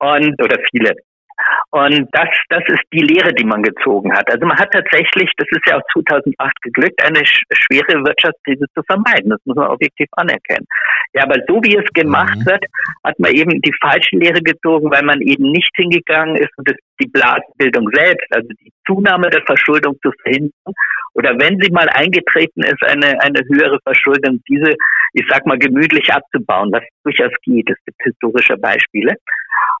und 0.00 0.42
oder 0.42 0.58
viele. 0.70 0.92
Und 1.70 2.08
das, 2.12 2.28
das 2.48 2.62
ist 2.66 2.82
die 2.92 3.02
Lehre, 3.02 3.32
die 3.34 3.44
man 3.44 3.62
gezogen 3.62 4.12
hat. 4.12 4.30
Also 4.30 4.46
man 4.46 4.58
hat 4.58 4.70
tatsächlich, 4.72 5.30
das 5.36 5.46
ist 5.50 5.66
ja 5.66 5.76
auch 5.76 5.82
2008 5.92 6.62
geglückt, 6.62 7.02
eine 7.04 7.20
schwere 7.24 8.04
Wirtschaftskrise 8.04 8.64
zu 8.74 8.82
vermeiden. 8.84 9.30
Das 9.30 9.40
muss 9.44 9.56
man 9.56 9.68
objektiv 9.68 10.08
anerkennen. 10.12 10.66
Ja, 11.12 11.24
aber 11.24 11.36
so 11.46 11.60
wie 11.62 11.76
es 11.76 11.92
gemacht 11.92 12.38
mhm. 12.38 12.46
wird, 12.46 12.64
hat 13.04 13.18
man 13.18 13.32
eben 13.32 13.60
die 13.60 13.74
falsche 13.80 14.16
Lehre 14.16 14.40
gezogen, 14.40 14.90
weil 14.90 15.02
man 15.02 15.20
eben 15.20 15.50
nicht 15.50 15.70
hingegangen 15.76 16.36
ist 16.36 16.50
und 16.56 16.68
das 16.68 16.76
die 17.00 17.08
Blasenbildung 17.08 17.88
selbst, 17.92 18.26
also 18.30 18.48
die 18.60 18.72
Zunahme 18.86 19.28
der 19.30 19.42
Verschuldung 19.42 19.96
zu 20.02 20.10
verhindern 20.22 20.74
oder 21.16 21.32
wenn 21.38 21.58
sie 21.60 21.72
mal 21.72 21.88
eingetreten 21.88 22.62
ist, 22.62 22.82
eine, 22.84 23.18
eine 23.22 23.40
höhere 23.48 23.78
Verschuldung, 23.84 24.38
diese, 24.48 24.74
ich 25.14 25.24
sag 25.28 25.46
mal, 25.46 25.58
gemütlich 25.58 26.12
abzubauen, 26.12 26.70
was 26.72 26.82
durchaus 27.04 27.32
geht. 27.42 27.70
Es 27.70 27.78
gibt 27.86 28.02
historische 28.02 28.56
Beispiele. 28.58 29.16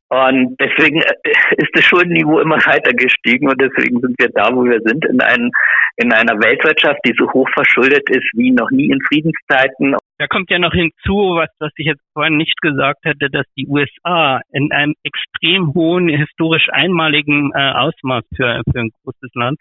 Und 0.08 0.56
deswegen 0.58 1.02
äh, 1.02 1.32
ist 1.58 1.70
das 1.74 1.84
Schuldenniveau 1.84 2.40
immer 2.40 2.56
weiter 2.64 2.92
gestiegen 2.92 3.50
und 3.50 3.60
deswegen 3.60 4.00
sind 4.00 4.14
wir 4.18 4.30
da, 4.30 4.48
wo 4.54 4.64
wir 4.64 4.80
sind, 4.86 5.04
in, 5.04 5.20
einem, 5.20 5.50
in 5.96 6.10
einer 6.10 6.40
Weltwirtschaft, 6.40 7.00
die 7.04 7.14
so 7.18 7.30
hoch 7.32 7.48
verschuldet 7.52 8.08
ist 8.08 8.30
wie 8.32 8.52
noch 8.52 8.70
nie 8.70 8.90
in 8.90 9.00
Friedenszeiten. 9.08 9.94
Da 10.18 10.26
kommt 10.26 10.50
ja 10.50 10.58
noch 10.58 10.72
hinzu, 10.72 11.36
was, 11.36 11.50
was 11.58 11.72
ich 11.76 11.86
jetzt 11.86 12.02
vorhin 12.14 12.36
nicht 12.36 12.60
gesagt 12.62 13.04
hätte, 13.04 13.28
dass 13.28 13.44
die 13.56 13.66
USA 13.66 14.40
in 14.50 14.72
einem 14.72 14.94
extrem 15.02 15.74
hohen, 15.74 16.08
historisch 16.08 16.68
einmaligen 16.70 17.52
äh, 17.54 17.72
Ausmaß 17.72 18.24
für, 18.34 18.62
für 18.72 18.80
ein 18.80 18.90
großes 19.02 19.30
Land 19.34 19.58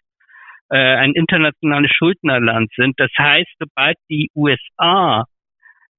äh, 0.69 0.77
ein 0.77 1.11
internationales 1.11 1.91
Schuldnerland 1.91 2.71
sind. 2.75 2.99
Das 2.99 3.11
heißt, 3.17 3.51
sobald 3.59 3.97
die 4.09 4.29
USA 4.33 5.25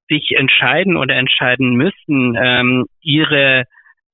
sich 0.08 0.32
entscheiden 0.36 0.96
oder 0.96 1.16
entscheiden 1.16 1.74
müssen, 1.74 2.36
ähm, 2.40 2.86
ihre 3.02 3.64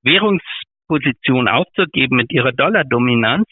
Währungsposition 0.03 1.49
aufzugeben 1.49 2.17
mit 2.17 2.33
ihrer 2.33 2.53
Dollardominanz, 2.53 3.47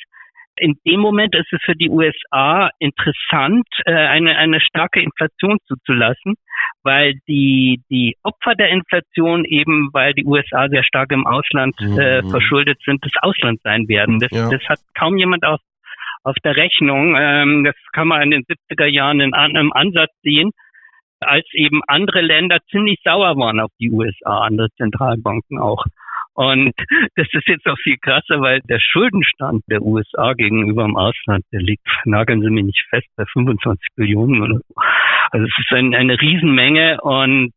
in 0.60 0.76
dem 0.86 1.00
Moment 1.00 1.34
ist 1.34 1.52
es 1.52 1.60
für 1.64 1.74
die 1.74 1.88
USA 1.88 2.70
interessant, 2.78 3.66
äh, 3.86 3.92
eine, 3.92 4.36
eine 4.36 4.60
starke 4.60 5.00
Inflation 5.00 5.58
zuzulassen, 5.66 6.34
weil 6.82 7.14
die, 7.26 7.82
die 7.90 8.16
Opfer 8.22 8.54
der 8.54 8.68
Inflation 8.68 9.44
eben, 9.44 9.88
weil 9.92 10.12
die 10.14 10.24
USA 10.24 10.68
sehr 10.68 10.84
stark 10.84 11.12
im 11.12 11.26
Ausland 11.26 11.74
äh, 11.80 12.22
mhm. 12.22 12.30
verschuldet 12.30 12.78
sind, 12.84 13.04
das 13.04 13.12
Ausland 13.22 13.60
sein 13.62 13.88
werden. 13.88 14.18
Das, 14.18 14.30
ja. 14.30 14.50
das 14.50 14.62
hat 14.68 14.78
kaum 14.94 15.16
jemand 15.16 15.44
auf, 15.44 15.60
auf 16.22 16.36
der 16.44 16.56
Rechnung. 16.56 17.16
Ähm, 17.18 17.64
das 17.64 17.76
kann 17.92 18.08
man 18.08 18.22
in 18.22 18.30
den 18.30 18.44
70er 18.44 18.86
Jahren 18.86 19.20
in 19.20 19.32
einem 19.32 19.72
Ansatz 19.72 20.12
sehen, 20.22 20.50
als 21.20 21.46
eben 21.52 21.82
andere 21.86 22.20
Länder 22.20 22.58
ziemlich 22.70 22.98
sauer 23.02 23.36
waren 23.36 23.60
auf 23.60 23.70
die 23.78 23.90
USA, 23.90 24.40
andere 24.40 24.68
Zentralbanken 24.76 25.58
auch. 25.58 25.84
Und 26.34 26.72
das 27.16 27.26
ist 27.32 27.48
jetzt 27.48 27.66
auch 27.66 27.78
viel 27.78 27.98
krasser, 27.98 28.40
weil 28.40 28.60
der 28.68 28.80
Schuldenstand 28.80 29.62
der 29.68 29.82
USA 29.82 30.32
gegenüber 30.34 30.84
dem 30.84 30.96
Ausland, 30.96 31.44
der 31.52 31.60
liegt, 31.60 31.86
nageln 32.04 32.40
Sie 32.40 32.50
mich 32.50 32.64
nicht 32.64 32.86
fest, 32.88 33.08
bei 33.16 33.24
25 33.26 33.88
Billionen 33.96 34.42
oder 34.42 34.54
so. 34.54 34.74
Also 35.32 35.46
es 35.46 35.58
ist 35.58 35.72
ein, 35.72 35.94
eine 35.94 36.20
Riesenmenge 36.20 37.00
und 37.02 37.52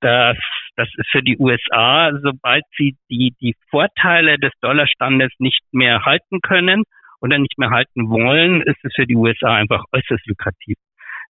das, 0.00 0.36
das 0.76 0.88
ist 0.96 1.08
für 1.10 1.22
die 1.22 1.38
USA, 1.38 2.12
sobald 2.22 2.64
sie 2.76 2.96
die, 3.08 3.34
die 3.40 3.54
Vorteile 3.70 4.38
des 4.38 4.52
Dollarstandes 4.60 5.32
nicht 5.38 5.62
mehr 5.72 6.04
halten 6.04 6.40
können 6.42 6.82
oder 7.22 7.38
nicht 7.38 7.58
mehr 7.58 7.70
halten 7.70 8.10
wollen, 8.10 8.60
ist 8.60 8.84
es 8.84 8.92
für 8.94 9.06
die 9.06 9.16
USA 9.16 9.54
einfach 9.54 9.82
äußerst 9.92 10.26
lukrativ, 10.26 10.76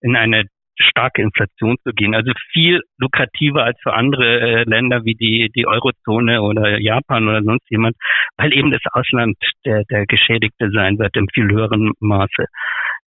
in 0.02 0.16
eine 0.16 0.46
starke 0.78 1.22
Inflation 1.22 1.78
zu 1.84 1.92
gehen. 1.92 2.16
Also 2.16 2.32
viel 2.52 2.82
lukrativer 2.98 3.64
als 3.64 3.78
für 3.82 3.94
andere 3.94 4.40
äh, 4.40 4.64
Länder 4.64 5.06
wie 5.06 5.16
die, 5.16 5.50
die 5.56 5.68
Eurozone 5.68 6.42
oder 6.42 6.80
Japan 6.80 7.28
oder 7.28 7.44
sonst 7.44 7.70
jemand, 7.70 7.96
weil 8.38 8.54
eben 8.54 8.72
das 8.72 8.82
Ausland 8.92 9.38
der, 9.66 9.84
der 9.90 10.06
Geschädigte 10.06 10.70
sein 10.72 10.98
wird 11.00 11.16
im 11.16 11.28
viel 11.34 11.50
höheren 11.50 11.92
Maße. 12.00 12.46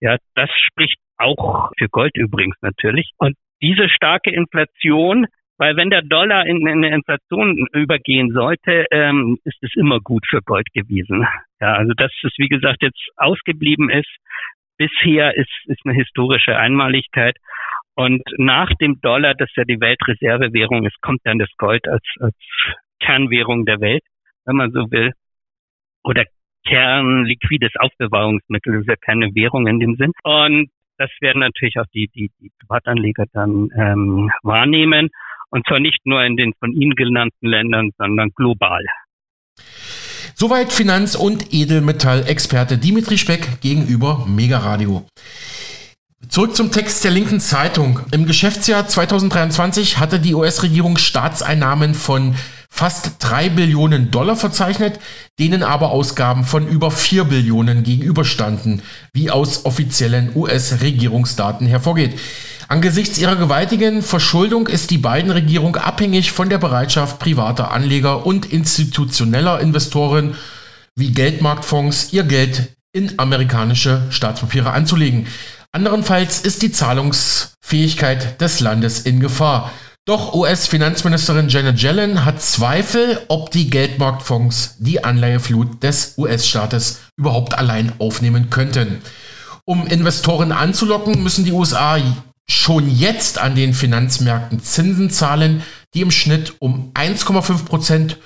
Ja, 0.00 0.16
das 0.34 0.50
spricht 0.50 0.98
auch 1.18 1.70
für 1.78 1.88
Gold 1.88 2.16
übrigens 2.16 2.56
natürlich. 2.60 3.10
Und 3.18 3.36
diese 3.62 3.88
starke 3.88 4.30
Inflation 4.30 5.26
weil 5.58 5.76
wenn 5.76 5.90
der 5.90 6.02
Dollar 6.02 6.46
in, 6.46 6.66
in 6.66 6.84
eine 6.84 6.94
Inflation 6.94 7.66
übergehen 7.72 8.32
sollte, 8.32 8.84
ähm, 8.90 9.38
ist 9.44 9.56
es 9.62 9.74
immer 9.74 10.00
gut 10.00 10.26
für 10.28 10.42
Gold 10.42 10.66
gewesen. 10.74 11.26
Ja, 11.60 11.72
also 11.72 11.92
dass 11.94 12.12
es, 12.22 12.32
wie 12.36 12.48
gesagt, 12.48 12.82
jetzt 12.82 13.00
ausgeblieben 13.16 13.88
ist, 13.88 14.10
bisher 14.76 15.36
ist, 15.36 15.50
ist 15.66 15.80
eine 15.84 15.94
historische 15.94 16.56
Einmaligkeit. 16.56 17.36
Und 17.94 18.22
nach 18.36 18.68
dem 18.80 19.00
Dollar, 19.00 19.34
das 19.34 19.48
ja 19.56 19.64
die 19.64 19.80
Weltreservewährung 19.80 20.84
ist, 20.84 21.00
kommt 21.00 21.20
dann 21.24 21.38
das 21.38 21.50
Gold 21.56 21.88
als, 21.88 22.04
als 22.20 22.36
Kernwährung 23.00 23.64
der 23.64 23.80
Welt, 23.80 24.02
wenn 24.44 24.56
man 24.56 24.70
so 24.70 24.90
will. 24.90 25.12
Oder 26.02 26.24
kernliquides 26.66 27.72
Aufbewahrungsmittel, 27.78 28.72
das 28.72 28.80
ist 28.82 28.88
ja 28.88 28.96
keine 28.96 29.34
Währung 29.34 29.66
in 29.66 29.80
dem 29.80 29.96
Sinn. 29.96 30.12
Und 30.24 30.70
das 30.98 31.10
werden 31.20 31.40
natürlich 31.40 31.78
auch 31.78 31.86
die, 31.94 32.08
die, 32.08 32.30
die 32.40 32.50
Privatanleger 32.60 33.24
dann 33.32 33.70
ähm, 33.76 34.30
wahrnehmen. 34.42 35.08
Und 35.50 35.66
zwar 35.66 35.80
nicht 35.80 36.04
nur 36.04 36.22
in 36.22 36.36
den 36.36 36.52
von 36.58 36.72
Ihnen 36.72 36.94
genannten 36.94 37.46
Ländern, 37.46 37.90
sondern 37.96 38.30
global. 38.30 38.84
Soweit 40.38 40.70
Finanz- 40.70 41.14
und 41.14 41.54
Edelmetall-Experte 41.54 42.76
Dimitri 42.76 43.16
Speck 43.16 43.62
gegenüber 43.62 44.26
Mega 44.28 44.58
Radio. 44.58 45.06
Zurück 46.28 46.54
zum 46.54 46.70
Text 46.70 47.02
der 47.04 47.10
linken 47.10 47.40
Zeitung. 47.40 48.00
Im 48.10 48.26
Geschäftsjahr 48.26 48.86
2023 48.86 49.96
hatte 49.96 50.20
die 50.20 50.34
US-Regierung 50.34 50.98
Staatseinnahmen 50.98 51.94
von 51.94 52.34
fast 52.68 53.12
3 53.20 53.48
Billionen 53.48 54.10
Dollar 54.10 54.36
verzeichnet, 54.36 55.00
denen 55.38 55.62
aber 55.62 55.88
Ausgaben 55.88 56.44
von 56.44 56.68
über 56.68 56.90
4 56.90 57.24
Billionen 57.24 57.82
gegenüberstanden, 57.82 58.82
wie 59.14 59.30
aus 59.30 59.64
offiziellen 59.64 60.36
US-Regierungsdaten 60.36 61.66
hervorgeht. 61.66 62.12
Angesichts 62.68 63.18
ihrer 63.18 63.36
gewaltigen 63.36 64.02
Verschuldung 64.02 64.66
ist 64.66 64.90
die 64.90 64.98
beiden 64.98 65.30
Regierung 65.30 65.76
abhängig 65.76 66.32
von 66.32 66.48
der 66.48 66.58
Bereitschaft 66.58 67.20
privater 67.20 67.70
Anleger 67.70 68.26
und 68.26 68.52
institutioneller 68.52 69.60
Investoren 69.60 70.34
wie 70.96 71.12
Geldmarktfonds 71.12 72.12
ihr 72.12 72.24
Geld 72.24 72.76
in 72.92 73.18
amerikanische 73.18 74.02
Staatspapiere 74.10 74.72
anzulegen. 74.72 75.28
Anderenfalls 75.70 76.40
ist 76.40 76.62
die 76.62 76.72
Zahlungsfähigkeit 76.72 78.40
des 78.40 78.58
Landes 78.60 79.00
in 79.00 79.20
Gefahr. 79.20 79.70
Doch 80.04 80.34
US-Finanzministerin 80.34 81.48
Janet 81.48 81.80
Yellen 81.82 82.24
hat 82.24 82.40
Zweifel, 82.40 83.20
ob 83.28 83.50
die 83.50 83.70
Geldmarktfonds 83.70 84.76
die 84.78 85.04
Anleiheflut 85.04 85.82
des 85.82 86.14
US-Staates 86.16 87.00
überhaupt 87.16 87.58
allein 87.58 87.92
aufnehmen 87.98 88.50
könnten. 88.50 89.02
Um 89.64 89.86
Investoren 89.86 90.52
anzulocken, 90.52 91.22
müssen 91.22 91.44
die 91.44 91.52
USA 91.52 91.98
schon 92.48 92.88
jetzt 92.88 93.38
an 93.38 93.54
den 93.54 93.74
Finanzmärkten 93.74 94.62
Zinsen 94.62 95.10
zahlen, 95.10 95.62
die 95.94 96.00
im 96.00 96.10
Schnitt 96.10 96.54
um 96.60 96.92
1,5 96.94 97.64
Prozent 97.64 98.16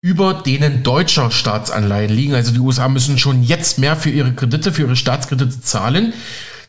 über 0.00 0.34
denen 0.34 0.82
deutscher 0.82 1.30
Staatsanleihen 1.30 2.10
liegen. 2.10 2.34
Also 2.34 2.52
die 2.52 2.60
USA 2.60 2.88
müssen 2.88 3.18
schon 3.18 3.42
jetzt 3.42 3.78
mehr 3.78 3.96
für 3.96 4.10
ihre 4.10 4.32
Kredite, 4.34 4.72
für 4.72 4.82
ihre 4.82 4.96
Staatskredite 4.96 5.60
zahlen. 5.60 6.12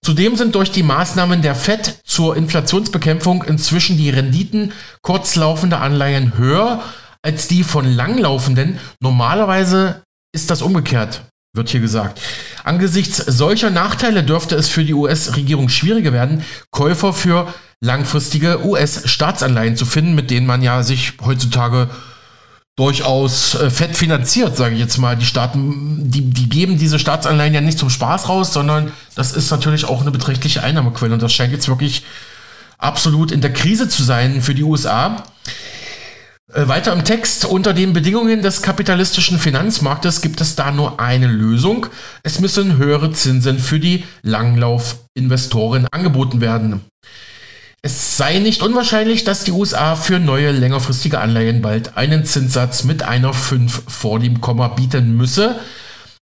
Zudem 0.01 0.35
sind 0.35 0.55
durch 0.55 0.71
die 0.71 0.83
Maßnahmen 0.83 1.41
der 1.41 1.55
FED 1.55 2.01
zur 2.05 2.37
Inflationsbekämpfung 2.37 3.43
inzwischen 3.43 3.97
die 3.97 4.09
Renditen 4.09 4.71
kurzlaufender 5.01 5.81
Anleihen 5.81 6.37
höher 6.37 6.83
als 7.21 7.47
die 7.47 7.63
von 7.63 7.85
langlaufenden. 7.85 8.79
Normalerweise 9.01 10.03
ist 10.31 10.49
das 10.49 10.61
umgekehrt 10.61 11.23
wird 11.55 11.69
hier 11.69 11.79
gesagt. 11.79 12.21
Angesichts 12.63 13.17
solcher 13.17 13.69
Nachteile 13.69 14.23
dürfte 14.23 14.55
es 14.55 14.67
für 14.67 14.83
die 14.83 14.93
US-Regierung 14.93 15.69
schwieriger 15.69 16.13
werden, 16.13 16.43
Käufer 16.71 17.13
für 17.13 17.53
langfristige 17.81 18.65
US-Staatsanleihen 18.65 19.77
zu 19.77 19.85
finden, 19.85 20.15
mit 20.15 20.31
denen 20.31 20.47
man 20.47 20.61
ja 20.61 20.83
sich 20.83 21.13
heutzutage 21.23 21.89
durchaus 22.75 23.55
äh, 23.55 23.69
fett 23.69 23.95
finanziert, 23.95 24.57
sage 24.57 24.75
ich 24.75 24.81
jetzt 24.81 24.97
mal. 24.97 25.15
Die 25.15 25.25
Staaten, 25.25 26.11
die, 26.11 26.29
die 26.29 26.49
geben 26.49 26.77
diese 26.77 26.99
Staatsanleihen 26.99 27.53
ja 27.53 27.61
nicht 27.61 27.79
zum 27.79 27.89
Spaß 27.89 28.27
raus, 28.27 28.51
sondern 28.51 28.91
das 29.15 29.31
ist 29.31 29.49
natürlich 29.49 29.85
auch 29.85 30.01
eine 30.01 30.11
beträchtliche 30.11 30.61
Einnahmequelle 30.61 31.13
und 31.13 31.21
das 31.21 31.33
scheint 31.33 31.53
jetzt 31.53 31.69
wirklich 31.69 32.03
absolut 32.77 33.31
in 33.31 33.41
der 33.41 33.53
Krise 33.53 33.87
zu 33.87 34.03
sein 34.03 34.41
für 34.41 34.53
die 34.53 34.63
USA. 34.63 35.23
Äh, 36.53 36.67
weiter 36.67 36.93
im 36.93 37.03
Text, 37.03 37.45
unter 37.45 37.73
den 37.73 37.93
Bedingungen 37.93 38.41
des 38.41 38.61
kapitalistischen 38.61 39.39
Finanzmarktes 39.39 40.21
gibt 40.21 40.41
es 40.41 40.55
da 40.55 40.71
nur 40.71 40.99
eine 40.99 41.27
Lösung. 41.27 41.87
Es 42.21 42.39
müssen 42.39 42.77
höhere 42.77 43.11
Zinsen 43.11 43.57
für 43.57 43.79
die 43.79 44.03
Langlaufinvestoren 44.21 45.87
angeboten 45.91 46.41
werden. 46.41 46.81
Es 47.81 48.17
sei 48.17 48.39
nicht 48.39 48.61
unwahrscheinlich, 48.63 49.23
dass 49.23 49.43
die 49.43 49.51
USA 49.51 49.95
für 49.95 50.19
neue 50.19 50.51
längerfristige 50.51 51.19
Anleihen 51.19 51.61
bald 51.61 51.97
einen 51.97 52.25
Zinssatz 52.25 52.83
mit 52.83 53.03
einer 53.03 53.33
5 53.33 53.83
vor 53.87 54.19
dem 54.19 54.41
Komma 54.41 54.69
bieten 54.69 55.15
müsse. 55.17 55.59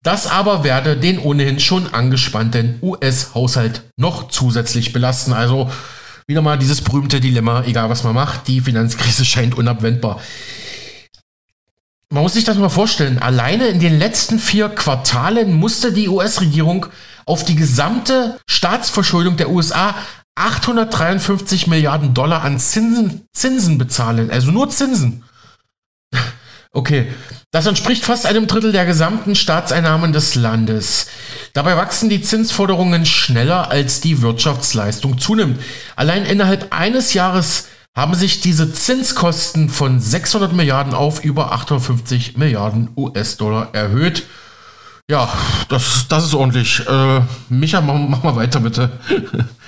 Das 0.03 0.28
aber 0.28 0.63
werde 0.63 0.95
den 0.95 1.20
ohnehin 1.20 1.59
schon 1.59 1.93
angespannten 1.93 2.80
US-Haushalt 2.82 3.84
noch 3.97 4.30
zusätzlich 4.30 4.93
belasten. 4.93 5.34
Also 5.34 5.70
wieder 6.30 6.43
mal 6.43 6.59
dieses 6.59 6.82
berühmte 6.82 7.19
Dilemma, 7.19 7.63
egal 7.63 7.89
was 7.89 8.03
man 8.03 8.13
macht, 8.13 8.47
die 8.47 8.61
Finanzkrise 8.61 9.25
scheint 9.25 9.57
unabwendbar. 9.57 10.21
Man 12.11 12.23
muss 12.23 12.34
sich 12.34 12.43
das 12.43 12.57
mal 12.57 12.69
vorstellen. 12.69 13.19
Alleine 13.19 13.67
in 13.67 13.80
den 13.80 13.97
letzten 13.97 14.39
vier 14.39 14.69
Quartalen 14.69 15.53
musste 15.53 15.91
die 15.91 16.07
US-Regierung 16.07 16.86
auf 17.25 17.43
die 17.45 17.55
gesamte 17.55 18.39
Staatsverschuldung 18.47 19.38
der 19.38 19.49
USA 19.49 19.95
853 20.36 21.67
Milliarden 21.67 22.13
Dollar 22.13 22.43
an 22.43 22.59
Zinsen, 22.59 23.25
Zinsen 23.34 23.77
bezahlen. 23.77 24.32
Also 24.32 24.51
nur 24.51 24.69
Zinsen. 24.69 25.23
Okay. 26.71 27.07
Das 27.52 27.66
entspricht 27.66 28.06
fast 28.06 28.28
einem 28.28 28.45
Drittel 28.45 28.72
der 28.72 28.86
gesamten 28.86 29.34
Staatseinnahmen 29.34 30.14
des 30.14 30.36
Landes. 30.36 31.08
Dabei 31.54 31.76
wachsen 31.78 32.08
die 32.08 32.22
Zinsforderungen 32.22 33.08
schneller, 33.08 33.72
als 33.72 34.02
die 34.02 34.22
Wirtschaftsleistung 34.22 35.18
zunimmt. 35.18 35.60
Allein 35.95 36.26
innerhalb 36.26 36.72
eines 36.72 37.16
Jahres 37.16 37.66
haben 37.97 38.14
sich 38.14 38.41
diese 38.41 38.72
Zinskosten 38.72 39.70
von 39.70 40.00
600 40.00 40.54
Milliarden 40.54 40.93
auf 40.93 41.24
über 41.24 41.52
850 41.52 42.38
Milliarden 42.38 42.91
US-Dollar 42.95 43.70
erhöht. 43.74 44.28
Ja, 45.10 45.28
das, 45.70 46.06
das 46.08 46.26
ist 46.26 46.36
ordentlich. 46.36 46.88
Äh, 46.88 47.22
Micha, 47.50 47.82
mach, 47.82 47.95
mach 47.95 48.22
mal 48.22 48.36
weiter 48.36 48.60
bitte. 48.60 48.91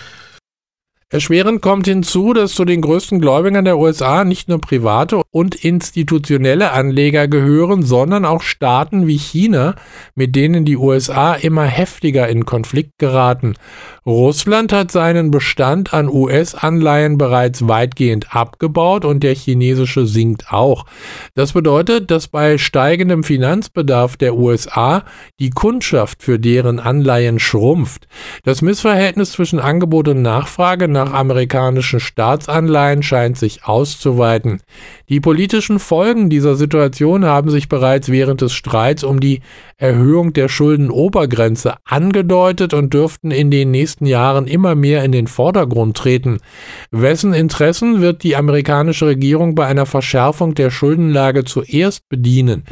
Erschwerend 1.14 1.62
kommt 1.62 1.88
hinzu, 1.88 2.32
dass 2.32 2.54
zu 2.54 2.64
den 2.64 2.80
größten 2.80 3.20
Gläubigern 3.20 3.66
der 3.66 3.78
USA 3.78 4.24
nicht 4.24 4.48
nur 4.48 4.62
private 4.62 5.22
und 5.30 5.56
institutionelle 5.56 6.72
Anleger 6.72 7.28
gehören, 7.28 7.84
sondern 7.84 8.24
auch 8.24 8.42
Staaten 8.42 9.08
wie 9.08 9.18
China, 9.18 9.76
mit 10.16 10.38
denen 10.38 10.64
die 10.64 10.78
USA 10.78 11.34
immer 11.34 11.66
heftiger 11.66 12.30
in 12.30 12.46
Konflikt 12.46 12.98
geraten. 12.98 13.56
Russland 14.06 14.72
hat 14.72 14.92
seinen 14.92 15.32
Bestand 15.32 15.94
an 15.94 16.08
US-Anleihen 16.10 17.18
bereits 17.18 17.68
weitgehend 17.68 18.34
abgebaut 18.34 19.04
und 19.04 19.22
der 19.22 19.36
chinesische 19.36 20.06
sinkt 20.06 20.52
auch. 20.52 20.86
Das 21.34 21.52
bedeutet, 21.52 22.10
dass 22.10 22.30
bei 22.30 22.58
steigendem 22.58 23.24
Finanzbedarf 23.24 24.16
der 24.16 24.36
USA 24.36 25.04
die 25.40 25.50
Kundschaft 25.50 26.24
für 26.24 26.40
deren 26.40 26.80
Anleihen 26.80 27.38
schrumpft. 27.38 28.08
Das 28.44 28.62
Missverhältnis 28.62 29.34
zwischen 29.34 29.60
Angebot 29.60 30.08
und 30.08 30.22
Nachfrage 30.22 30.88
nach 30.88 31.01
amerikanischen 31.08 32.00
Staatsanleihen 32.00 33.04
scheint 33.04 33.38
sich 33.38 33.66
auszuweiten. 33.66 34.62
Die 35.10 35.20
politischen 35.20 35.80
Folgen 35.80 36.30
dieser 36.30 36.56
Situation 36.56 37.26
haben 37.26 37.50
sich 37.50 37.70
bereits 37.70 38.10
während 38.10 38.42
des 38.42 38.54
Streits 38.54 39.04
um 39.04 39.20
die 39.20 39.42
Erhöhung 39.78 40.34
der 40.34 40.48
Schuldenobergrenze 40.48 41.76
angedeutet 41.86 42.74
und 42.74 42.94
dürften 42.94 43.32
in 43.32 43.52
den 43.52 43.72
nächsten 43.72 44.06
Jahren 44.06 44.48
immer 44.48 44.76
mehr 44.76 45.04
in 45.04 45.12
den 45.12 45.28
Vordergrund 45.28 45.98
treten. 45.98 46.38
Wessen 46.92 47.34
Interessen 47.34 48.02
wird 48.02 48.24
die 48.24 48.36
amerikanische 48.36 49.08
Regierung 49.08 49.56
bei 49.56 49.66
einer 49.66 49.86
Verschärfung 49.86 50.56
der 50.56 50.70
Schuldenlage 50.70 51.44
zuerst 51.44 52.08
bedienen? 52.10 52.64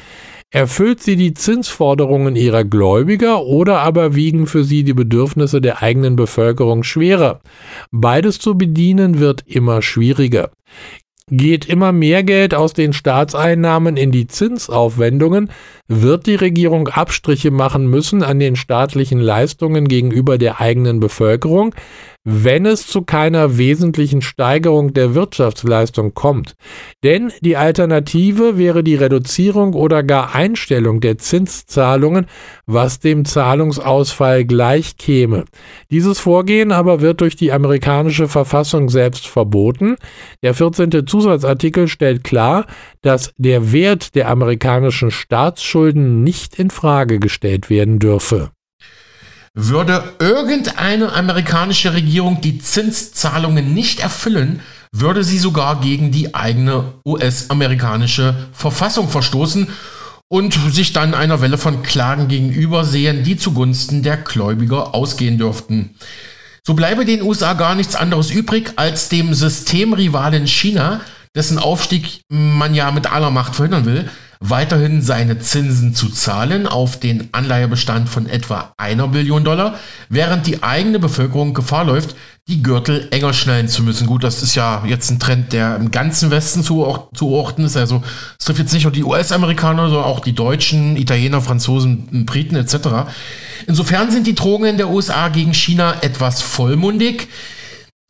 Erfüllt 0.51 1.03
sie 1.03 1.15
die 1.15 1.35
Zinsforderungen 1.35 2.35
ihrer 2.35 2.63
Gläubiger 2.63 3.43
oder 3.43 3.79
aber 3.79 4.15
wiegen 4.15 4.47
für 4.47 4.63
sie 4.63 4.83
die 4.83 4.95
Bedürfnisse 4.95 5.61
der 5.61 5.83
eigenen 5.83 6.15
Bevölkerung 6.15 6.83
schwerer? 6.83 7.41
Beides 7.91 8.39
zu 8.39 8.57
bedienen 8.57 9.19
wird 9.19 9.43
immer 9.45 9.83
schwieriger 9.83 10.49
geht 11.31 11.67
immer 11.67 11.91
mehr 11.91 12.23
Geld 12.23 12.53
aus 12.53 12.73
den 12.73 12.93
Staatseinnahmen 12.93 13.97
in 13.97 14.11
die 14.11 14.27
Zinsaufwendungen, 14.27 15.49
wird 15.89 16.27
die 16.27 16.35
Regierung 16.35 16.87
Abstriche 16.87 17.51
machen 17.51 17.87
müssen 17.87 18.23
an 18.23 18.39
den 18.39 18.55
staatlichen 18.55 19.19
Leistungen 19.19 19.87
gegenüber 19.87 20.37
der 20.37 20.61
eigenen 20.61 20.99
Bevölkerung, 20.99 21.73
wenn 22.25 22.65
es 22.67 22.85
zu 22.85 23.01
keiner 23.01 23.57
wesentlichen 23.57 24.21
Steigerung 24.21 24.93
der 24.93 25.15
Wirtschaftsleistung 25.15 26.13
kommt. 26.13 26.55
Denn 27.03 27.31
die 27.41 27.57
Alternative 27.57 28.57
wäre 28.57 28.83
die 28.83 28.95
Reduzierung 28.95 29.73
oder 29.73 30.03
gar 30.03 30.35
Einstellung 30.35 30.99
der 30.99 31.17
Zinszahlungen, 31.17 32.27
was 32.67 32.99
dem 32.99 33.25
Zahlungsausfall 33.25 34.45
gleich 34.45 34.97
käme. 34.97 35.45
Dieses 35.89 36.19
Vorgehen 36.19 36.71
aber 36.71 37.01
wird 37.01 37.21
durch 37.21 37.35
die 37.35 37.51
amerikanische 37.51 38.27
Verfassung 38.27 38.89
selbst 38.89 39.25
verboten. 39.25 39.95
Der 40.43 40.53
14. 40.53 41.07
Zusatzartikel 41.07 41.87
stellt 41.87 42.23
klar, 42.23 42.67
dass 43.01 43.31
der 43.37 43.71
Wert 43.71 44.15
der 44.15 44.29
amerikanischen 44.29 45.11
Staatsschulden 45.11 46.23
nicht 46.23 46.59
in 46.59 46.69
Frage 46.69 47.19
gestellt 47.19 47.69
werden 47.69 47.99
dürfe. 47.99 48.51
Würde 49.53 50.03
irgendeine 50.19 51.13
amerikanische 51.13 51.93
Regierung 51.93 52.41
die 52.41 52.59
Zinszahlungen 52.59 53.73
nicht 53.73 53.99
erfüllen, 53.99 54.61
würde 54.91 55.23
sie 55.23 55.37
sogar 55.37 55.81
gegen 55.81 56.11
die 56.11 56.33
eigene 56.35 56.93
US-amerikanische 57.05 58.35
Verfassung 58.53 59.09
verstoßen 59.09 59.67
und 60.27 60.53
sich 60.71 60.93
dann 60.93 61.13
einer 61.13 61.41
Welle 61.41 61.57
von 61.57 61.83
Klagen 61.83 62.27
gegenübersehen, 62.27 63.23
die 63.23 63.37
zugunsten 63.37 64.03
der 64.03 64.17
Gläubiger 64.17 64.93
ausgehen 64.93 65.37
dürften. 65.37 65.95
So 66.65 66.75
bleibe 66.75 67.05
den 67.05 67.23
USA 67.23 67.53
gar 67.53 67.73
nichts 67.73 67.95
anderes 67.95 68.29
übrig, 68.29 68.73
als 68.75 69.09
dem 69.09 69.33
Systemrivalen 69.33 70.45
China, 70.45 71.01
dessen 71.39 71.57
Aufstieg 71.57 72.21
man 72.27 72.75
ja 72.75 72.91
mit 72.91 73.09
aller 73.09 73.29
Macht 73.31 73.55
verhindern 73.55 73.85
will, 73.85 74.09
weiterhin 74.41 75.01
seine 75.01 75.39
Zinsen 75.39 75.95
zu 75.95 76.09
zahlen 76.09 76.67
auf 76.67 76.99
den 76.99 77.29
Anleihebestand 77.31 78.09
von 78.09 78.27
etwa 78.27 78.73
einer 78.75 79.07
Billion 79.07 79.45
Dollar, 79.45 79.79
während 80.09 80.47
die 80.47 80.63
eigene 80.63 80.99
Bevölkerung 80.99 81.53
Gefahr 81.53 81.85
läuft, 81.85 82.17
die 82.49 82.61
Gürtel 82.61 83.07
enger 83.11 83.31
schnallen 83.31 83.69
zu 83.69 83.83
müssen. 83.83 84.05
Gut, 84.05 84.25
das 84.25 84.43
ist 84.43 84.53
ja 84.55 84.83
jetzt 84.85 85.09
ein 85.11 85.19
Trend, 85.19 85.53
der 85.53 85.77
im 85.77 85.91
ganzen 85.91 86.29
Westen 86.29 86.61
zuordnen 86.61 87.67
ist. 87.67 87.77
Also 87.77 88.03
es 88.37 88.43
trifft 88.43 88.59
jetzt 88.59 88.73
nicht 88.73 88.83
nur 88.83 88.91
die 88.91 89.05
US-Amerikaner, 89.05 89.87
sondern 89.87 90.05
auch 90.05 90.19
die 90.19 90.35
Deutschen, 90.35 90.97
Italiener, 90.97 91.39
Franzosen, 91.39 92.25
Briten 92.25 92.57
etc. 92.57 93.07
Insofern 93.65 94.11
sind 94.11 94.27
die 94.27 94.35
Drohungen 94.35 94.75
der 94.75 94.89
USA 94.89 95.29
gegen 95.29 95.53
China 95.53 95.95
etwas 96.01 96.41
vollmundig. 96.41 97.29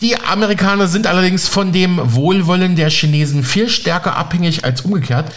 Die 0.01 0.17
Amerikaner 0.17 0.87
sind 0.87 1.07
allerdings 1.07 1.49
von 1.49 1.73
dem 1.73 1.99
Wohlwollen 2.15 2.77
der 2.77 2.89
Chinesen 2.89 3.43
viel 3.43 3.67
stärker 3.67 4.15
abhängig 4.15 4.63
als 4.63 4.81
umgekehrt. 4.81 5.33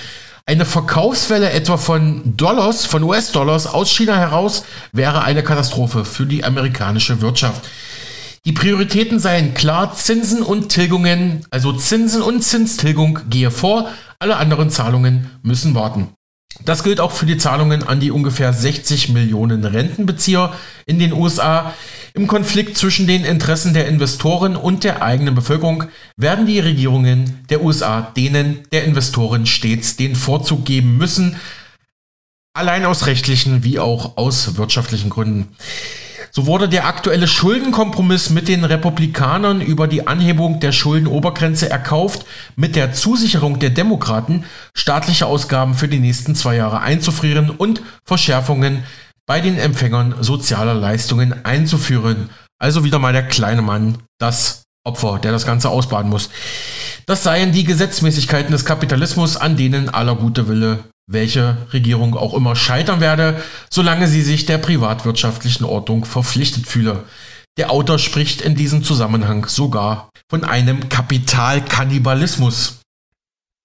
Eine 0.46 0.64
Verkaufswelle 0.64 1.50
etwa 1.50 1.76
von 1.76 2.36
Dollars, 2.36 2.86
von 2.86 3.02
US-Dollars 3.02 3.66
aus 3.66 3.90
China 3.90 4.16
heraus 4.16 4.64
wäre 4.92 5.22
eine 5.22 5.42
Katastrophe 5.42 6.04
für 6.04 6.26
die 6.26 6.44
amerikanische 6.44 7.20
Wirtschaft. 7.20 7.68
Die 8.44 8.52
Prioritäten 8.52 9.18
seien 9.18 9.54
klar, 9.54 9.94
Zinsen 9.96 10.42
und 10.42 10.68
Tilgungen, 10.68 11.44
also 11.50 11.72
Zinsen 11.72 12.22
und 12.22 12.42
Zinstilgung 12.42 13.18
gehe 13.28 13.50
vor, 13.50 13.88
alle 14.20 14.36
anderen 14.36 14.70
Zahlungen 14.70 15.28
müssen 15.42 15.74
warten. 15.74 16.10
Das 16.64 16.84
gilt 16.84 17.00
auch 17.00 17.12
für 17.12 17.26
die 17.26 17.38
Zahlungen 17.38 17.82
an 17.82 18.00
die 18.00 18.10
ungefähr 18.10 18.52
60 18.52 19.08
Millionen 19.08 19.64
Rentenbezieher 19.64 20.52
in 20.86 20.98
den 20.98 21.12
USA. 21.12 21.74
Im 22.14 22.26
Konflikt 22.26 22.76
zwischen 22.76 23.06
den 23.06 23.24
Interessen 23.24 23.72
der 23.72 23.88
Investoren 23.88 24.54
und 24.54 24.84
der 24.84 25.02
eigenen 25.02 25.34
Bevölkerung 25.34 25.84
werden 26.16 26.46
die 26.46 26.60
Regierungen 26.60 27.44
der 27.48 27.62
USA 27.62 28.12
denen 28.16 28.60
der 28.70 28.84
Investoren 28.84 29.46
stets 29.46 29.96
den 29.96 30.14
Vorzug 30.14 30.66
geben 30.66 30.98
müssen, 30.98 31.36
allein 32.52 32.84
aus 32.84 33.06
rechtlichen 33.06 33.64
wie 33.64 33.78
auch 33.78 34.18
aus 34.18 34.56
wirtschaftlichen 34.56 35.08
Gründen. 35.08 35.56
So 36.34 36.46
wurde 36.46 36.66
der 36.66 36.86
aktuelle 36.86 37.28
Schuldenkompromiss 37.28 38.30
mit 38.30 38.48
den 38.48 38.64
Republikanern 38.64 39.60
über 39.60 39.86
die 39.86 40.06
Anhebung 40.06 40.60
der 40.60 40.72
Schuldenobergrenze 40.72 41.68
erkauft, 41.68 42.24
mit 42.56 42.74
der 42.74 42.94
Zusicherung 42.94 43.58
der 43.58 43.68
Demokraten, 43.68 44.44
staatliche 44.74 45.26
Ausgaben 45.26 45.74
für 45.74 45.88
die 45.88 45.98
nächsten 45.98 46.34
zwei 46.34 46.56
Jahre 46.56 46.80
einzufrieren 46.80 47.50
und 47.50 47.82
Verschärfungen 48.06 48.84
bei 49.26 49.42
den 49.42 49.58
Empfängern 49.58 50.14
sozialer 50.22 50.72
Leistungen 50.72 51.44
einzuführen. 51.44 52.30
Also 52.58 52.82
wieder 52.82 52.98
mal 52.98 53.12
der 53.12 53.28
kleine 53.28 53.60
Mann, 53.60 53.98
das 54.18 54.62
Opfer, 54.84 55.18
der 55.18 55.32
das 55.32 55.44
Ganze 55.44 55.68
ausbaden 55.68 56.10
muss. 56.10 56.30
Das 57.04 57.22
seien 57.22 57.52
die 57.52 57.64
Gesetzmäßigkeiten 57.64 58.52
des 58.52 58.64
Kapitalismus, 58.64 59.36
an 59.36 59.58
denen 59.58 59.90
aller 59.90 60.16
gute 60.16 60.48
Wille 60.48 60.78
welche 61.06 61.56
Regierung 61.72 62.16
auch 62.16 62.34
immer 62.34 62.56
scheitern 62.56 63.00
werde, 63.00 63.42
solange 63.70 64.08
sie 64.08 64.22
sich 64.22 64.46
der 64.46 64.58
privatwirtschaftlichen 64.58 65.64
Ordnung 65.64 66.04
verpflichtet 66.04 66.66
fühle. 66.66 67.04
Der 67.58 67.70
Autor 67.70 67.98
spricht 67.98 68.40
in 68.40 68.54
diesem 68.54 68.82
Zusammenhang 68.82 69.46
sogar 69.46 70.08
von 70.30 70.44
einem 70.44 70.88
Kapitalkannibalismus. 70.88 72.81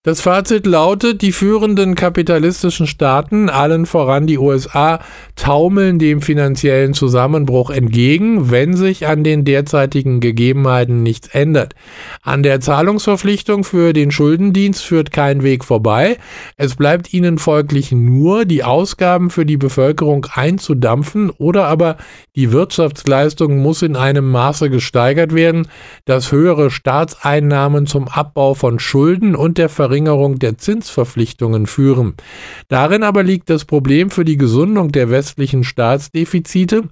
Das 0.07 0.21
Fazit 0.21 0.65
lautet, 0.65 1.21
die 1.21 1.33
führenden 1.33 1.93
kapitalistischen 1.93 2.87
Staaten, 2.87 3.49
allen 3.49 3.85
voran 3.85 4.25
die 4.25 4.37
USA, 4.37 5.01
taumeln 5.35 5.99
dem 5.99 6.21
finanziellen 6.21 6.93
Zusammenbruch 6.93 7.71
entgegen, 7.71 8.49
wenn 8.49 8.77
sich 8.77 9.05
an 9.05 9.25
den 9.25 9.43
derzeitigen 9.43 10.21
Gegebenheiten 10.21 11.03
nichts 11.03 11.27
ändert. 11.27 11.75
An 12.21 12.41
der 12.41 12.61
Zahlungsverpflichtung 12.61 13.65
für 13.65 13.91
den 13.91 14.09
Schuldendienst 14.09 14.81
führt 14.81 15.11
kein 15.11 15.43
Weg 15.43 15.65
vorbei. 15.65 16.15
Es 16.55 16.75
bleibt 16.75 17.13
ihnen 17.13 17.37
folglich 17.37 17.91
nur, 17.91 18.45
die 18.45 18.63
Ausgaben 18.63 19.29
für 19.29 19.45
die 19.45 19.57
Bevölkerung 19.57 20.25
einzudampfen 20.33 21.31
oder 21.31 21.65
aber 21.65 21.97
die 22.37 22.53
Wirtschaftsleistung 22.53 23.57
muss 23.57 23.81
in 23.81 23.97
einem 23.97 24.31
Maße 24.31 24.69
gesteigert 24.69 25.35
werden, 25.35 25.67
dass 26.05 26.31
höhere 26.31 26.71
Staatseinnahmen 26.71 27.87
zum 27.87 28.07
Abbau 28.07 28.53
von 28.53 28.79
Schulden 28.79 29.35
und 29.35 29.57
der 29.57 29.67
Verringerung 29.67 29.96
Verringerung 29.97 30.37
der 30.37 30.59
Zinsverpflichtungen 30.59 31.65
führen. 31.65 32.13
Darin 32.67 33.01
aber 33.01 33.23
liegt 33.23 33.49
das 33.49 33.65
Problem 33.65 34.11
für 34.11 34.25
die 34.25 34.37
Gesundung 34.37 34.91
der 34.91 35.09
westlichen 35.09 35.63
Staatsdefizite. 35.63 36.83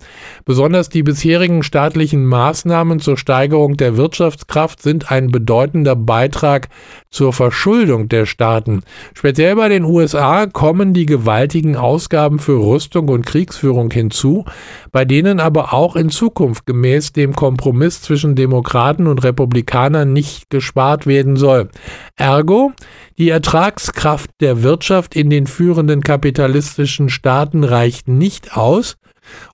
Besonders 0.43 0.89
die 0.89 1.03
bisherigen 1.03 1.61
staatlichen 1.61 2.25
Maßnahmen 2.25 2.99
zur 2.99 3.15
Steigerung 3.15 3.77
der 3.77 3.95
Wirtschaftskraft 3.95 4.81
sind 4.81 5.11
ein 5.11 5.27
bedeutender 5.27 5.95
Beitrag 5.95 6.69
zur 7.11 7.31
Verschuldung 7.31 8.09
der 8.09 8.25
Staaten. 8.25 8.81
Speziell 9.13 9.55
bei 9.55 9.69
den 9.69 9.83
USA 9.83 10.47
kommen 10.47 10.95
die 10.95 11.05
gewaltigen 11.05 11.75
Ausgaben 11.75 12.39
für 12.39 12.57
Rüstung 12.57 13.07
und 13.09 13.25
Kriegsführung 13.27 13.91
hinzu, 13.91 14.45
bei 14.91 15.05
denen 15.05 15.39
aber 15.39 15.73
auch 15.73 15.95
in 15.95 16.09
Zukunft 16.09 16.65
gemäß 16.65 17.13
dem 17.13 17.35
Kompromiss 17.35 18.01
zwischen 18.01 18.33
Demokraten 18.33 19.05
und 19.05 19.23
Republikanern 19.23 20.11
nicht 20.11 20.49
gespart 20.49 21.05
werden 21.05 21.35
soll. 21.35 21.69
Ergo, 22.15 22.73
die 23.17 23.29
Ertragskraft 23.29 24.29
der 24.41 24.63
Wirtschaft 24.63 25.15
in 25.15 25.29
den 25.29 25.47
führenden 25.47 26.01
kapitalistischen 26.01 27.09
Staaten 27.09 27.63
reicht 27.63 28.07
nicht 28.07 28.55
aus, 28.55 28.97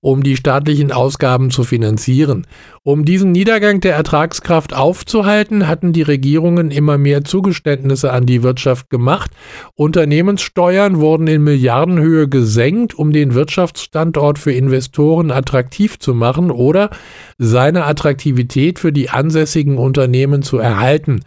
um 0.02 0.24
die 0.24 0.36
staatlichen 0.36 0.92
Ausgaben 0.92 1.52
zu 1.52 1.64
finanzieren. 1.64 2.48
Um 2.84 3.06
diesen 3.06 3.32
Niedergang 3.32 3.80
der 3.80 3.94
Ertragskraft 3.94 4.74
aufzuhalten, 4.74 5.68
hatten 5.68 5.94
die 5.94 6.02
Regierungen 6.02 6.72
immer 6.72 6.98
mehr 6.98 7.24
Zugeständnisse 7.24 8.12
an 8.12 8.26
die 8.26 8.42
Wirtschaft 8.42 8.90
gemacht. 8.90 9.30
Unternehmenssteuern 9.76 11.00
wurden 11.00 11.28
in 11.28 11.44
Milliardenhöhe 11.44 12.28
gesenkt, 12.28 12.96
um 12.96 13.14
den 13.14 13.36
Wirtschaftsstandort 13.36 14.40
für 14.40 14.52
Investoren 14.52 15.30
attraktiv 15.30 16.00
zu 16.00 16.16
machen 16.16 16.50
oder 16.50 16.90
seine 17.38 17.86
Attraktivität 17.86 18.80
für 18.80 18.92
die 18.92 19.12
ansässigen 19.12 19.78
Unternehmen 19.78 20.42
zu 20.42 20.58
erhalten. 20.58 21.22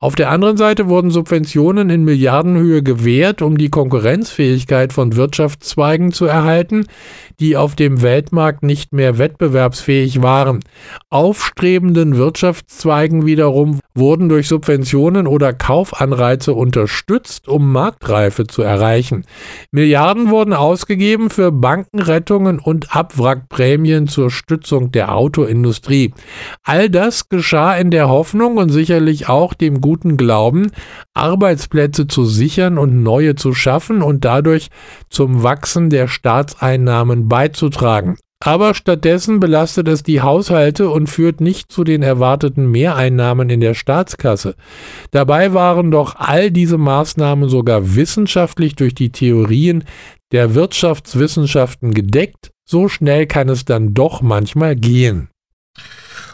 Auf 0.00 0.16
der 0.16 0.30
anderen 0.30 0.56
Seite 0.56 0.88
wurden 0.88 1.10
Subventionen 1.10 1.88
in 1.88 2.04
Milliardenhöhe 2.04 2.82
gewährt, 2.82 3.42
um 3.42 3.56
die 3.56 3.70
Konkurrenzfähigkeit 3.70 4.92
von 4.92 5.14
Wirtschaftszweigen 5.14 6.10
zu 6.10 6.26
erhalten, 6.26 6.86
die 7.38 7.56
auf 7.56 7.76
dem 7.76 7.85
Weltmarkt 8.02 8.62
nicht 8.62 8.92
mehr 8.92 9.18
wettbewerbsfähig 9.18 10.22
waren. 10.22 10.60
Aufstrebenden 11.10 12.16
Wirtschaftszweigen 12.16 13.26
wiederum 13.26 13.80
wurden 13.96 14.28
durch 14.28 14.48
Subventionen 14.48 15.26
oder 15.26 15.52
Kaufanreize 15.52 16.54
unterstützt, 16.54 17.48
um 17.48 17.72
Marktreife 17.72 18.46
zu 18.46 18.62
erreichen. 18.62 19.24
Milliarden 19.70 20.30
wurden 20.30 20.52
ausgegeben 20.52 21.30
für 21.30 21.52
Bankenrettungen 21.52 22.58
und 22.58 22.94
Abwrackprämien 22.94 24.08
zur 24.08 24.30
Stützung 24.30 24.92
der 24.92 25.14
Autoindustrie. 25.14 26.12
All 26.62 26.90
das 26.90 27.28
geschah 27.28 27.74
in 27.76 27.90
der 27.90 28.08
Hoffnung 28.08 28.56
und 28.56 28.70
sicherlich 28.70 29.28
auch 29.28 29.54
dem 29.54 29.80
guten 29.80 30.16
Glauben, 30.16 30.70
Arbeitsplätze 31.14 32.06
zu 32.06 32.24
sichern 32.24 32.78
und 32.78 33.02
neue 33.02 33.34
zu 33.34 33.54
schaffen 33.54 34.02
und 34.02 34.24
dadurch 34.24 34.68
zum 35.08 35.42
Wachsen 35.42 35.90
der 35.90 36.08
Staatseinnahmen 36.08 37.28
beizutragen. 37.28 38.16
Aber 38.40 38.74
stattdessen 38.74 39.40
belastet 39.40 39.88
es 39.88 40.02
die 40.02 40.20
Haushalte 40.20 40.90
und 40.90 41.08
führt 41.08 41.40
nicht 41.40 41.72
zu 41.72 41.84
den 41.84 42.02
erwarteten 42.02 42.70
Mehreinnahmen 42.70 43.48
in 43.48 43.60
der 43.60 43.74
Staatskasse. 43.74 44.56
Dabei 45.10 45.54
waren 45.54 45.90
doch 45.90 46.16
all 46.16 46.50
diese 46.50 46.76
Maßnahmen 46.76 47.48
sogar 47.48 47.96
wissenschaftlich 47.96 48.76
durch 48.76 48.94
die 48.94 49.10
Theorien 49.10 49.84
der 50.32 50.54
Wirtschaftswissenschaften 50.54 51.94
gedeckt. 51.94 52.50
So 52.64 52.88
schnell 52.88 53.26
kann 53.26 53.48
es 53.48 53.64
dann 53.64 53.94
doch 53.94 54.20
manchmal 54.20 54.76
gehen. 54.76 55.28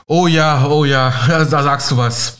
Oh 0.07 0.27
ja, 0.27 0.67
oh 0.69 0.85
ja, 0.85 1.13
da 1.29 1.45
sagst 1.45 1.93
du 1.93 1.97
was. 1.97 2.39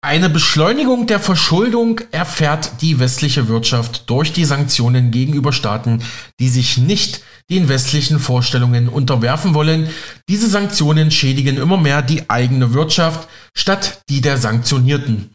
Eine 0.00 0.30
Beschleunigung 0.30 1.06
der 1.06 1.18
Verschuldung 1.18 2.00
erfährt 2.12 2.80
die 2.80 3.00
westliche 3.00 3.48
Wirtschaft 3.48 4.08
durch 4.08 4.32
die 4.32 4.44
Sanktionen 4.44 5.10
gegenüber 5.10 5.52
Staaten, 5.52 6.00
die 6.38 6.48
sich 6.48 6.78
nicht 6.78 7.22
den 7.50 7.68
westlichen 7.68 8.18
Vorstellungen 8.18 8.88
unterwerfen 8.88 9.54
wollen. 9.54 9.88
Diese 10.28 10.48
Sanktionen 10.48 11.10
schädigen 11.10 11.56
immer 11.56 11.76
mehr 11.76 12.02
die 12.02 12.28
eigene 12.28 12.74
Wirtschaft 12.74 13.28
statt 13.54 14.02
die 14.08 14.20
der 14.20 14.38
Sanktionierten. 14.38 15.30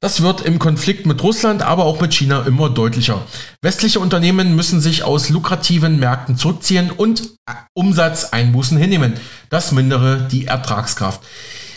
Das 0.00 0.22
wird 0.22 0.42
im 0.42 0.60
Konflikt 0.60 1.06
mit 1.06 1.24
Russland, 1.24 1.62
aber 1.62 1.84
auch 1.84 2.00
mit 2.00 2.14
China 2.14 2.44
immer 2.46 2.70
deutlicher. 2.70 3.20
Westliche 3.62 3.98
Unternehmen 3.98 4.54
müssen 4.54 4.80
sich 4.80 5.02
aus 5.02 5.28
lukrativen 5.28 5.98
Märkten 5.98 6.36
zurückziehen 6.36 6.92
und 6.92 7.30
Umsatzeinbußen 7.74 8.78
hinnehmen. 8.78 9.14
Das 9.50 9.72
mindere 9.72 10.28
die 10.30 10.46
Ertragskraft. 10.46 11.20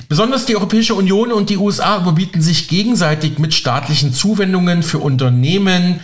Besonders 0.07 0.45
die 0.45 0.55
Europäische 0.55 0.93
Union 0.93 1.31
und 1.31 1.49
die 1.49 1.57
USA 1.57 1.97
überbieten 1.97 2.43
sich 2.43 2.67
gegenseitig 2.67 3.39
mit 3.39 3.55
staatlichen 3.55 4.13
Zuwendungen 4.13 4.83
für 4.83 4.99
Unternehmen, 4.99 6.01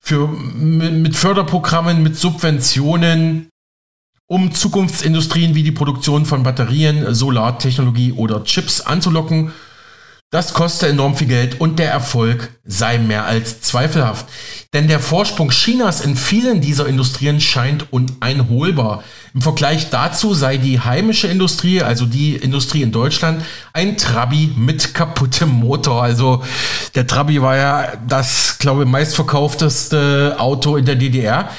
für, 0.00 0.28
mit 0.28 1.14
Förderprogrammen, 1.16 2.02
mit 2.02 2.16
Subventionen, 2.16 3.48
um 4.26 4.52
Zukunftsindustrien 4.52 5.54
wie 5.54 5.62
die 5.62 5.72
Produktion 5.72 6.24
von 6.24 6.42
Batterien, 6.42 7.14
Solartechnologie 7.14 8.12
oder 8.12 8.44
Chips 8.44 8.80
anzulocken. 8.80 9.52
Das 10.32 10.54
kostet 10.54 10.90
enorm 10.90 11.16
viel 11.16 11.26
Geld 11.26 11.60
und 11.60 11.80
der 11.80 11.90
Erfolg 11.90 12.50
sei 12.64 12.98
mehr 12.98 13.24
als 13.24 13.62
zweifelhaft. 13.62 14.26
Denn 14.72 14.86
der 14.86 15.00
Vorsprung 15.00 15.50
Chinas 15.50 16.02
in 16.02 16.14
vielen 16.14 16.60
dieser 16.60 16.86
Industrien 16.86 17.40
scheint 17.40 17.92
uneinholbar. 17.92 19.02
Im 19.34 19.42
Vergleich 19.42 19.90
dazu 19.90 20.32
sei 20.32 20.56
die 20.56 20.78
heimische 20.78 21.26
Industrie, 21.26 21.82
also 21.82 22.06
die 22.06 22.36
Industrie 22.36 22.82
in 22.82 22.92
Deutschland, 22.92 23.42
ein 23.72 23.96
Trabi 23.96 24.52
mit 24.56 24.94
kaputtem 24.94 25.48
Motor. 25.48 26.00
Also 26.00 26.44
der 26.94 27.08
Trabi 27.08 27.42
war 27.42 27.56
ja 27.56 27.92
das, 28.06 28.58
glaube 28.60 28.84
ich, 28.84 28.88
meistverkaufteste 28.88 30.36
Auto 30.38 30.76
in 30.76 30.84
der 30.84 30.94
DDR. 30.94 31.50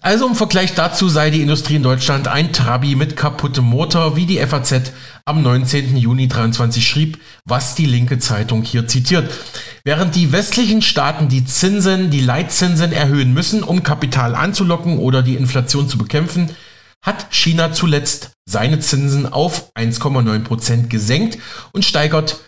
Also 0.00 0.28
im 0.28 0.36
Vergleich 0.36 0.74
dazu 0.74 1.08
sei 1.08 1.30
die 1.30 1.42
Industrie 1.42 1.74
in 1.74 1.82
Deutschland 1.82 2.28
ein 2.28 2.52
Trabi 2.52 2.94
mit 2.94 3.16
kaputtem 3.16 3.64
Motor, 3.64 4.14
wie 4.14 4.26
die 4.26 4.38
FAZ 4.38 4.92
am 5.28 5.42
19. 5.42 5.96
Juni 5.96 6.26
23 6.26 6.88
schrieb, 6.88 7.18
was 7.44 7.74
die 7.74 7.84
linke 7.84 8.18
Zeitung 8.18 8.62
hier 8.62 8.88
zitiert. 8.88 9.30
Während 9.84 10.14
die 10.14 10.32
westlichen 10.32 10.80
Staaten 10.80 11.28
die 11.28 11.44
Zinsen, 11.44 12.10
die 12.10 12.22
Leitzinsen 12.22 12.92
erhöhen 12.92 13.34
müssen, 13.34 13.62
um 13.62 13.82
Kapital 13.82 14.34
anzulocken 14.34 14.98
oder 14.98 15.22
die 15.22 15.36
Inflation 15.36 15.88
zu 15.88 15.98
bekämpfen, 15.98 16.50
hat 17.04 17.26
China 17.30 17.72
zuletzt 17.72 18.30
seine 18.48 18.80
Zinsen 18.80 19.30
auf 19.30 19.70
1,9 19.74 20.40
Prozent 20.40 20.90
gesenkt 20.90 21.38
und 21.72 21.84
steigert 21.84 22.47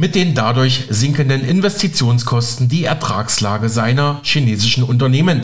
mit 0.00 0.14
den 0.14 0.32
dadurch 0.32 0.84
sinkenden 0.90 1.44
Investitionskosten 1.44 2.68
die 2.68 2.84
Ertragslage 2.84 3.68
seiner 3.68 4.20
chinesischen 4.22 4.84
Unternehmen. 4.84 5.42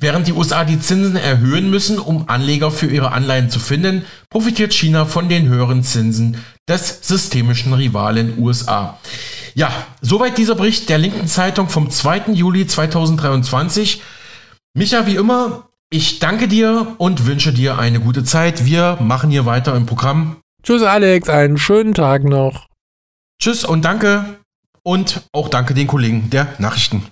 Während 0.00 0.26
die 0.26 0.32
USA 0.32 0.64
die 0.64 0.80
Zinsen 0.80 1.14
erhöhen 1.14 1.70
müssen, 1.70 2.00
um 2.00 2.28
Anleger 2.28 2.72
für 2.72 2.88
ihre 2.88 3.12
Anleihen 3.12 3.48
zu 3.48 3.60
finden, 3.60 4.04
profitiert 4.28 4.74
China 4.74 5.04
von 5.04 5.28
den 5.28 5.48
höheren 5.48 5.84
Zinsen 5.84 6.38
des 6.68 6.98
systemischen 7.02 7.72
Rivalen 7.74 8.40
USA. 8.40 8.98
Ja, 9.54 9.70
soweit 10.00 10.36
dieser 10.36 10.56
Bericht 10.56 10.88
der 10.88 10.98
linken 10.98 11.28
Zeitung 11.28 11.68
vom 11.68 11.88
2. 11.88 12.32
Juli 12.32 12.66
2023. 12.66 14.02
Micha, 14.74 15.06
wie 15.06 15.14
immer, 15.14 15.68
ich 15.90 16.18
danke 16.18 16.48
dir 16.48 16.96
und 16.98 17.26
wünsche 17.26 17.52
dir 17.52 17.78
eine 17.78 18.00
gute 18.00 18.24
Zeit. 18.24 18.64
Wir 18.64 18.98
machen 19.00 19.30
hier 19.30 19.46
weiter 19.46 19.76
im 19.76 19.86
Programm. 19.86 20.38
Tschüss 20.64 20.82
Alex, 20.82 21.28
einen 21.28 21.56
schönen 21.56 21.94
Tag 21.94 22.24
noch. 22.24 22.71
Tschüss 23.42 23.64
und 23.64 23.84
danke 23.84 24.38
und 24.84 25.22
auch 25.32 25.48
danke 25.48 25.74
den 25.74 25.88
Kollegen 25.88 26.30
der 26.30 26.54
Nachrichten. 26.58 27.08